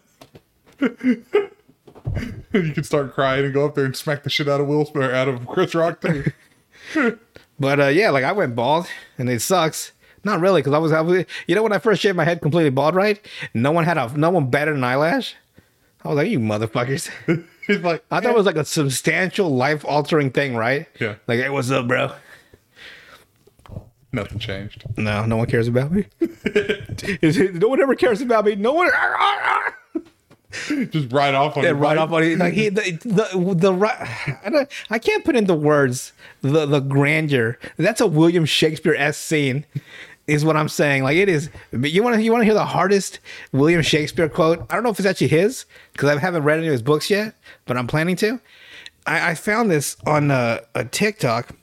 you 2.53 2.73
can 2.73 2.85
start 2.85 3.15
crying 3.15 3.45
and 3.45 3.55
go 3.55 3.65
up 3.65 3.75
there 3.75 3.85
and 3.85 3.97
smack 3.97 4.23
the 4.23 4.31
shit 4.31 4.49
out 4.49 4.61
of 4.61 4.67
Will 4.67 4.85
Smith 4.85 5.05
or 5.05 5.15
out 5.15 5.29
of 5.29 5.47
Chris 5.47 5.75
Rock 5.75 6.01
too. 6.01 6.33
but 7.59 7.81
uh, 7.81 7.87
yeah, 7.87 8.11
like 8.11 8.25
I 8.25 8.33
went 8.33 8.55
bald 8.55 8.87
and 9.19 9.29
it 9.29 9.41
sucks. 9.41 9.93
Not 10.23 10.41
really, 10.41 10.61
because 10.61 10.75
I 10.75 10.79
was, 10.79 10.93
I 10.93 11.01
was, 11.01 11.25
you 11.47 11.55
know, 11.55 11.63
when 11.63 11.73
I 11.73 11.79
first 11.79 12.03
shaved 12.03 12.17
my 12.17 12.25
head 12.25 12.43
completely 12.43 12.71
bald, 12.71 12.95
right? 12.95 13.25
No 13.55 13.73
one 13.73 13.85
had 13.85 13.97
a, 13.97 14.15
no 14.19 14.29
one 14.29 14.51
batted 14.51 14.75
an 14.75 14.85
eyelash. 14.85 15.35
I 16.05 16.09
was 16.09 16.17
like, 16.17 16.29
you 16.29 16.39
motherfuckers. 16.39 17.11
He's 17.67 17.79
like, 17.79 18.05
I 18.11 18.21
thought 18.21 18.31
it 18.31 18.33
eh. 18.33 18.37
was 18.37 18.47
like 18.47 18.57
a 18.57 18.65
substantial 18.65 19.49
life 19.49 19.85
altering 19.87 20.31
thing, 20.31 20.57
right? 20.57 20.87
Yeah. 21.01 21.15
Like, 21.27 21.41
hey, 21.41 21.49
what's 21.49 21.71
up, 21.71 21.89
bro? 21.89 22.13
nothing 24.13 24.39
changed. 24.39 24.85
No, 24.97 25.25
no 25.25 25.37
one 25.37 25.47
cares 25.47 25.69
about 25.69 25.93
me. 25.93 26.07
Is 26.21 27.39
no 27.39 27.69
one 27.69 27.81
ever 27.81 27.95
cares 27.95 28.21
about 28.21 28.45
me. 28.45 28.57
No 28.57 28.73
one. 28.73 28.91
Ah, 28.93 29.17
ah, 29.19 29.39
ah. 29.43 29.75
Just 30.91 31.13
right 31.13 31.35
off 31.35 31.57
on 31.57 31.65
Yeah, 31.65 31.71
right 31.71 31.97
off 31.97 32.11
on 32.11 32.25
it. 32.25 32.39
Like 32.39 32.55
he, 32.55 32.69
the, 32.71 32.99
the, 33.05 33.55
the, 33.55 33.73
right. 33.73 33.97
I, 34.01 34.67
I 34.91 34.99
can't 34.99 35.25
put 35.25 35.37
into 35.37 35.55
words 35.55 36.13
the, 36.43 36.67
the 36.67 36.81
grandeur. 36.81 37.57
That's 37.77 38.01
a 38.01 38.07
William 38.07 38.45
Shakespeare 38.45 38.95
s 38.95 39.17
scene, 39.17 39.65
is 40.27 40.45
what 40.45 40.57
I'm 40.57 40.69
saying. 40.69 41.05
Like 41.05 41.17
it 41.17 41.29
is. 41.29 41.51
But 41.73 41.93
you 41.93 42.03
want 42.03 42.17
to 42.17 42.23
you 42.23 42.33
want 42.33 42.41
to 42.41 42.47
hear 42.47 42.55
the 42.55 42.65
hardest 42.65 43.21
William 43.53 43.83
Shakespeare 43.83 44.29
quote? 44.29 44.67
I 44.71 44.75
don't 44.75 44.83
know 44.83 44.91
if 44.91 44.99
it's 44.99 45.07
actually 45.07 45.29
his 45.29 45.67
because 45.93 46.09
I 46.09 46.19
haven't 46.19 46.43
read 46.43 46.59
any 46.59 46.67
of 46.67 46.73
his 46.73 46.83
books 46.83 47.11
yet, 47.11 47.35
but 47.67 47.77
I'm 47.77 47.87
planning 47.87 48.17
to. 48.17 48.41
I, 49.07 49.31
I 49.31 49.35
found 49.37 49.71
this 49.71 49.97
on 50.05 50.33
uh, 50.33 50.61
a 50.75 50.85
TikTok, 50.85 51.55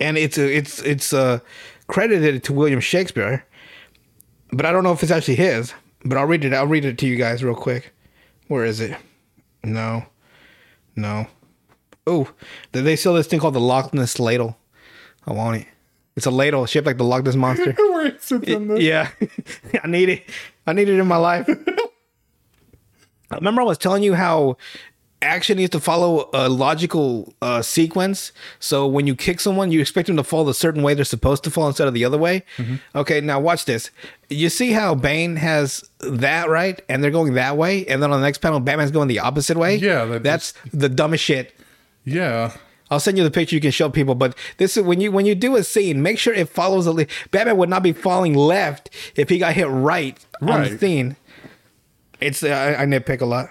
and 0.00 0.16
it's 0.16 0.38
a, 0.38 0.56
it's 0.56 0.80
it's 0.82 1.12
uh, 1.12 1.40
credited 1.86 2.44
to 2.44 2.54
William 2.54 2.80
Shakespeare, 2.80 3.44
but 4.52 4.64
I 4.64 4.72
don't 4.72 4.84
know 4.84 4.92
if 4.92 5.02
it's 5.02 5.12
actually 5.12 5.36
his. 5.36 5.74
But 6.04 6.18
I'll 6.18 6.26
read 6.26 6.44
it. 6.44 6.54
I'll 6.54 6.66
read 6.66 6.84
it 6.84 6.98
to 6.98 7.06
you 7.06 7.16
guys 7.16 7.44
real 7.44 7.56
quick. 7.56 7.92
Where 8.48 8.64
is 8.64 8.80
it? 8.80 8.96
No, 9.64 10.06
no. 10.94 11.26
Oh, 12.06 12.30
did 12.72 12.84
they 12.84 12.94
sell 12.96 13.14
this 13.14 13.26
thing 13.26 13.40
called 13.40 13.54
the 13.54 13.60
Loch 13.60 13.92
Ness 13.92 14.20
ladle. 14.20 14.56
I 15.26 15.32
want 15.32 15.62
it. 15.62 15.66
It's 16.14 16.26
a 16.26 16.30
ladle 16.30 16.64
shaped 16.66 16.86
like 16.86 16.98
the 16.98 17.04
Loch 17.04 17.24
Ness 17.24 17.34
monster. 17.34 17.72
Where 17.78 18.10
he 18.10 18.18
sits 18.18 18.46
in 18.46 18.68
the 18.68 18.80
yeah, 18.80 19.10
I 19.82 19.88
need 19.88 20.08
it. 20.08 20.30
I 20.66 20.72
need 20.72 20.88
it 20.88 20.98
in 20.98 21.06
my 21.06 21.16
life. 21.16 21.48
Remember, 23.30 23.62
I 23.62 23.64
was 23.64 23.78
telling 23.78 24.04
you 24.04 24.14
how 24.14 24.56
action 25.26 25.56
needs 25.58 25.70
to 25.70 25.80
follow 25.80 26.30
a 26.32 26.48
logical 26.48 27.34
uh, 27.42 27.60
sequence. 27.60 28.32
So 28.60 28.86
when 28.86 29.06
you 29.06 29.14
kick 29.14 29.40
someone, 29.40 29.70
you 29.72 29.80
expect 29.80 30.06
them 30.06 30.16
to 30.16 30.24
fall 30.24 30.44
the 30.44 30.54
certain 30.54 30.82
way 30.82 30.94
they're 30.94 31.04
supposed 31.04 31.44
to 31.44 31.50
fall 31.50 31.66
instead 31.66 31.88
of 31.88 31.94
the 31.94 32.04
other 32.04 32.18
way. 32.18 32.44
Okay, 32.94 33.20
now 33.20 33.40
watch 33.40 33.64
this. 33.64 33.90
You 34.30 34.48
see 34.48 34.72
how 34.72 34.94
Bane 34.94 35.36
has 35.36 35.88
that 36.00 36.48
right, 36.48 36.80
and 36.88 37.02
they're 37.02 37.10
going 37.10 37.34
that 37.34 37.56
way, 37.56 37.84
and 37.86 38.02
then 38.02 38.12
on 38.12 38.20
the 38.20 38.26
next 38.26 38.38
panel, 38.38 38.60
Batman's 38.60 38.90
going 38.90 39.08
the 39.08 39.18
opposite 39.18 39.56
way. 39.56 39.76
Yeah, 39.76 40.04
that 40.06 40.22
that's 40.22 40.54
the 40.72 40.88
dumbest 40.88 41.24
shit. 41.24 41.54
Yeah. 42.04 42.52
I'll 42.88 43.00
send 43.00 43.18
you 43.18 43.24
the 43.24 43.32
picture 43.32 43.56
you 43.56 43.60
can 43.60 43.72
show 43.72 43.88
people. 43.90 44.14
But 44.14 44.36
this 44.58 44.76
is 44.76 44.84
when 44.84 45.00
you 45.00 45.10
when 45.10 45.26
you 45.26 45.34
do 45.34 45.56
a 45.56 45.64
scene, 45.64 46.02
make 46.02 46.18
sure 46.18 46.32
it 46.32 46.48
follows 46.48 46.86
a. 46.86 46.92
li- 46.92 47.08
Batman 47.32 47.56
would 47.56 47.68
not 47.68 47.82
be 47.82 47.92
falling 47.92 48.34
left 48.34 48.90
if 49.16 49.28
he 49.28 49.38
got 49.38 49.54
hit 49.54 49.66
right, 49.66 50.24
on 50.40 50.62
the 50.62 50.78
scene. 50.78 51.16
It's 52.20 52.42
uh, 52.42 52.48
I, 52.48 52.82
I 52.82 52.86
nitpick 52.86 53.20
a 53.20 53.26
lot. 53.26 53.50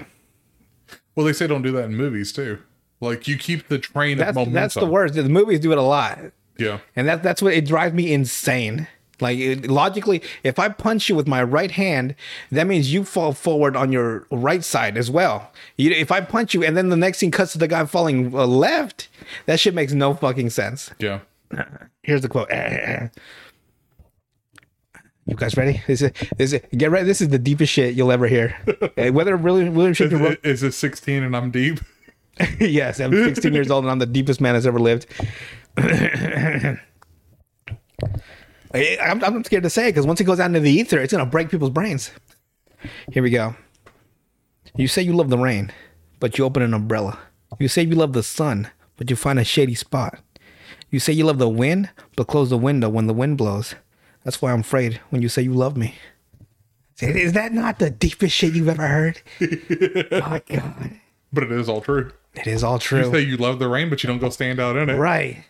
Well, 1.15 1.25
they 1.25 1.34
say 1.34 1.47
don't 1.47 1.62
do 1.62 1.71
that 1.73 1.86
in 1.86 1.95
movies 1.95 2.32
too. 2.34 2.60
Like 3.01 3.28
you 3.28 3.38
keep 3.38 3.67
the 3.67 3.78
train 3.78 4.17
That's 4.17 4.30
of 4.30 4.36
momentum. 4.36 4.54
that's 4.54 4.73
the 4.75 4.86
worst. 4.86 5.13
The 5.15 5.23
movies 5.30 5.60
do 5.60 5.71
it 5.71 5.78
a 5.78 5.82
lot, 5.82 6.19
Yeah. 6.58 6.80
and 6.95 7.08
that 7.08 7.23
that's 7.23 7.41
what 7.41 7.54
it 7.54 7.65
drives 7.65 7.93
me 7.93 8.12
insane. 8.13 8.88
Like 9.21 9.38
it, 9.39 9.69
logically, 9.69 10.21
if 10.43 10.60
I 10.60 10.67
punch 10.69 11.08
you 11.08 11.15
with 11.15 11.28
my 11.28 11.41
right 11.41 11.71
hand, 11.71 12.15
that 12.51 12.67
means 12.67 12.91
you 12.93 13.06
fall 13.06 13.32
forward 13.32 13.75
on 13.78 13.91
your 13.93 14.28
right 14.30 14.62
side 14.63 14.97
as 14.97 15.10
well. 15.10 15.51
You, 15.78 15.91
if 15.91 16.12
I 16.12 16.19
punch 16.21 16.54
you 16.54 16.63
and 16.65 16.75
then 16.75 16.89
the 16.89 16.97
next 16.97 17.19
scene 17.19 17.32
cuts 17.32 17.54
to 17.54 17.58
the 17.58 17.67
guy 17.69 17.86
falling 17.86 18.34
uh, 18.36 18.45
left, 18.45 19.08
that 19.45 19.60
shit 19.62 19.73
makes 19.73 19.93
no 19.93 20.13
fucking 20.13 20.49
sense. 20.49 20.91
Yeah. 20.99 21.19
Here's 22.04 22.21
the 22.21 22.30
quote. 22.30 22.49
You 25.27 25.35
guys 25.35 25.57
ready? 25.57 25.81
Is, 25.88 26.03
it? 26.03 26.15
Is 26.38 26.53
it? 26.53 26.69
get 26.77 26.91
ready. 26.91 27.05
This 27.05 27.19
is 27.19 27.29
the 27.29 27.39
deepest 27.39 27.73
shit 27.73 27.95
you'll 27.95 28.11
ever 28.11 28.27
hear. 28.27 28.55
Whether 28.95 29.35
William 29.38 29.73
William 29.73 29.91
Is, 29.91 29.97
Shakespeare 29.97 30.19
wrote, 30.19 30.45
is 30.45 30.61
it 30.61 30.73
16 30.73 31.23
and 31.23 31.35
I'm 31.35 31.49
deep? 31.49 31.79
yes, 32.59 33.00
I'm 33.00 33.12
16 33.12 33.54
years 33.54 33.71
old 33.71 33.85
and 33.85 33.91
I'm 33.91 34.00
the 34.00 34.06
deepest 34.06 34.39
man 34.39 34.54
that's 34.54 34.67
ever 34.67 34.79
lived. 34.79 35.08
I'm, 35.77 36.79
I'm 39.23 39.43
scared 39.43 39.63
to 39.63 39.69
say 39.69 39.87
it 39.87 39.93
because 39.93 40.06
once 40.06 40.21
it 40.21 40.25
goes 40.25 40.39
out 40.39 40.47
into 40.47 40.60
the 40.60 40.71
ether, 40.71 41.00
it's 41.00 41.13
gonna 41.13 41.25
break 41.25 41.50
people's 41.50 41.71
brains. 41.71 42.12
Here 43.12 43.23
we 43.23 43.31
go. 43.31 43.56
You 44.75 44.87
say 44.87 45.02
you 45.02 45.13
love 45.13 45.29
the 45.29 45.37
rain, 45.37 45.71
but 46.19 46.37
you 46.37 46.45
open 46.45 46.62
an 46.62 46.73
umbrella. 46.73 47.17
You 47.58 47.67
say 47.67 47.83
you 47.83 47.95
love 47.95 48.13
the 48.13 48.21
sun, 48.21 48.69
but 48.97 49.10
you 49.10 49.15
find 49.15 49.39
a 49.39 49.45
shady 49.45 49.75
spot. 49.75 50.19
You 50.91 51.00
say 51.00 51.13
you 51.13 51.25
love 51.25 51.39
the 51.39 51.50
wind, 51.50 51.89
but 52.15 52.27
close 52.27 52.50
the 52.50 52.58
window 52.58 52.89
when 52.89 53.08
the 53.08 53.13
wind 53.13 53.37
blows. 53.37 53.75
That's 54.26 54.42
why 54.42 54.52
I'm 54.52 54.62
afraid 54.62 55.00
when 55.12 55.21
you 55.21 55.30
say 55.30 55.44
you 55.44 55.54
love 55.54 55.78
me. 55.78 55.96
Is 57.00 57.34
that 57.34 57.54
not 57.54 57.80
the 57.80 57.90
deepest 57.90 58.36
shit 58.36 58.54
you've 58.54 58.67
ever 58.67 58.88
heard? 58.88 59.21
oh 59.42 59.48
my 60.12 60.42
god. 60.48 61.00
But 61.32 61.44
it 61.44 61.52
is 61.52 61.69
all 61.69 61.80
true. 61.82 62.12
It 62.34 62.48
is 62.48 62.63
all 62.63 62.80
true. 62.80 63.06
You 63.06 63.12
say 63.12 63.21
you 63.21 63.38
love 63.38 63.60
the 63.60 63.67
rain, 63.67 63.90
but 63.90 64.04
you 64.04 64.08
don't 64.08 64.19
go 64.19 64.30
stand 64.30 64.60
out 64.60 64.76
in 64.76 64.90
it. 64.90 64.96
Right. 64.96 65.46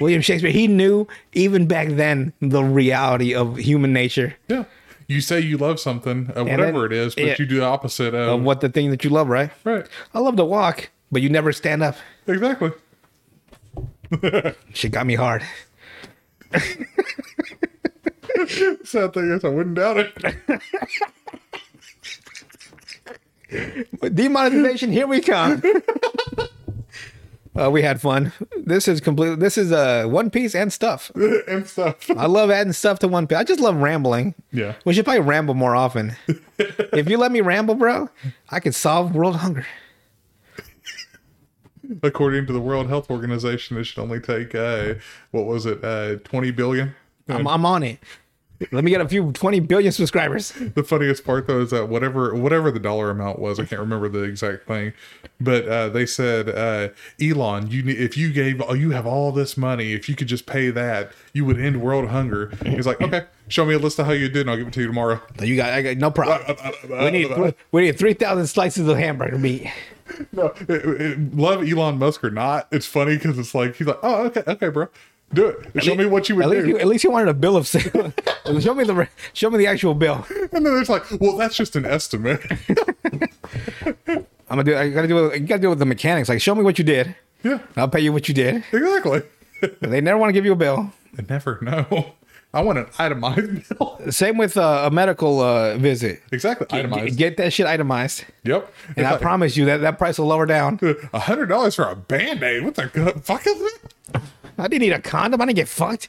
William 0.00 0.22
Shakespeare, 0.22 0.50
he 0.50 0.66
knew 0.66 1.06
even 1.32 1.66
back 1.66 1.88
then 1.88 2.32
the 2.40 2.62
reality 2.62 3.34
of 3.34 3.56
human 3.56 3.92
nature 3.92 4.36
Yeah. 4.48 4.64
You 5.06 5.20
say 5.20 5.40
you 5.40 5.58
love 5.58 5.80
something, 5.80 6.30
uh, 6.36 6.44
whatever 6.44 6.86
it 6.86 6.92
is, 6.92 7.16
but 7.16 7.36
you 7.36 7.44
do 7.44 7.56
the 7.56 7.64
opposite 7.64 8.14
of. 8.14 8.28
of 8.28 8.42
what 8.44 8.60
the 8.60 8.68
thing 8.68 8.92
that 8.92 9.02
you 9.02 9.10
love, 9.10 9.28
right? 9.28 9.50
right. 9.64 9.84
I 10.14 10.20
love 10.20 10.36
to 10.36 10.44
walk, 10.44 10.90
but 11.10 11.20
you 11.20 11.28
never 11.28 11.52
stand 11.52 11.82
up. 11.82 11.96
Exactly. 12.28 12.70
she 14.72 14.88
got 14.88 15.06
me 15.06 15.16
hard. 15.16 15.42
Sad 18.84 19.12
thing 19.14 19.30
is, 19.30 19.44
I 19.44 19.48
wouldn't 19.48 19.76
doubt 19.76 19.98
it. 19.98 20.14
Demonetization, 24.14 24.92
here 24.92 25.06
we 25.06 25.20
come. 25.20 25.62
Uh, 27.58 27.68
we 27.68 27.82
had 27.82 28.00
fun. 28.00 28.32
This 28.56 28.86
is 28.86 29.00
completely. 29.00 29.36
This 29.36 29.58
is 29.58 29.72
uh, 29.72 30.04
One 30.06 30.30
Piece 30.30 30.54
and 30.54 30.72
stuff. 30.72 31.10
and 31.48 31.66
stuff. 31.66 32.08
I 32.10 32.26
love 32.26 32.48
adding 32.50 32.72
stuff 32.72 33.00
to 33.00 33.08
One 33.08 33.26
Piece. 33.26 33.38
I 33.38 33.44
just 33.44 33.60
love 33.60 33.74
rambling. 33.76 34.34
Yeah. 34.52 34.76
We 34.84 34.94
should 34.94 35.04
probably 35.04 35.22
ramble 35.22 35.54
more 35.54 35.74
often. 35.74 36.16
if 36.58 37.08
you 37.10 37.18
let 37.18 37.32
me 37.32 37.40
ramble, 37.40 37.74
bro, 37.74 38.08
I 38.50 38.60
could 38.60 38.74
solve 38.74 39.14
world 39.14 39.36
hunger. 39.36 39.66
According 42.02 42.46
to 42.46 42.52
the 42.52 42.60
World 42.60 42.88
Health 42.88 43.10
Organization, 43.10 43.76
it 43.76 43.84
should 43.84 44.00
only 44.00 44.20
take, 44.20 44.54
uh, 44.54 44.94
what 45.30 45.46
was 45.46 45.66
it, 45.66 45.82
uh, 45.84 46.16
20 46.24 46.50
billion? 46.52 46.94
I'm, 47.28 47.46
I'm 47.46 47.64
on 47.66 47.82
it. 47.82 47.98
Let 48.72 48.84
me 48.84 48.90
get 48.90 49.00
a 49.00 49.08
few 49.08 49.32
20 49.32 49.60
billion 49.60 49.90
subscribers. 49.90 50.52
The 50.74 50.84
funniest 50.84 51.24
part 51.24 51.46
though 51.46 51.62
is 51.62 51.70
that 51.70 51.88
whatever 51.88 52.34
whatever 52.34 52.70
the 52.70 52.78
dollar 52.78 53.10
amount 53.10 53.38
was, 53.38 53.58
I 53.58 53.64
can't 53.64 53.80
remember 53.80 54.08
the 54.08 54.22
exact 54.22 54.66
thing, 54.66 54.92
but 55.40 55.66
uh, 55.66 55.88
they 55.88 56.06
said, 56.06 56.48
uh, 56.48 56.88
Elon, 57.20 57.70
you 57.70 57.82
need, 57.82 57.98
if 57.98 58.16
you 58.16 58.32
gave, 58.32 58.62
oh, 58.62 58.74
you 58.74 58.90
have 58.90 59.06
all 59.06 59.32
this 59.32 59.56
money, 59.56 59.92
if 59.92 60.08
you 60.08 60.14
could 60.14 60.28
just 60.28 60.46
pay 60.46 60.70
that, 60.70 61.12
you 61.32 61.44
would 61.44 61.58
end 61.58 61.80
world 61.82 62.08
hunger. 62.10 62.52
He's 62.64 62.86
like, 62.86 63.00
okay, 63.00 63.24
show 63.48 63.64
me 63.64 63.74
a 63.74 63.78
list 63.78 63.98
of 63.98 64.06
how 64.06 64.12
you 64.12 64.28
did, 64.28 64.42
and 64.42 64.50
I'll 64.50 64.56
give 64.56 64.68
it 64.68 64.74
to 64.74 64.80
you 64.80 64.86
tomorrow. 64.86 65.20
You 65.42 65.56
got, 65.56 65.70
I 65.70 65.82
got 65.82 65.96
no 65.96 66.10
problem. 66.10 66.56
We 66.88 67.10
need 67.10 67.54
we 67.72 67.82
need 67.82 67.98
3,000 67.98 68.46
slices 68.46 68.86
of 68.86 68.96
hamburger 68.96 69.38
meat. 69.38 69.66
No, 70.32 70.46
it- 70.68 70.70
it- 71.00 71.34
love 71.36 71.62
Elon 71.68 71.98
Musk 71.98 72.22
or 72.24 72.30
not, 72.30 72.68
it's 72.70 72.86
funny 72.86 73.16
because 73.16 73.38
it's 73.38 73.54
like 73.54 73.76
he's 73.76 73.86
like, 73.86 73.98
oh, 74.02 74.24
okay, 74.26 74.42
okay, 74.46 74.68
bro, 74.68 74.88
do 75.32 75.46
it. 75.48 75.82
Show 75.82 75.94
me 75.94 76.06
what 76.06 76.28
you 76.28 76.36
would 76.36 76.44
At 76.44 76.50
least, 76.50 76.64
do. 76.64 76.68
you, 76.70 76.78
at 76.78 76.86
least 76.86 77.04
you 77.04 77.10
wanted 77.10 77.28
a 77.28 77.34
bill 77.34 77.56
of 77.56 77.66
sale. 77.66 78.12
show 78.60 78.74
me 78.74 78.84
the 78.84 79.08
show 79.32 79.50
me 79.50 79.58
the 79.58 79.66
actual 79.66 79.94
bill. 79.94 80.26
and 80.52 80.64
then 80.66 80.76
it's 80.78 80.88
like, 80.88 81.04
well, 81.20 81.36
that's 81.36 81.56
just 81.56 81.76
an 81.76 81.84
estimate. 81.86 82.40
I'm 84.06 84.26
gonna 84.48 84.64
do. 84.64 84.76
I 84.76 84.90
gotta 84.90 85.08
do. 85.08 85.26
it- 85.26 85.40
You 85.42 85.46
gotta 85.46 85.60
do 85.62 85.68
it 85.68 85.70
with 85.70 85.78
the 85.78 85.86
mechanics. 85.86 86.28
Like, 86.28 86.40
show 86.40 86.54
me 86.54 86.62
what 86.62 86.78
you 86.78 86.84
did. 86.84 87.14
yeah, 87.44 87.58
I'll 87.76 87.88
pay 87.88 88.00
you 88.00 88.12
what 88.12 88.28
you 88.28 88.34
did. 88.34 88.64
exactly. 88.72 89.22
They 89.80 90.00
never 90.00 90.18
want 90.18 90.30
to 90.30 90.32
give 90.32 90.44
you 90.44 90.52
a 90.52 90.56
bill. 90.56 90.92
I 91.18 91.22
never 91.28 91.58
know. 91.62 92.12
I 92.52 92.62
want 92.62 92.78
an 92.78 92.86
itemized 92.98 93.68
bill. 93.78 93.98
Same 94.10 94.36
with 94.36 94.56
uh, 94.56 94.82
a 94.86 94.90
medical 94.90 95.40
uh, 95.40 95.76
visit. 95.76 96.20
exactly, 96.32 96.66
itemized. 96.70 97.16
Get 97.16 97.36
that 97.36 97.52
shit 97.52 97.66
itemized, 97.66 98.24
yep. 98.44 98.72
and 98.96 99.06
I 99.06 99.18
promise 99.20 99.56
you 99.56 99.64
that 99.66 99.78
that 99.82 99.98
price 99.98 100.18
will 100.18 100.26
lower 100.26 100.46
down. 100.46 100.80
A 101.12 101.18
hundred 101.20 101.46
dollars 101.46 101.74
for 101.76 101.84
a 101.84 101.94
band 101.94 102.42
aid. 102.42 102.64
What 102.64 102.74
the 102.74 102.88
fuck 103.22 103.46
is 103.46 103.60
it? 103.60 104.20
I 104.58 104.64
didn't 104.68 104.82
need 104.82 104.92
a 104.92 105.00
condom. 105.00 105.40
I 105.40 105.46
didn't 105.46 105.56
get 105.56 105.68
fucked. 105.68 106.08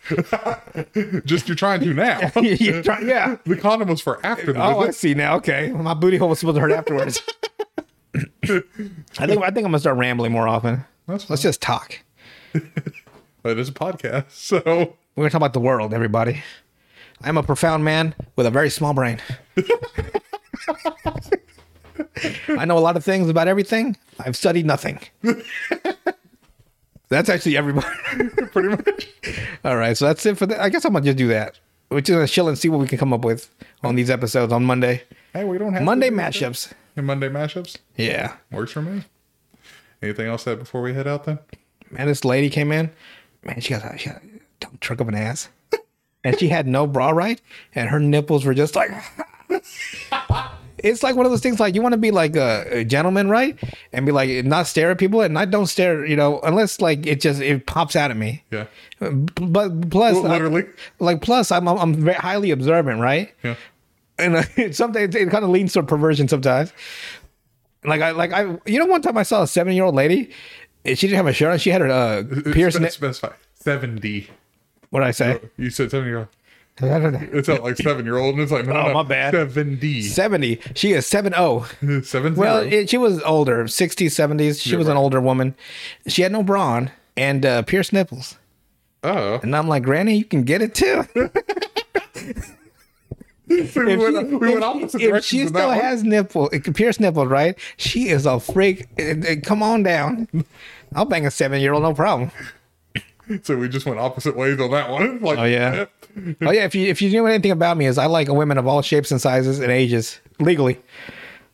Just 1.25 1.47
you're 1.47 1.55
trying 1.55 1.79
to 1.81 1.93
now. 1.93 2.19
Try- 2.29 3.01
yeah. 3.01 3.37
the 3.45 3.55
condom 3.57 3.87
was 3.89 4.01
for 4.01 4.23
after 4.25 4.51
the 4.51 4.61
Oh, 4.61 4.79
I 4.79 4.91
see 4.91 5.13
now. 5.13 5.35
Okay, 5.37 5.69
my 5.71 5.93
booty 5.93 6.17
hole 6.17 6.29
was 6.29 6.39
supposed 6.39 6.55
to 6.55 6.61
hurt 6.61 6.71
afterwards. 6.71 7.21
I 8.13 8.17
think 8.19 9.41
I 9.41 9.51
think 9.51 9.57
I'm 9.57 9.63
gonna 9.63 9.79
start 9.79 9.97
rambling 9.97 10.31
more 10.31 10.47
often. 10.47 10.83
Let's 11.07 11.41
just 11.41 11.61
talk. 11.61 11.99
It 12.53 13.57
is 13.57 13.69
a 13.69 13.73
podcast, 13.73 14.31
so 14.31 14.97
We're 15.15 15.23
gonna 15.23 15.29
talk 15.31 15.39
about 15.39 15.53
the 15.53 15.59
world, 15.59 15.93
everybody. 15.93 16.41
I'm 17.21 17.37
a 17.37 17.43
profound 17.43 17.83
man 17.83 18.15
with 18.35 18.45
a 18.47 18.51
very 18.51 18.69
small 18.69 18.93
brain. 18.93 19.19
I 22.57 22.65
know 22.65 22.77
a 22.77 22.79
lot 22.79 22.97
of 22.97 23.03
things 23.03 23.29
about 23.29 23.47
everything. 23.47 23.97
I've 24.19 24.35
studied 24.35 24.65
nothing. 24.65 24.99
That's 27.09 27.29
actually 27.29 27.57
everybody. 27.57 27.87
pretty 28.51 28.69
much. 28.69 29.09
All 29.65 29.75
right, 29.77 29.97
so 29.97 30.05
that's 30.05 30.25
it 30.25 30.37
for 30.37 30.45
that. 30.45 30.61
I 30.61 30.69
guess 30.69 30.85
I'm 30.85 30.93
gonna 30.93 31.05
just 31.05 31.17
do 31.17 31.27
that. 31.27 31.59
We're 31.89 31.99
just 32.01 32.15
gonna 32.15 32.27
chill 32.27 32.47
and 32.47 32.57
see 32.57 32.69
what 32.69 32.79
we 32.79 32.87
can 32.87 32.97
come 32.97 33.11
up 33.11 33.25
with 33.25 33.53
on 33.83 33.95
these 33.95 34.09
episodes 34.09 34.53
on 34.53 34.63
Monday. 34.63 35.03
Hey, 35.33 35.43
we 35.43 35.57
don't 35.57 35.73
have 35.73 35.83
Monday 35.83 36.09
do 36.09 36.15
mashups. 36.15 36.71
And 36.95 37.05
Monday 37.05 37.29
mashups 37.29 37.77
Yeah, 37.97 38.35
works 38.51 38.71
for 38.71 38.81
me. 38.81 39.03
Anything 40.01 40.27
else 40.27 40.43
said 40.43 40.59
before 40.59 40.81
we 40.81 40.93
head 40.93 41.07
out 41.07 41.25
then? 41.25 41.39
man, 41.89 42.07
this 42.07 42.23
lady 42.25 42.49
came 42.49 42.71
in. 42.71 42.89
Man, 43.43 43.59
she 43.59 43.73
got, 43.73 43.99
she 43.99 44.09
got 44.09 44.21
dumb 44.61 44.77
truck 44.79 45.01
of 45.01 45.09
an 45.09 45.15
ass, 45.15 45.49
and 46.23 46.39
she 46.39 46.47
had 46.47 46.65
no 46.67 46.87
bra 46.87 47.09
right, 47.09 47.41
and 47.75 47.89
her 47.89 47.99
nipples 47.99 48.45
were 48.45 48.53
just 48.53 48.75
like. 48.77 48.91
it's 50.77 51.03
like 51.03 51.15
one 51.15 51.25
of 51.25 51.31
those 51.31 51.41
things 51.41 51.59
like 51.59 51.75
you 51.75 51.81
want 51.81 51.93
to 51.93 51.97
be 51.97 52.11
like 52.11 52.35
a, 52.35 52.79
a 52.79 52.83
gentleman, 52.85 53.29
right? 53.29 53.57
And 53.93 54.05
be 54.05 54.11
like 54.11 54.45
not 54.45 54.67
stare 54.67 54.91
at 54.91 54.97
people, 54.97 55.21
and 55.21 55.37
I 55.37 55.45
don't 55.45 55.67
stare, 55.67 56.05
you 56.05 56.15
know, 56.15 56.39
unless 56.41 56.81
like 56.81 57.05
it 57.05 57.21
just 57.21 57.41
it 57.41 57.65
pops 57.67 57.95
out 57.95 58.11
at 58.11 58.17
me. 58.17 58.43
Yeah. 58.51 58.67
But 58.99 59.89
plus, 59.89 60.15
Well, 60.15 60.23
literally. 60.23 60.65
like 60.99 61.21
plus, 61.21 61.51
I'm 61.51 61.67
I'm, 61.67 61.95
very 61.95 62.15
highly 62.15 62.51
observant, 62.51 62.99
right? 62.99 63.33
Yeah. 63.43 63.55
and 64.17 64.37
uh, 64.37 64.43
sometimes 64.71 65.15
it 65.15 65.29
kind 65.29 65.43
of 65.43 65.49
leans 65.49 65.73
to 65.73 65.83
perversion 65.83 66.27
sometimes. 66.27 66.73
Like 67.83 68.01
I 68.01 68.11
like 68.11 68.31
I 68.31 68.57
you 68.65 68.79
know 68.79 68.85
one 68.85 69.01
time 69.01 69.17
I 69.17 69.23
saw 69.23 69.43
a 69.43 69.47
seven 69.47 69.73
year 69.73 69.83
old 69.83 69.95
lady, 69.95 70.31
and 70.85 70.97
she 70.97 71.07
didn't 71.07 71.17
have 71.17 71.27
a 71.27 71.33
shirt 71.33 71.51
on. 71.51 71.57
She 71.59 71.69
had 71.69 71.81
her 71.81 71.89
uh, 71.89 72.23
pierced. 72.53 72.77
Specify. 72.93 73.33
70. 73.55 74.27
What 74.91 74.99
did 74.99 75.07
I 75.07 75.11
say? 75.11 75.39
You 75.57 75.69
said 75.71 75.89
seven 75.91 76.07
year 76.07 76.17
old. 76.19 76.27
It's 76.83 77.47
not 77.47 77.63
like 77.63 77.75
seven 77.77 78.05
year 78.05 78.17
old, 78.17 78.33
and 78.35 78.41
it's 78.43 78.51
like, 78.51 78.65
no, 78.65 78.73
Oh, 78.73 78.87
no, 78.87 78.93
my 78.93 79.03
bad. 79.03 79.31
70. 79.33 80.01
Seventy. 80.03 80.59
She 80.73 80.93
is 80.93 81.05
seven 81.05 81.33
oh. 81.35 81.69
Seven 82.03 82.33
Well, 82.35 82.61
zero. 82.63 82.71
it, 82.83 82.89
she 82.89 82.97
was 82.97 83.21
older, 83.23 83.67
sixties, 83.67 84.15
seventies. 84.15 84.61
She 84.61 84.71
Yeah, 84.71 84.77
was 84.77 84.87
an 84.87 84.97
older 84.97 85.19
woman. 85.21 85.53
She 86.07 86.21
had 86.21 86.31
no 86.31 86.43
bra 86.43 86.61
on 86.65 86.91
and 87.17 87.45
uh, 87.45 87.61
pierced 87.63 87.91
nipples. 87.93 88.37
oh. 89.03 89.39
And 89.43 89.55
I'm 89.55 89.67
like, 89.67 89.83
Granny, 89.83 90.15
you 90.17 90.25
can 90.25 90.43
get 90.43 90.61
it 90.61 90.73
too. 90.73 91.03
we 93.47 93.59
If 93.61 93.75
went, 93.75 93.97
she- 94.29 94.35
we 94.35 94.37
went 94.37 94.57
if- 94.57 94.63
opposite 94.63 95.01
if 95.01 95.09
directions 95.09 95.25
she 95.25 95.47
still 95.47 95.51
that 95.53 95.67
one. 95.67 95.79
has 95.79 96.03
nipple, 96.03 96.49
pierced 96.49 96.99
nipples, 96.99 97.27
right? 97.27 97.57
She 97.77 98.07
is 98.09 98.25
a 98.25 98.39
freak. 98.39 98.87
Come 99.43 99.61
on 99.61 99.83
down. 99.83 100.27
I'll 100.95 101.05
bang 101.05 101.25
a 101.25 101.31
seven 101.31 101.61
year 101.61 101.73
old, 101.73 101.83
no 101.83 101.93
problem. 101.93 102.31
So 103.43 103.55
we 103.57 103.69
just 103.69 103.85
went 103.85 103.99
opposite 103.99 104.35
ways 104.35 104.59
on 104.59 104.71
that 104.71 104.89
one. 104.89 105.19
Like, 105.21 105.37
Oh 105.39 105.43
yeah. 105.45 105.85
oh 106.41 106.51
yeah. 106.51 106.65
If 106.65 106.75
you 106.75 106.87
if 106.87 107.01
you 107.01 107.09
knew 107.09 107.25
anything 107.25 107.51
about 107.51 107.77
me, 107.77 107.85
is 107.85 107.97
I 107.97 108.05
like 108.07 108.27
women 108.27 108.57
of 108.57 108.67
all 108.67 108.81
shapes 108.81 109.11
and 109.11 109.21
sizes 109.21 109.59
and 109.59 109.71
ages 109.71 110.19
legally. 110.39 110.79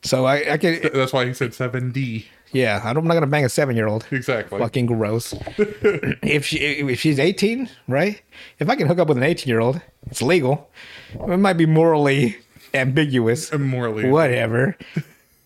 So 0.03 0.25
I, 0.25 0.53
I 0.53 0.57
can 0.57 0.79
That's 0.93 1.11
why 1.13 1.25
he 1.25 1.33
said 1.33 1.51
7D. 1.51 2.25
yeah. 2.51 2.81
I'm 2.83 3.05
not 3.07 3.13
gonna 3.13 3.27
bang 3.27 3.45
a 3.45 3.49
seven 3.49 3.75
year 3.75 3.87
old. 3.87 4.05
Exactly. 4.11 4.59
Fucking 4.59 4.85
gross. 4.87 5.33
if 5.57 6.45
she 6.45 6.57
if 6.57 6.99
she's 6.99 7.19
18, 7.19 7.69
right? 7.87 8.21
If 8.59 8.69
I 8.69 8.75
can 8.75 8.87
hook 8.87 8.99
up 8.99 9.07
with 9.09 9.17
an 9.17 9.23
18 9.23 9.47
year 9.49 9.59
old, 9.59 9.81
it's 10.07 10.21
legal. 10.21 10.69
It 11.13 11.37
might 11.37 11.53
be 11.57 11.65
morally 11.65 12.37
ambiguous. 12.73 13.51
Morally. 13.53 14.09
Whatever. 14.09 14.77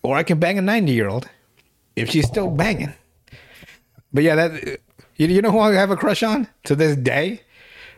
or 0.02 0.16
I 0.16 0.22
can 0.22 0.38
bang 0.38 0.58
a 0.58 0.62
90 0.62 0.92
year 0.92 1.08
old 1.08 1.28
if 1.96 2.10
she's 2.10 2.26
still 2.26 2.50
banging. 2.50 2.94
But 4.12 4.22
yeah, 4.24 4.34
that 4.36 4.80
you, 5.22 5.28
you 5.36 5.42
know 5.42 5.50
who 5.50 5.58
I 5.60 5.72
have 5.74 5.90
a 5.90 5.96
crush 5.96 6.22
on 6.22 6.48
to 6.64 6.74
this 6.74 6.96
day? 6.96 7.42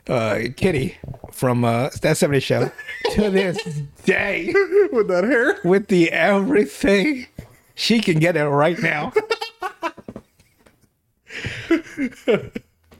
Uh, 0.07 0.41
Kitty 0.57 0.97
from 1.33 1.64
uh, 1.64 1.89
that 2.03 2.16
70 2.18 2.41
show. 2.41 2.70
to 3.12 3.31
this 3.31 3.57
day, 4.05 4.47
With 4.93 5.09
that 5.09 5.25
hair. 5.25 5.59
with 5.64 5.87
the 5.89 6.12
everything, 6.12 7.27
she 7.75 8.01
can 8.01 8.18
get 8.18 8.37
it 8.37 8.45
right 8.45 8.79
now. 8.79 9.12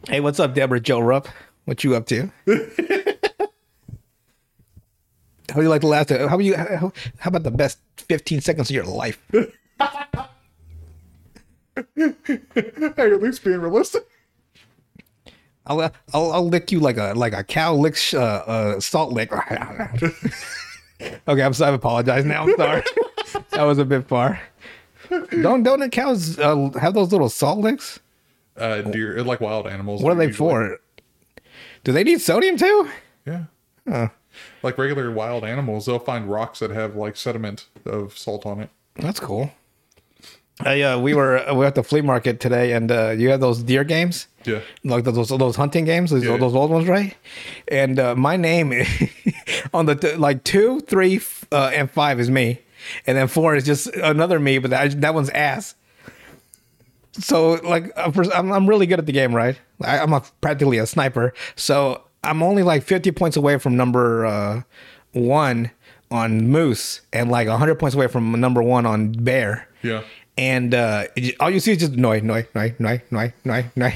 hey, 0.09 0.20
what's 0.20 0.41
up, 0.41 0.55
Deborah 0.55 0.81
Jo 0.81 1.01
Rupp? 1.01 1.29
What 1.66 1.85
you 1.85 1.95
up 1.95 2.07
to? 2.07 2.31
How 5.51 5.57
do 5.57 5.62
you 5.62 5.68
like 5.68 5.83
the 5.83 5.87
last? 5.87 6.11
How 6.11 6.39
you? 6.39 6.57
How, 6.57 6.91
how 7.18 7.29
about 7.29 7.43
the 7.45 7.51
best 7.51 7.79
15 7.99 8.41
seconds 8.41 8.70
of 8.70 8.75
your 8.75 8.85
life? 8.85 9.20
Hey, 11.97 12.14
at 13.12 13.20
least 13.20 13.43
being 13.43 13.61
realistic. 13.61 14.07
I'll, 15.67 15.81
uh, 15.81 15.91
I'll 16.12 16.33
I'll 16.33 16.49
lick 16.49 16.71
you 16.73 16.81
like 16.81 16.97
a 16.99 17.12
like 17.15 17.33
a 17.33 17.43
cow 17.43 17.75
licks 17.75 18.12
uh, 18.15 18.19
uh, 18.47 18.81
salt 18.81 19.12
lick. 19.12 19.33
okay, 21.29 21.43
I'm 21.43 21.55
sorry. 21.55 21.73
I 21.73 21.75
apologize 21.75 22.25
now. 22.25 22.43
I'm 22.45 22.57
sorry. 22.57 22.83
that 23.51 23.62
was 23.62 23.79
a 23.79 23.85
bit 23.85 24.07
far. 24.07 24.41
Don't 25.31 25.62
don't 25.62 25.91
cows 25.91 26.39
uh, 26.39 26.71
have 26.81 26.95
those 26.95 27.12
little 27.12 27.29
salt 27.29 27.59
licks? 27.61 28.01
Uh, 28.57 28.83
deer, 28.83 29.23
like 29.25 29.41
wild 29.41 29.67
animals. 29.67 30.03
What 30.03 30.12
are 30.12 30.17
they 30.17 30.27
usually- 30.27 30.51
for? 30.51 30.79
Do 31.83 31.93
they 31.93 32.05
need 32.05 32.21
sodium 32.21 32.57
too? 32.57 32.89
Yeah. 33.27 34.09
Like 34.62 34.79
regular 34.79 35.11
wild 35.11 35.45
animals, 35.45 35.87
they'll 35.87 35.99
find 35.99 36.31
rocks 36.31 36.59
that 36.61 36.71
have 36.71 36.97
like 36.97 37.17
sediment 37.17 37.67
of 37.85 38.17
salt 38.17 38.47
on 38.47 38.61
it. 38.61 38.71
That's 38.97 39.21
cool. 39.21 39.53
I, 40.61 40.83
uh, 40.83 40.99
we 40.99 41.15
were 41.15 41.43
we 41.49 41.57
were 41.59 41.65
at 41.65 41.75
the 41.75 41.83
flea 41.83 42.01
market 42.01 42.39
today, 42.39 42.73
and 42.73 42.91
uh, 42.91 43.11
you 43.11 43.29
had 43.31 43.41
those 43.41 43.63
deer 43.63 43.83
games. 43.85 44.29
Yeah. 44.45 44.61
like 44.85 45.05
those 45.05 45.29
those 45.31 45.57
hunting 45.57 45.85
games, 45.85 46.11
those, 46.11 46.23
Yeah. 46.25 46.37
those 46.37 46.55
old 46.55 46.71
ones, 46.71 46.87
right? 46.87 47.17
And 47.69 47.99
uh, 47.99 48.15
my 48.15 48.37
name 48.37 48.73
on 49.75 49.87
the 49.87 49.95
t- 49.97 50.15
like 50.17 50.45
two, 50.45 50.81
three, 50.83 51.17
f- 51.17 51.45
uh, 51.51 51.71
and 51.75 51.91
five 51.91 52.21
is 52.21 52.31
me, 52.31 52.61
and 53.07 53.17
then 53.17 53.27
four 53.27 53.57
is 53.57 53.65
just 53.65 53.87
another 53.97 54.39
me, 54.39 54.59
but 54.59 54.71
that 54.71 55.01
that 55.01 55.15
one's 55.15 55.31
ass. 55.31 55.75
So 57.13 57.53
like 57.65 57.91
uh, 57.97 58.13
I'm 58.35 58.53
I'm 58.53 58.69
really 58.69 58.87
good 58.87 58.99
at 58.99 59.07
the 59.07 59.13
game, 59.13 59.35
right? 59.35 59.59
I, 59.83 59.99
I'm 59.99 60.13
a, 60.13 60.23
practically 60.41 60.79
a 60.79 60.87
sniper, 60.87 61.33
so 61.57 62.03
I'm 62.23 62.43
only 62.43 62.63
like 62.63 62.83
50 62.85 63.11
points 63.13 63.37
away 63.37 63.59
from 63.59 63.77
number 63.77 64.27
uh, 64.27 64.63
one 65.13 65.71
on 66.11 66.49
moose, 66.49 67.01
and 67.13 67.31
like 67.31 67.49
100 67.49 67.75
points 67.77 67.95
away 67.95 68.07
from 68.09 68.33
number 68.41 68.63
one 68.63 68.85
on 68.87 69.13
bear 69.13 69.69
Yeah. 69.83 70.03
And 70.37 70.74
uh, 70.74 71.07
all 71.39 71.51
you 71.51 71.61
see 71.61 71.72
is 71.72 71.78
just 71.78 71.93
noi, 71.93 72.20
noi, 72.20 72.47
noi, 72.55 72.74
noi, 72.80 73.03
noi, 73.11 73.32
noi, 73.45 73.70
noi. 73.76 73.95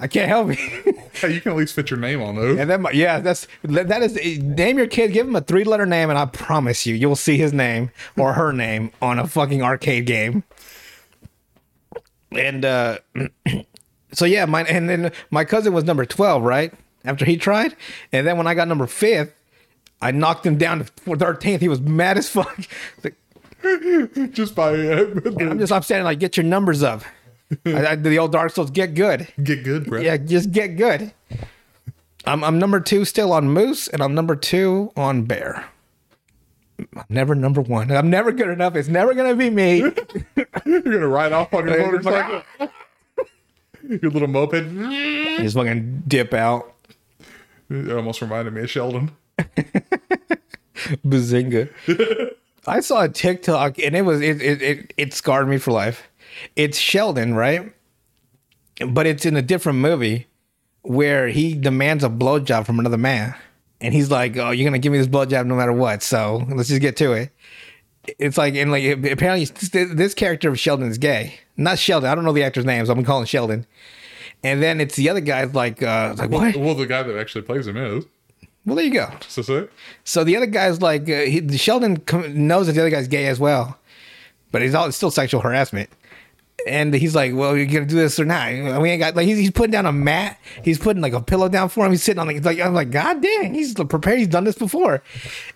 I 0.00 0.06
can't 0.08 0.28
help 0.28 0.50
it. 0.50 0.96
Hey, 1.18 1.34
you 1.34 1.40
can 1.40 1.50
at 1.50 1.58
least 1.58 1.74
fit 1.74 1.90
your 1.90 1.98
name 1.98 2.22
on 2.22 2.36
those. 2.36 2.60
and 2.60 2.70
then, 2.70 2.82
my, 2.82 2.92
yeah, 2.92 3.18
that's 3.18 3.48
that 3.64 4.02
is 4.02 4.14
name 4.40 4.78
your 4.78 4.86
kid, 4.86 5.12
give 5.12 5.26
him 5.26 5.34
a 5.34 5.40
three 5.40 5.64
letter 5.64 5.84
name, 5.84 6.10
and 6.10 6.18
I 6.18 6.26
promise 6.26 6.86
you, 6.86 6.94
you'll 6.94 7.16
see 7.16 7.36
his 7.36 7.52
name 7.52 7.90
or 8.16 8.34
her 8.34 8.52
name 8.52 8.92
on 9.02 9.18
a 9.18 9.26
fucking 9.26 9.60
arcade 9.60 10.06
game. 10.06 10.44
And 12.30 12.64
uh, 12.64 12.98
so 14.12 14.26
yeah, 14.26 14.44
my 14.44 14.62
and 14.62 14.88
then 14.88 15.10
my 15.32 15.44
cousin 15.44 15.72
was 15.72 15.82
number 15.82 16.04
twelve, 16.06 16.44
right? 16.44 16.72
After 17.04 17.24
he 17.24 17.36
tried, 17.36 17.74
and 18.12 18.24
then 18.24 18.36
when 18.36 18.46
I 18.46 18.54
got 18.54 18.68
number 18.68 18.86
fifth, 18.86 19.34
I 20.00 20.12
knocked 20.12 20.46
him 20.46 20.56
down 20.56 20.78
to 20.78 20.84
thirteenth. 21.16 21.60
He 21.60 21.68
was 21.68 21.80
mad 21.80 22.16
as 22.16 22.28
fuck. 22.28 22.56
Like, 23.02 23.16
Just 24.32 24.54
by 24.54 24.72
I'm 24.72 25.58
just 25.58 25.72
I'm 25.72 25.82
standing 25.82 26.04
like, 26.04 26.18
get 26.18 26.36
your 26.36 26.44
numbers 26.44 26.82
up. 26.82 27.02
I, 27.66 27.86
I, 27.86 27.96
the 27.96 28.18
old 28.18 28.32
Dark 28.32 28.52
Souls, 28.52 28.70
get 28.70 28.94
good. 28.94 29.28
get 29.42 29.64
good, 29.64 29.86
bro. 29.86 30.00
Yeah, 30.00 30.16
just 30.18 30.52
get 30.52 30.76
good. 30.76 31.12
I'm 32.24 32.44
I'm 32.44 32.58
number 32.58 32.80
two 32.80 33.04
still 33.04 33.32
on 33.32 33.48
Moose, 33.48 33.88
and 33.88 34.02
I'm 34.02 34.14
number 34.14 34.36
two 34.36 34.92
on 34.96 35.24
Bear. 35.24 35.66
I'm 36.78 37.04
never 37.08 37.34
number 37.34 37.60
one. 37.60 37.90
I'm 37.90 38.10
never 38.10 38.32
good 38.32 38.48
enough. 38.48 38.76
It's 38.76 38.88
never 38.88 39.14
gonna 39.14 39.34
be 39.34 39.50
me. 39.50 39.78
You're 40.66 40.82
gonna 40.82 41.08
ride 41.08 41.32
off 41.32 41.52
on 41.54 41.68
your 41.68 41.78
motorcycle. 41.78 42.42
your 43.88 44.10
little 44.10 44.28
moped. 44.28 45.38
just 45.38 45.56
fucking 45.56 46.04
dip 46.06 46.34
out. 46.34 46.74
It 47.70 47.90
almost 47.90 48.20
reminded 48.20 48.54
me 48.54 48.62
of 48.62 48.70
Sheldon. 48.70 49.10
Bazinga. 51.04 52.34
I 52.68 52.80
saw 52.80 53.02
a 53.02 53.08
TikTok 53.08 53.78
and 53.78 53.96
it 53.96 54.02
was 54.02 54.20
it, 54.20 54.42
it 54.42 54.62
it 54.62 54.94
it 54.96 55.14
scarred 55.14 55.48
me 55.48 55.58
for 55.58 55.72
life. 55.72 56.08
It's 56.56 56.78
Sheldon, 56.78 57.34
right? 57.34 57.72
But 58.86 59.06
it's 59.06 59.26
in 59.26 59.36
a 59.36 59.42
different 59.42 59.78
movie 59.78 60.26
where 60.82 61.28
he 61.28 61.54
demands 61.54 62.04
a 62.04 62.08
blowjob 62.08 62.66
from 62.66 62.78
another 62.78 62.98
man. 62.98 63.34
And 63.80 63.94
he's 63.94 64.10
like, 64.10 64.36
Oh, 64.36 64.50
you're 64.50 64.64
gonna 64.64 64.78
give 64.78 64.92
me 64.92 64.98
this 64.98 65.08
blowjob 65.08 65.46
no 65.46 65.56
matter 65.56 65.72
what. 65.72 66.02
So 66.02 66.46
let's 66.48 66.68
just 66.68 66.80
get 66.80 66.96
to 66.98 67.12
it. 67.12 67.30
It's 68.18 68.38
like 68.38 68.54
and 68.54 68.70
like 68.70 68.84
apparently 68.84 69.44
this 69.44 70.14
character 70.14 70.48
of 70.48 70.58
Sheldon 70.58 70.88
is 70.88 70.98
gay. 70.98 71.40
Not 71.56 71.78
Sheldon. 71.78 72.10
I 72.10 72.14
don't 72.14 72.24
know 72.24 72.32
the 72.32 72.44
actor's 72.44 72.64
name, 72.64 72.86
so 72.86 72.92
I'm 72.92 73.04
calling 73.04 73.26
Sheldon. 73.26 73.66
And 74.44 74.62
then 74.62 74.80
it's 74.80 74.94
the 74.94 75.10
other 75.10 75.20
guy's 75.20 75.54
like, 75.54 75.82
uh, 75.82 76.14
like 76.16 76.30
what? 76.30 76.56
Well, 76.56 76.74
the 76.74 76.86
guy 76.86 77.02
that 77.02 77.18
actually 77.18 77.42
plays 77.42 77.66
him 77.66 77.76
is. 77.76 78.04
Well, 78.68 78.76
there 78.76 78.84
you 78.84 78.92
go. 78.92 79.10
So 79.26 79.40
say. 79.40 79.66
So 80.04 80.24
the 80.24 80.36
other 80.36 80.46
guy's 80.46 80.82
like, 80.82 81.08
uh, 81.08 81.22
he, 81.22 81.56
Sheldon 81.56 81.96
com- 82.00 82.46
knows 82.46 82.66
that 82.66 82.74
the 82.74 82.80
other 82.80 82.90
guy's 82.90 83.08
gay 83.08 83.26
as 83.26 83.40
well, 83.40 83.78
but 84.52 84.60
he's 84.60 84.74
all 84.74 84.86
it's 84.86 84.96
still 84.96 85.10
sexual 85.10 85.40
harassment. 85.40 85.88
And 86.66 86.92
he's 86.92 87.14
like, 87.14 87.34
"Well, 87.34 87.56
you're 87.56 87.64
gonna 87.64 87.86
do 87.86 87.94
this 87.94 88.20
or 88.20 88.26
not? 88.26 88.50
We 88.82 88.90
ain't 88.90 89.00
got 89.00 89.16
like 89.16 89.26
he's, 89.26 89.38
he's 89.38 89.50
putting 89.50 89.70
down 89.70 89.86
a 89.86 89.92
mat. 89.92 90.38
He's 90.62 90.78
putting 90.78 91.00
like 91.00 91.14
a 91.14 91.22
pillow 91.22 91.48
down 91.48 91.70
for 91.70 91.86
him. 91.86 91.92
He's 91.92 92.02
sitting 92.02 92.18
on 92.18 92.26
like, 92.26 92.44
like 92.44 92.60
I'm 92.60 92.74
like, 92.74 92.90
God 92.90 93.22
dang, 93.22 93.54
he's 93.54 93.72
prepared. 93.72 94.18
He's 94.18 94.28
done 94.28 94.44
this 94.44 94.58
before. 94.58 95.02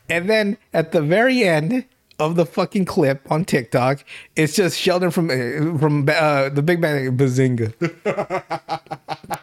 And 0.09 0.31
then 0.31 0.57
at 0.73 0.93
the 0.93 1.03
very 1.03 1.45
end 1.45 1.85
of 2.19 2.37
the 2.37 2.47
fucking 2.47 2.87
clip 2.87 3.31
on 3.31 3.45
TikTok, 3.45 4.05
it's 4.37 4.55
just 4.55 4.79
Sheldon 4.79 5.11
from 5.11 5.29
uh, 5.29 5.79
from 5.79 6.09
uh, 6.09 6.49
the 6.49 6.63
Big 6.63 6.81
Bang 6.81 7.15
Bazinga. 7.15 7.75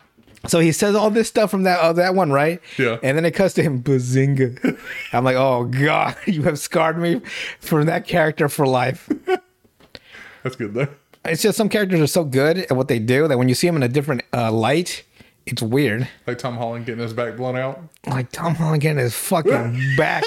So 0.49 0.59
he 0.59 0.71
says 0.71 0.95
all 0.95 1.11
this 1.11 1.27
stuff 1.27 1.51
from 1.51 1.63
that 1.63 1.79
uh, 1.79 1.93
that 1.93 2.15
one, 2.15 2.31
right? 2.31 2.59
Yeah. 2.77 2.97
And 3.03 3.17
then 3.17 3.25
it 3.25 3.31
cuts 3.31 3.53
to 3.55 3.63
him, 3.63 3.83
bazinga. 3.83 4.79
I'm 5.13 5.23
like, 5.23 5.35
oh 5.35 5.65
god, 5.65 6.15
you 6.25 6.43
have 6.43 6.59
scarred 6.59 6.97
me 6.97 7.21
from 7.59 7.85
that 7.85 8.07
character 8.07 8.49
for 8.49 8.65
life. 8.65 9.09
That's 10.43 10.55
good 10.55 10.73
though. 10.73 10.87
It's 11.25 11.41
just 11.41 11.57
some 11.57 11.69
characters 11.69 11.99
are 11.99 12.07
so 12.07 12.23
good 12.23 12.57
at 12.59 12.71
what 12.71 12.87
they 12.87 12.97
do 12.97 13.27
that 13.27 13.37
when 13.37 13.49
you 13.49 13.55
see 13.55 13.67
them 13.67 13.75
in 13.75 13.83
a 13.83 13.89
different 13.89 14.23
uh, 14.33 14.51
light, 14.51 15.03
it's 15.45 15.61
weird. 15.61 16.07
Like 16.25 16.37
Tom 16.37 16.55
Holland 16.55 16.85
getting 16.85 17.01
his 17.01 17.13
back 17.13 17.35
blown 17.35 17.57
out. 17.57 17.81
Like 18.07 18.31
Tom 18.31 18.55
Holland 18.55 18.81
getting 18.81 18.99
his 18.99 19.13
fucking 19.15 19.95
back 19.97 20.23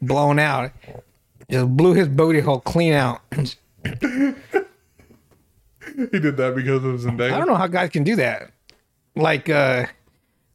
blown 0.00 0.38
out, 0.38 0.72
just 1.50 1.68
blew 1.76 1.92
his 1.92 2.08
booty 2.08 2.40
hole 2.40 2.60
clean 2.60 2.94
out. 2.94 3.20
He 6.10 6.18
did 6.18 6.36
that 6.38 6.54
because 6.54 6.84
of 6.84 7.00
Zendaya. 7.00 7.32
I 7.32 7.38
don't 7.38 7.46
know 7.46 7.56
how 7.56 7.66
guys 7.66 7.90
can 7.90 8.04
do 8.04 8.16
that. 8.16 8.50
Like, 9.16 9.48
uh, 9.48 9.86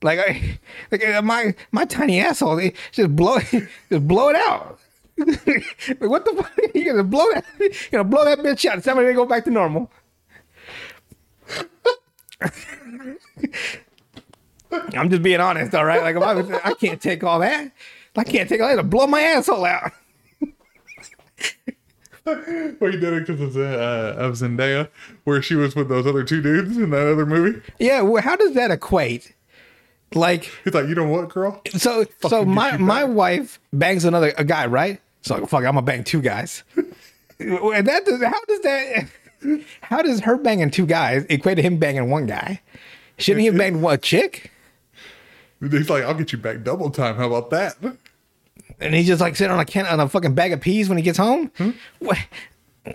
like 0.01 0.19
I, 0.19 0.59
like 0.91 1.05
uh, 1.05 1.21
my 1.21 1.55
my 1.71 1.85
tiny 1.85 2.19
asshole, 2.19 2.61
just 2.91 3.15
blow, 3.15 3.39
just 3.89 4.07
blow 4.07 4.29
it 4.29 4.35
out. 4.35 4.79
Like, 5.17 5.65
what 5.99 6.25
the 6.25 6.33
fuck? 6.35 6.51
You 6.73 6.85
gonna 6.85 7.03
blow 7.03 7.25
that? 7.33 7.45
You 7.59 7.69
gonna 7.91 8.03
blow 8.03 8.25
that 8.25 8.39
bitch 8.39 8.65
out? 8.65 8.83
Somebody 8.83 9.13
go 9.13 9.25
back 9.25 9.45
to 9.45 9.51
normal. 9.51 9.91
I'm 14.71 15.09
just 15.09 15.23
being 15.23 15.39
honest, 15.39 15.73
all 15.73 15.85
right. 15.85 16.01
Like 16.01 16.17
I, 16.17 16.69
I 16.69 16.73
can't 16.73 17.01
take 17.01 17.23
all 17.23 17.39
that. 17.39 17.71
I 18.15 18.23
can't 18.23 18.47
take 18.47 18.61
all 18.61 18.67
that 18.67 18.75
to 18.75 18.83
blow 18.83 19.07
my 19.07 19.21
asshole 19.21 19.65
out. 19.65 19.91
Well, 22.25 22.91
he 22.91 22.97
did 22.97 23.13
it 23.13 23.27
because 23.27 23.55
of, 23.55 23.57
uh, 23.57 24.15
of 24.19 24.33
Zendaya, 24.33 24.89
where 25.25 25.41
she 25.41 25.55
was 25.55 25.75
with 25.75 25.89
those 25.89 26.07
other 26.07 26.23
two 26.23 26.41
dudes 26.41 26.75
in 26.75 26.89
that 26.89 27.07
other 27.07 27.25
movie. 27.25 27.61
Yeah. 27.79 28.01
Well, 28.01 28.21
how 28.23 28.35
does 28.35 28.53
that 28.53 28.71
equate? 28.71 29.33
Like, 30.13 30.49
He's 30.63 30.73
like, 30.73 30.87
you 30.87 30.95
know 30.95 31.07
what, 31.07 31.29
girl? 31.29 31.61
so 31.77 32.05
so 32.27 32.43
my 32.45 32.77
my 32.77 33.03
wife 33.03 33.59
bangs 33.73 34.05
another 34.05 34.33
a 34.37 34.43
guy, 34.43 34.65
right? 34.65 34.99
So 35.21 35.45
fuck, 35.45 35.59
I'm 35.65 35.73
gonna 35.75 35.81
bang 35.81 36.03
two 36.03 36.21
guys. 36.21 36.63
and 37.39 37.87
that 37.87 38.05
does 38.05 38.23
how 38.23 38.45
does 38.45 38.59
that 38.61 39.07
how 39.81 40.01
does 40.01 40.21
her 40.21 40.37
banging 40.37 40.71
two 40.71 40.85
guys 40.85 41.25
equate 41.29 41.57
to 41.57 41.61
him 41.61 41.77
banging 41.77 42.09
one 42.09 42.25
guy? 42.27 42.61
Shouldn't 43.17 43.41
he 43.41 43.45
have 43.47 43.57
banged 43.57 43.81
one 43.81 43.99
chick? 44.01 44.51
He's 45.59 45.89
like, 45.89 46.03
I'll 46.03 46.13
get 46.13 46.31
you 46.31 46.37
back 46.37 46.63
double 46.63 46.89
time. 46.91 47.15
How 47.15 47.27
about 47.27 47.49
that? 47.51 47.77
And 48.79 48.93
he's 48.93 49.07
just 49.07 49.21
like 49.21 49.35
sitting 49.35 49.53
on 49.53 49.59
a 49.59 49.65
can 49.65 49.85
on 49.85 49.99
a 49.99 50.09
fucking 50.09 50.33
bag 50.35 50.51
of 50.53 50.61
peas 50.61 50.89
when 50.89 50.97
he 50.97 51.03
gets 51.03 51.17
home. 51.17 51.51
What? 51.99 52.17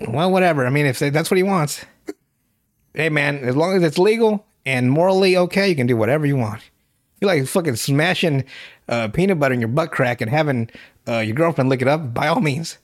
Well, 0.09 0.31
whatever. 0.31 0.67
I 0.67 0.71
mean, 0.71 0.87
if 0.87 0.99
that's 0.99 1.31
what 1.31 1.37
he 1.37 1.43
wants. 1.43 1.85
Hey, 2.95 3.09
man, 3.09 3.39
as 3.39 3.57
long 3.57 3.75
as 3.77 3.83
it's 3.83 3.99
legal 3.99 4.45
and 4.67 4.91
morally 4.91 5.37
okay, 5.37 5.69
you 5.69 5.77
can 5.77 5.87
do 5.87 5.97
whatever 5.97 6.27
you 6.27 6.37
want. 6.37 6.63
You're 7.21 7.31
like 7.31 7.47
fucking 7.47 7.77
smashing 7.77 8.45
uh, 8.89 9.09
peanut 9.09 9.39
butter 9.39 9.55
in 9.55 9.61
your 9.61 9.69
butt 9.69 9.91
crack 9.93 10.21
and 10.21 10.31
having 10.31 10.71
uh, 11.09 11.19
your 11.19 11.35
girlfriend 11.35 11.69
lick 11.71 11.83
it 11.83 11.89
up. 11.89 12.13
By 12.15 12.29
all 12.29 12.41
means. 12.41 12.79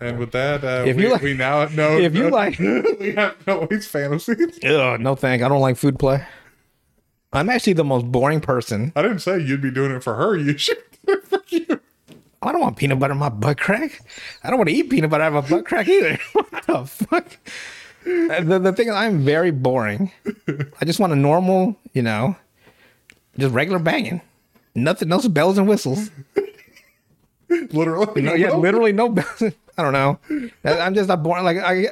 And 0.00 0.18
with 0.18 0.32
that, 0.32 0.64
uh, 0.64 0.84
If 0.86 0.96
we, 0.96 1.04
you 1.04 1.12
like- 1.12 1.22
we 1.22 1.34
now 1.34 1.66
know 1.66 1.96
if 1.98 2.14
you 2.14 2.28
like- 2.30 2.58
we 3.00 3.12
have 3.14 3.36
Noe's 3.46 3.86
fantasies. 3.86 4.58
Ugh, 4.64 5.00
no 5.00 5.14
thank. 5.14 5.42
I 5.42 5.48
don't 5.48 5.60
like 5.60 5.76
food 5.76 5.98
play. 5.98 6.24
I'm 7.32 7.48
actually 7.48 7.72
the 7.74 7.84
most 7.84 8.10
boring 8.10 8.40
person. 8.40 8.92
I 8.96 9.02
didn't 9.02 9.20
say 9.20 9.38
you'd 9.40 9.62
be 9.62 9.70
doing 9.70 9.92
it 9.92 10.02
for 10.02 10.14
her. 10.14 10.36
You 10.36 10.58
should 10.58 10.78
do 11.06 11.12
it 11.14 11.24
for 11.28 11.40
you. 11.48 11.80
I 12.42 12.52
don't 12.52 12.60
want 12.60 12.76
peanut 12.76 12.98
butter 12.98 13.12
in 13.12 13.18
my 13.18 13.28
butt 13.28 13.58
crack. 13.58 14.00
I 14.42 14.50
don't 14.50 14.58
want 14.58 14.68
to 14.68 14.74
eat 14.74 14.90
peanut 14.90 15.10
butter 15.10 15.24
out 15.24 15.32
of 15.34 15.44
my 15.44 15.56
butt 15.56 15.64
crack 15.64 15.88
either. 15.88 16.18
what 16.32 16.50
the 16.66 16.84
fuck? 16.86 17.26
Uh, 18.04 18.40
The, 18.42 18.58
the 18.58 18.72
thing 18.72 18.88
is, 18.88 18.94
I'm 18.94 19.24
very 19.24 19.52
boring. 19.52 20.10
I 20.80 20.84
just 20.84 20.98
want 20.98 21.12
a 21.12 21.16
normal, 21.16 21.76
you 21.92 22.02
know, 22.02 22.36
just 23.38 23.54
regular 23.54 23.78
banging. 23.78 24.20
Nothing 24.74 25.12
else 25.12 25.28
bells 25.28 25.56
and 25.58 25.68
whistles. 25.68 26.10
Literally. 27.48 28.22
No, 28.22 28.34
yeah, 28.34 28.54
literally 28.54 28.92
no 28.92 29.10
bells. 29.10 29.42
I 29.78 29.82
don't 29.82 29.92
know. 29.92 30.18
I'm 30.64 30.94
just 30.94 31.08
not 31.08 31.22
boring. 31.22 31.44
Like 31.44 31.58
I, 31.58 31.88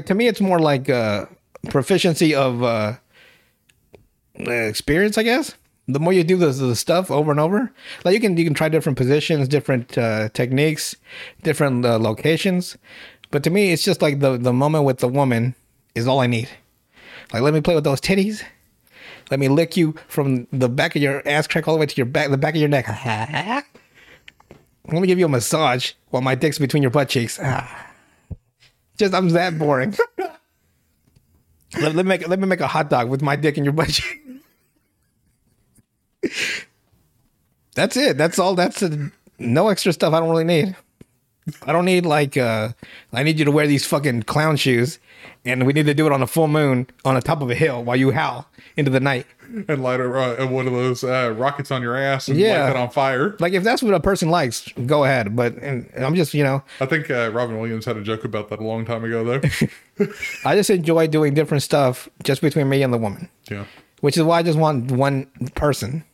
to 0.00 0.14
me, 0.14 0.26
it's 0.26 0.40
more 0.40 0.58
like 0.58 0.88
uh, 0.90 1.26
proficiency 1.68 2.34
of 2.34 2.62
uh, 2.62 2.94
uh, 4.46 4.50
experience, 4.50 5.18
I 5.18 5.22
guess. 5.22 5.54
The 5.88 5.98
more 5.98 6.12
you 6.12 6.22
do 6.22 6.36
the, 6.36 6.48
the 6.50 6.76
stuff 6.76 7.10
over 7.10 7.30
and 7.30 7.40
over, 7.40 7.72
like 8.04 8.14
you 8.14 8.20
can 8.20 8.36
you 8.36 8.44
can 8.44 8.54
try 8.54 8.68
different 8.68 8.98
positions, 8.98 9.48
different 9.48 9.96
uh, 9.96 10.28
techniques, 10.30 10.94
different 11.42 11.84
uh, 11.84 11.98
locations. 11.98 12.76
But 13.30 13.42
to 13.44 13.50
me, 13.50 13.72
it's 13.72 13.82
just 13.82 14.02
like 14.02 14.20
the 14.20 14.36
the 14.36 14.52
moment 14.52 14.84
with 14.84 14.98
the 14.98 15.08
woman 15.08 15.54
is 15.94 16.06
all 16.06 16.20
I 16.20 16.26
need. 16.26 16.48
Like 17.32 17.42
let 17.42 17.54
me 17.54 17.60
play 17.60 17.74
with 17.74 17.84
those 17.84 18.00
titties. 18.00 18.42
Let 19.30 19.40
me 19.40 19.48
lick 19.48 19.76
you 19.76 19.94
from 20.08 20.46
the 20.52 20.68
back 20.68 20.96
of 20.96 21.02
your 21.02 21.26
ass 21.26 21.46
crack 21.46 21.68
all 21.68 21.74
the 21.74 21.80
way 21.80 21.86
to 21.86 21.96
your 21.96 22.06
back, 22.06 22.30
the 22.30 22.38
back 22.38 22.54
of 22.54 22.60
your 22.60 22.68
neck. 22.68 22.86
Let 24.90 25.02
me 25.02 25.06
give 25.06 25.18
you 25.18 25.26
a 25.26 25.28
massage 25.28 25.92
while 26.08 26.22
my 26.22 26.34
dick's 26.34 26.58
between 26.58 26.82
your 26.82 26.90
butt 26.90 27.10
cheeks. 27.10 27.38
Just 28.96 29.14
I'm 29.14 29.28
that 29.30 29.58
boring. 29.58 29.94
let, 30.18 31.94
let 31.94 31.96
me 31.96 32.02
make 32.04 32.26
let 32.26 32.38
me 32.40 32.46
make 32.46 32.60
a 32.60 32.66
hot 32.66 32.88
dog 32.88 33.10
with 33.10 33.20
my 33.22 33.36
dick 33.36 33.58
in 33.58 33.64
your 33.64 33.74
butt. 33.74 34.00
That's 37.74 37.96
it. 37.96 38.16
That's 38.18 38.38
all. 38.38 38.54
That's 38.54 38.82
a, 38.82 39.10
no 39.38 39.68
extra 39.68 39.92
stuff. 39.92 40.12
I 40.12 40.20
don't 40.20 40.30
really 40.30 40.44
need. 40.44 40.74
I 41.62 41.72
don't 41.72 41.86
need 41.86 42.04
like 42.04 42.36
uh 42.36 42.70
I 43.12 43.22
need 43.22 43.38
you 43.38 43.44
to 43.46 43.50
wear 43.50 43.66
these 43.66 43.86
fucking 43.86 44.24
clown 44.24 44.56
shoes 44.56 44.98
and 45.46 45.64
we 45.66 45.72
need 45.72 45.86
to 45.86 45.94
do 45.94 46.04
it 46.06 46.12
on 46.12 46.20
a 46.20 46.26
full 46.26 46.46
moon 46.48 46.88
on 47.06 47.14
the 47.14 47.22
top 47.22 47.40
of 47.40 47.50
a 47.50 47.54
hill 47.54 47.82
while 47.82 47.96
you 47.96 48.10
howl 48.10 48.46
into 48.76 48.90
the 48.90 49.00
night. 49.00 49.26
and 49.66 49.82
light 49.82 49.98
a, 49.98 50.42
uh, 50.42 50.46
one 50.46 50.66
of 50.66 50.74
those 50.74 51.02
uh, 51.02 51.32
rockets 51.38 51.70
on 51.70 51.80
your 51.80 51.96
ass 51.96 52.28
and 52.28 52.38
Yeah. 52.38 52.64
light 52.64 52.70
it 52.72 52.76
on 52.76 52.90
fire. 52.90 53.34
Like 53.40 53.54
if 53.54 53.62
that's 53.64 53.82
what 53.82 53.94
a 53.94 54.00
person 54.00 54.28
likes, 54.28 54.68
go 54.84 55.04
ahead. 55.04 55.34
But 55.34 55.54
and 55.56 55.88
I'm 55.96 56.14
just, 56.16 56.34
you 56.34 56.44
know, 56.44 56.62
I 56.82 56.86
think 56.86 57.10
uh, 57.10 57.30
Robin 57.32 57.58
Williams 57.58 57.86
had 57.86 57.96
a 57.96 58.02
joke 58.02 58.24
about 58.24 58.50
that 58.50 58.58
a 58.58 58.64
long 58.64 58.84
time 58.84 59.02
ago, 59.04 59.24
though. 59.24 60.06
I 60.44 60.54
just 60.54 60.68
enjoy 60.68 61.06
doing 61.06 61.32
different 61.32 61.62
stuff 61.62 62.10
just 62.24 62.42
between 62.42 62.68
me 62.68 62.82
and 62.82 62.92
the 62.92 62.98
woman. 62.98 63.30
yeah. 63.50 63.64
Which 64.00 64.16
is 64.16 64.22
why 64.22 64.38
I 64.38 64.42
just 64.42 64.58
want 64.58 64.92
one 64.92 65.26
person 65.54 66.04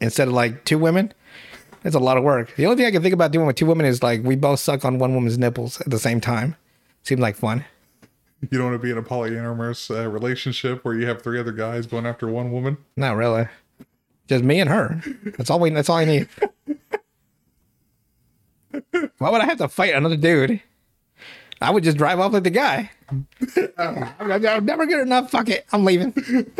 instead 0.00 0.28
of 0.28 0.34
like 0.34 0.64
two 0.64 0.78
women. 0.78 1.12
It's 1.84 1.94
a 1.94 2.00
lot 2.00 2.16
of 2.16 2.24
work. 2.24 2.54
The 2.56 2.64
only 2.64 2.78
thing 2.78 2.86
I 2.86 2.90
can 2.90 3.02
think 3.02 3.12
about 3.12 3.30
doing 3.30 3.46
with 3.46 3.56
two 3.56 3.66
women 3.66 3.84
is 3.84 4.02
like 4.02 4.22
we 4.22 4.36
both 4.36 4.58
suck 4.60 4.84
on 4.84 4.98
one 4.98 5.14
woman's 5.14 5.36
nipples 5.36 5.80
at 5.82 5.90
the 5.90 5.98
same 5.98 6.20
time. 6.20 6.56
Seems 7.02 7.20
like 7.20 7.36
fun. 7.36 7.64
You 8.50 8.58
don't 8.58 8.70
want 8.70 8.80
to 8.80 8.84
be 8.84 8.90
in 8.90 8.98
a 8.98 9.02
polyamorous 9.02 9.94
uh, 9.94 10.08
relationship 10.08 10.84
where 10.84 10.94
you 10.94 11.06
have 11.06 11.22
three 11.22 11.38
other 11.38 11.52
guys 11.52 11.86
going 11.86 12.06
after 12.06 12.26
one 12.26 12.50
woman. 12.52 12.78
Not 12.96 13.16
really. 13.16 13.48
Just 14.26 14.44
me 14.44 14.60
and 14.60 14.70
her. 14.70 15.02
That's 15.36 15.50
all 15.50 15.60
we. 15.60 15.70
That's 15.70 15.90
all 15.90 15.96
I 15.96 16.04
need. 16.06 16.28
Why 19.18 19.30
would 19.30 19.40
I 19.40 19.44
have 19.44 19.58
to 19.58 19.68
fight 19.68 19.94
another 19.94 20.16
dude? 20.16 20.60
I 21.60 21.70
would 21.70 21.84
just 21.84 21.96
drive 21.96 22.20
off 22.20 22.32
like 22.32 22.42
the 22.42 22.50
guy. 22.50 22.90
I'm, 23.78 24.14
I'm 24.18 24.64
never 24.64 24.86
good 24.86 25.00
enough. 25.00 25.30
Fuck 25.30 25.48
it. 25.48 25.66
I'm 25.72 25.84
leaving. 25.84 26.12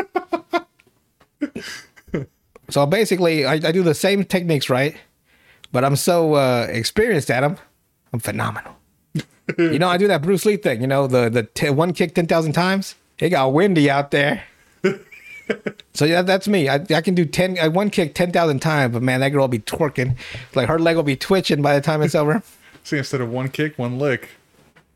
so 2.68 2.86
basically, 2.86 3.44
I, 3.44 3.54
I 3.54 3.72
do 3.72 3.82
the 3.82 3.94
same 3.94 4.24
techniques, 4.24 4.68
right? 4.68 4.96
But 5.72 5.84
I'm 5.84 5.96
so 5.96 6.34
uh, 6.34 6.66
experienced 6.70 7.30
at 7.30 7.40
them. 7.40 7.56
I'm 8.12 8.20
phenomenal. 8.20 8.76
you 9.58 9.78
know, 9.78 9.88
I 9.88 9.96
do 9.96 10.08
that 10.08 10.22
Bruce 10.22 10.46
Lee 10.46 10.56
thing. 10.56 10.80
You 10.80 10.86
know, 10.86 11.06
the 11.06 11.28
the 11.28 11.42
t- 11.42 11.70
one 11.70 11.92
kick 11.92 12.14
ten 12.14 12.26
thousand 12.26 12.52
times. 12.52 12.94
It 13.18 13.30
got 13.30 13.52
windy 13.52 13.90
out 13.90 14.10
there. 14.10 14.44
So 15.92 16.06
yeah, 16.06 16.22
that's 16.22 16.48
me. 16.48 16.68
I, 16.68 16.84
I 16.90 17.00
can 17.00 17.14
do 17.14 17.24
ten. 17.24 17.58
I 17.58 17.68
one 17.68 17.90
kick 17.90 18.14
ten 18.14 18.32
thousand 18.32 18.60
times, 18.60 18.94
but 18.94 19.02
man, 19.02 19.20
that 19.20 19.28
girl 19.28 19.42
will 19.42 19.48
be 19.48 19.58
twerking. 19.58 20.16
Like 20.54 20.68
her 20.68 20.78
leg 20.78 20.96
will 20.96 21.02
be 21.02 21.16
twitching 21.16 21.62
by 21.62 21.74
the 21.74 21.80
time 21.80 22.02
it's 22.02 22.14
over. 22.14 22.42
See, 22.82 22.98
instead 22.98 23.20
of 23.20 23.30
one 23.30 23.48
kick, 23.48 23.78
one 23.78 23.98
lick. 23.98 24.30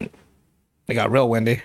It 0.00 0.94
got 0.94 1.10
real 1.10 1.28
windy. 1.28 1.62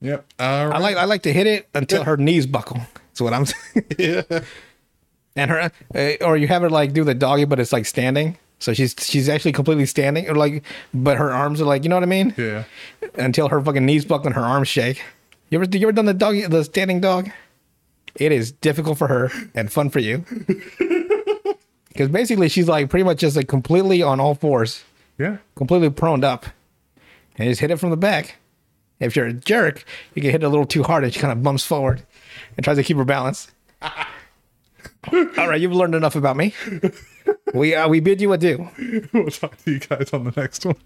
Yep. 0.00 0.24
All 0.40 0.72
I 0.72 0.78
like 0.78 0.96
I 0.96 1.04
like 1.04 1.22
to 1.22 1.32
hit 1.32 1.46
it 1.46 1.68
until 1.74 2.04
her 2.04 2.16
knees 2.16 2.46
buckle. 2.46 2.80
That's 3.12 3.20
what 3.20 3.32
I'm 3.34 3.46
saying. 3.46 3.86
yeah. 3.98 4.40
And 5.36 5.50
her, 5.50 5.70
uh, 5.94 6.12
or 6.24 6.36
you 6.36 6.46
have 6.48 6.62
her 6.62 6.70
like 6.70 6.92
do 6.92 7.04
the 7.04 7.14
doggy, 7.14 7.44
but 7.44 7.58
it's 7.60 7.72
like 7.72 7.86
standing. 7.86 8.36
So 8.58 8.72
she's 8.74 8.94
she's 8.98 9.28
actually 9.28 9.52
completely 9.52 9.86
standing, 9.86 10.28
or 10.28 10.34
like, 10.34 10.62
but 10.94 11.16
her 11.18 11.32
arms 11.32 11.60
are 11.60 11.64
like, 11.64 11.82
you 11.84 11.88
know 11.88 11.96
what 11.96 12.02
I 12.02 12.06
mean? 12.06 12.34
Yeah. 12.36 12.64
Until 13.14 13.48
her 13.48 13.60
fucking 13.60 13.84
knees 13.84 14.04
buckle 14.04 14.26
and 14.26 14.34
her 14.36 14.42
arms 14.42 14.68
shake. 14.68 15.02
You 15.50 15.60
ever 15.60 15.76
you 15.76 15.82
ever 15.86 15.92
done 15.92 16.04
the 16.04 16.14
doggy 16.14 16.42
the 16.46 16.64
standing 16.64 17.00
dog? 17.00 17.30
It 18.14 18.30
is 18.30 18.52
difficult 18.52 18.98
for 18.98 19.08
her 19.08 19.30
and 19.54 19.72
fun 19.72 19.90
for 19.90 20.00
you. 20.00 20.24
Because 21.88 22.08
basically 22.08 22.48
she's 22.48 22.68
like 22.68 22.88
pretty 22.88 23.04
much 23.04 23.18
just 23.18 23.36
like 23.36 23.48
completely 23.48 24.02
on 24.02 24.18
all 24.18 24.34
fours. 24.34 24.82
Yeah. 25.18 25.36
completely 25.56 25.90
proned 25.90 26.24
up 26.24 26.46
and 27.36 27.46
just 27.50 27.60
hit 27.60 27.70
it 27.70 27.76
from 27.78 27.90
the 27.90 27.98
back. 27.98 28.36
If 28.98 29.14
you're 29.14 29.26
a 29.26 29.32
jerk, 29.34 29.84
you 30.14 30.22
can 30.22 30.30
hit 30.30 30.42
it 30.42 30.46
a 30.46 30.48
little 30.48 30.64
too 30.64 30.84
hard 30.84 31.04
and 31.04 31.12
she 31.12 31.20
kind 31.20 31.32
of 31.32 31.42
bumps 31.42 31.66
forward 31.66 32.02
and 32.56 32.64
tries 32.64 32.76
to 32.76 32.82
keep 32.82 32.96
her 32.96 33.04
balance. 33.04 33.50
All 33.82 35.48
right, 35.48 35.60
you've 35.60 35.72
learned 35.72 35.94
enough 35.94 36.16
about 36.16 36.36
me. 36.36 36.54
We 37.54 37.74
uh, 37.74 37.88
we 37.88 38.00
bid 38.00 38.20
you 38.20 38.32
adieu. 38.32 38.68
We'll 39.12 39.30
talk 39.30 39.56
to 39.64 39.72
you 39.72 39.78
guys 39.78 40.12
on 40.12 40.24
the 40.24 40.32
next 40.36 40.64
one. 40.64 40.76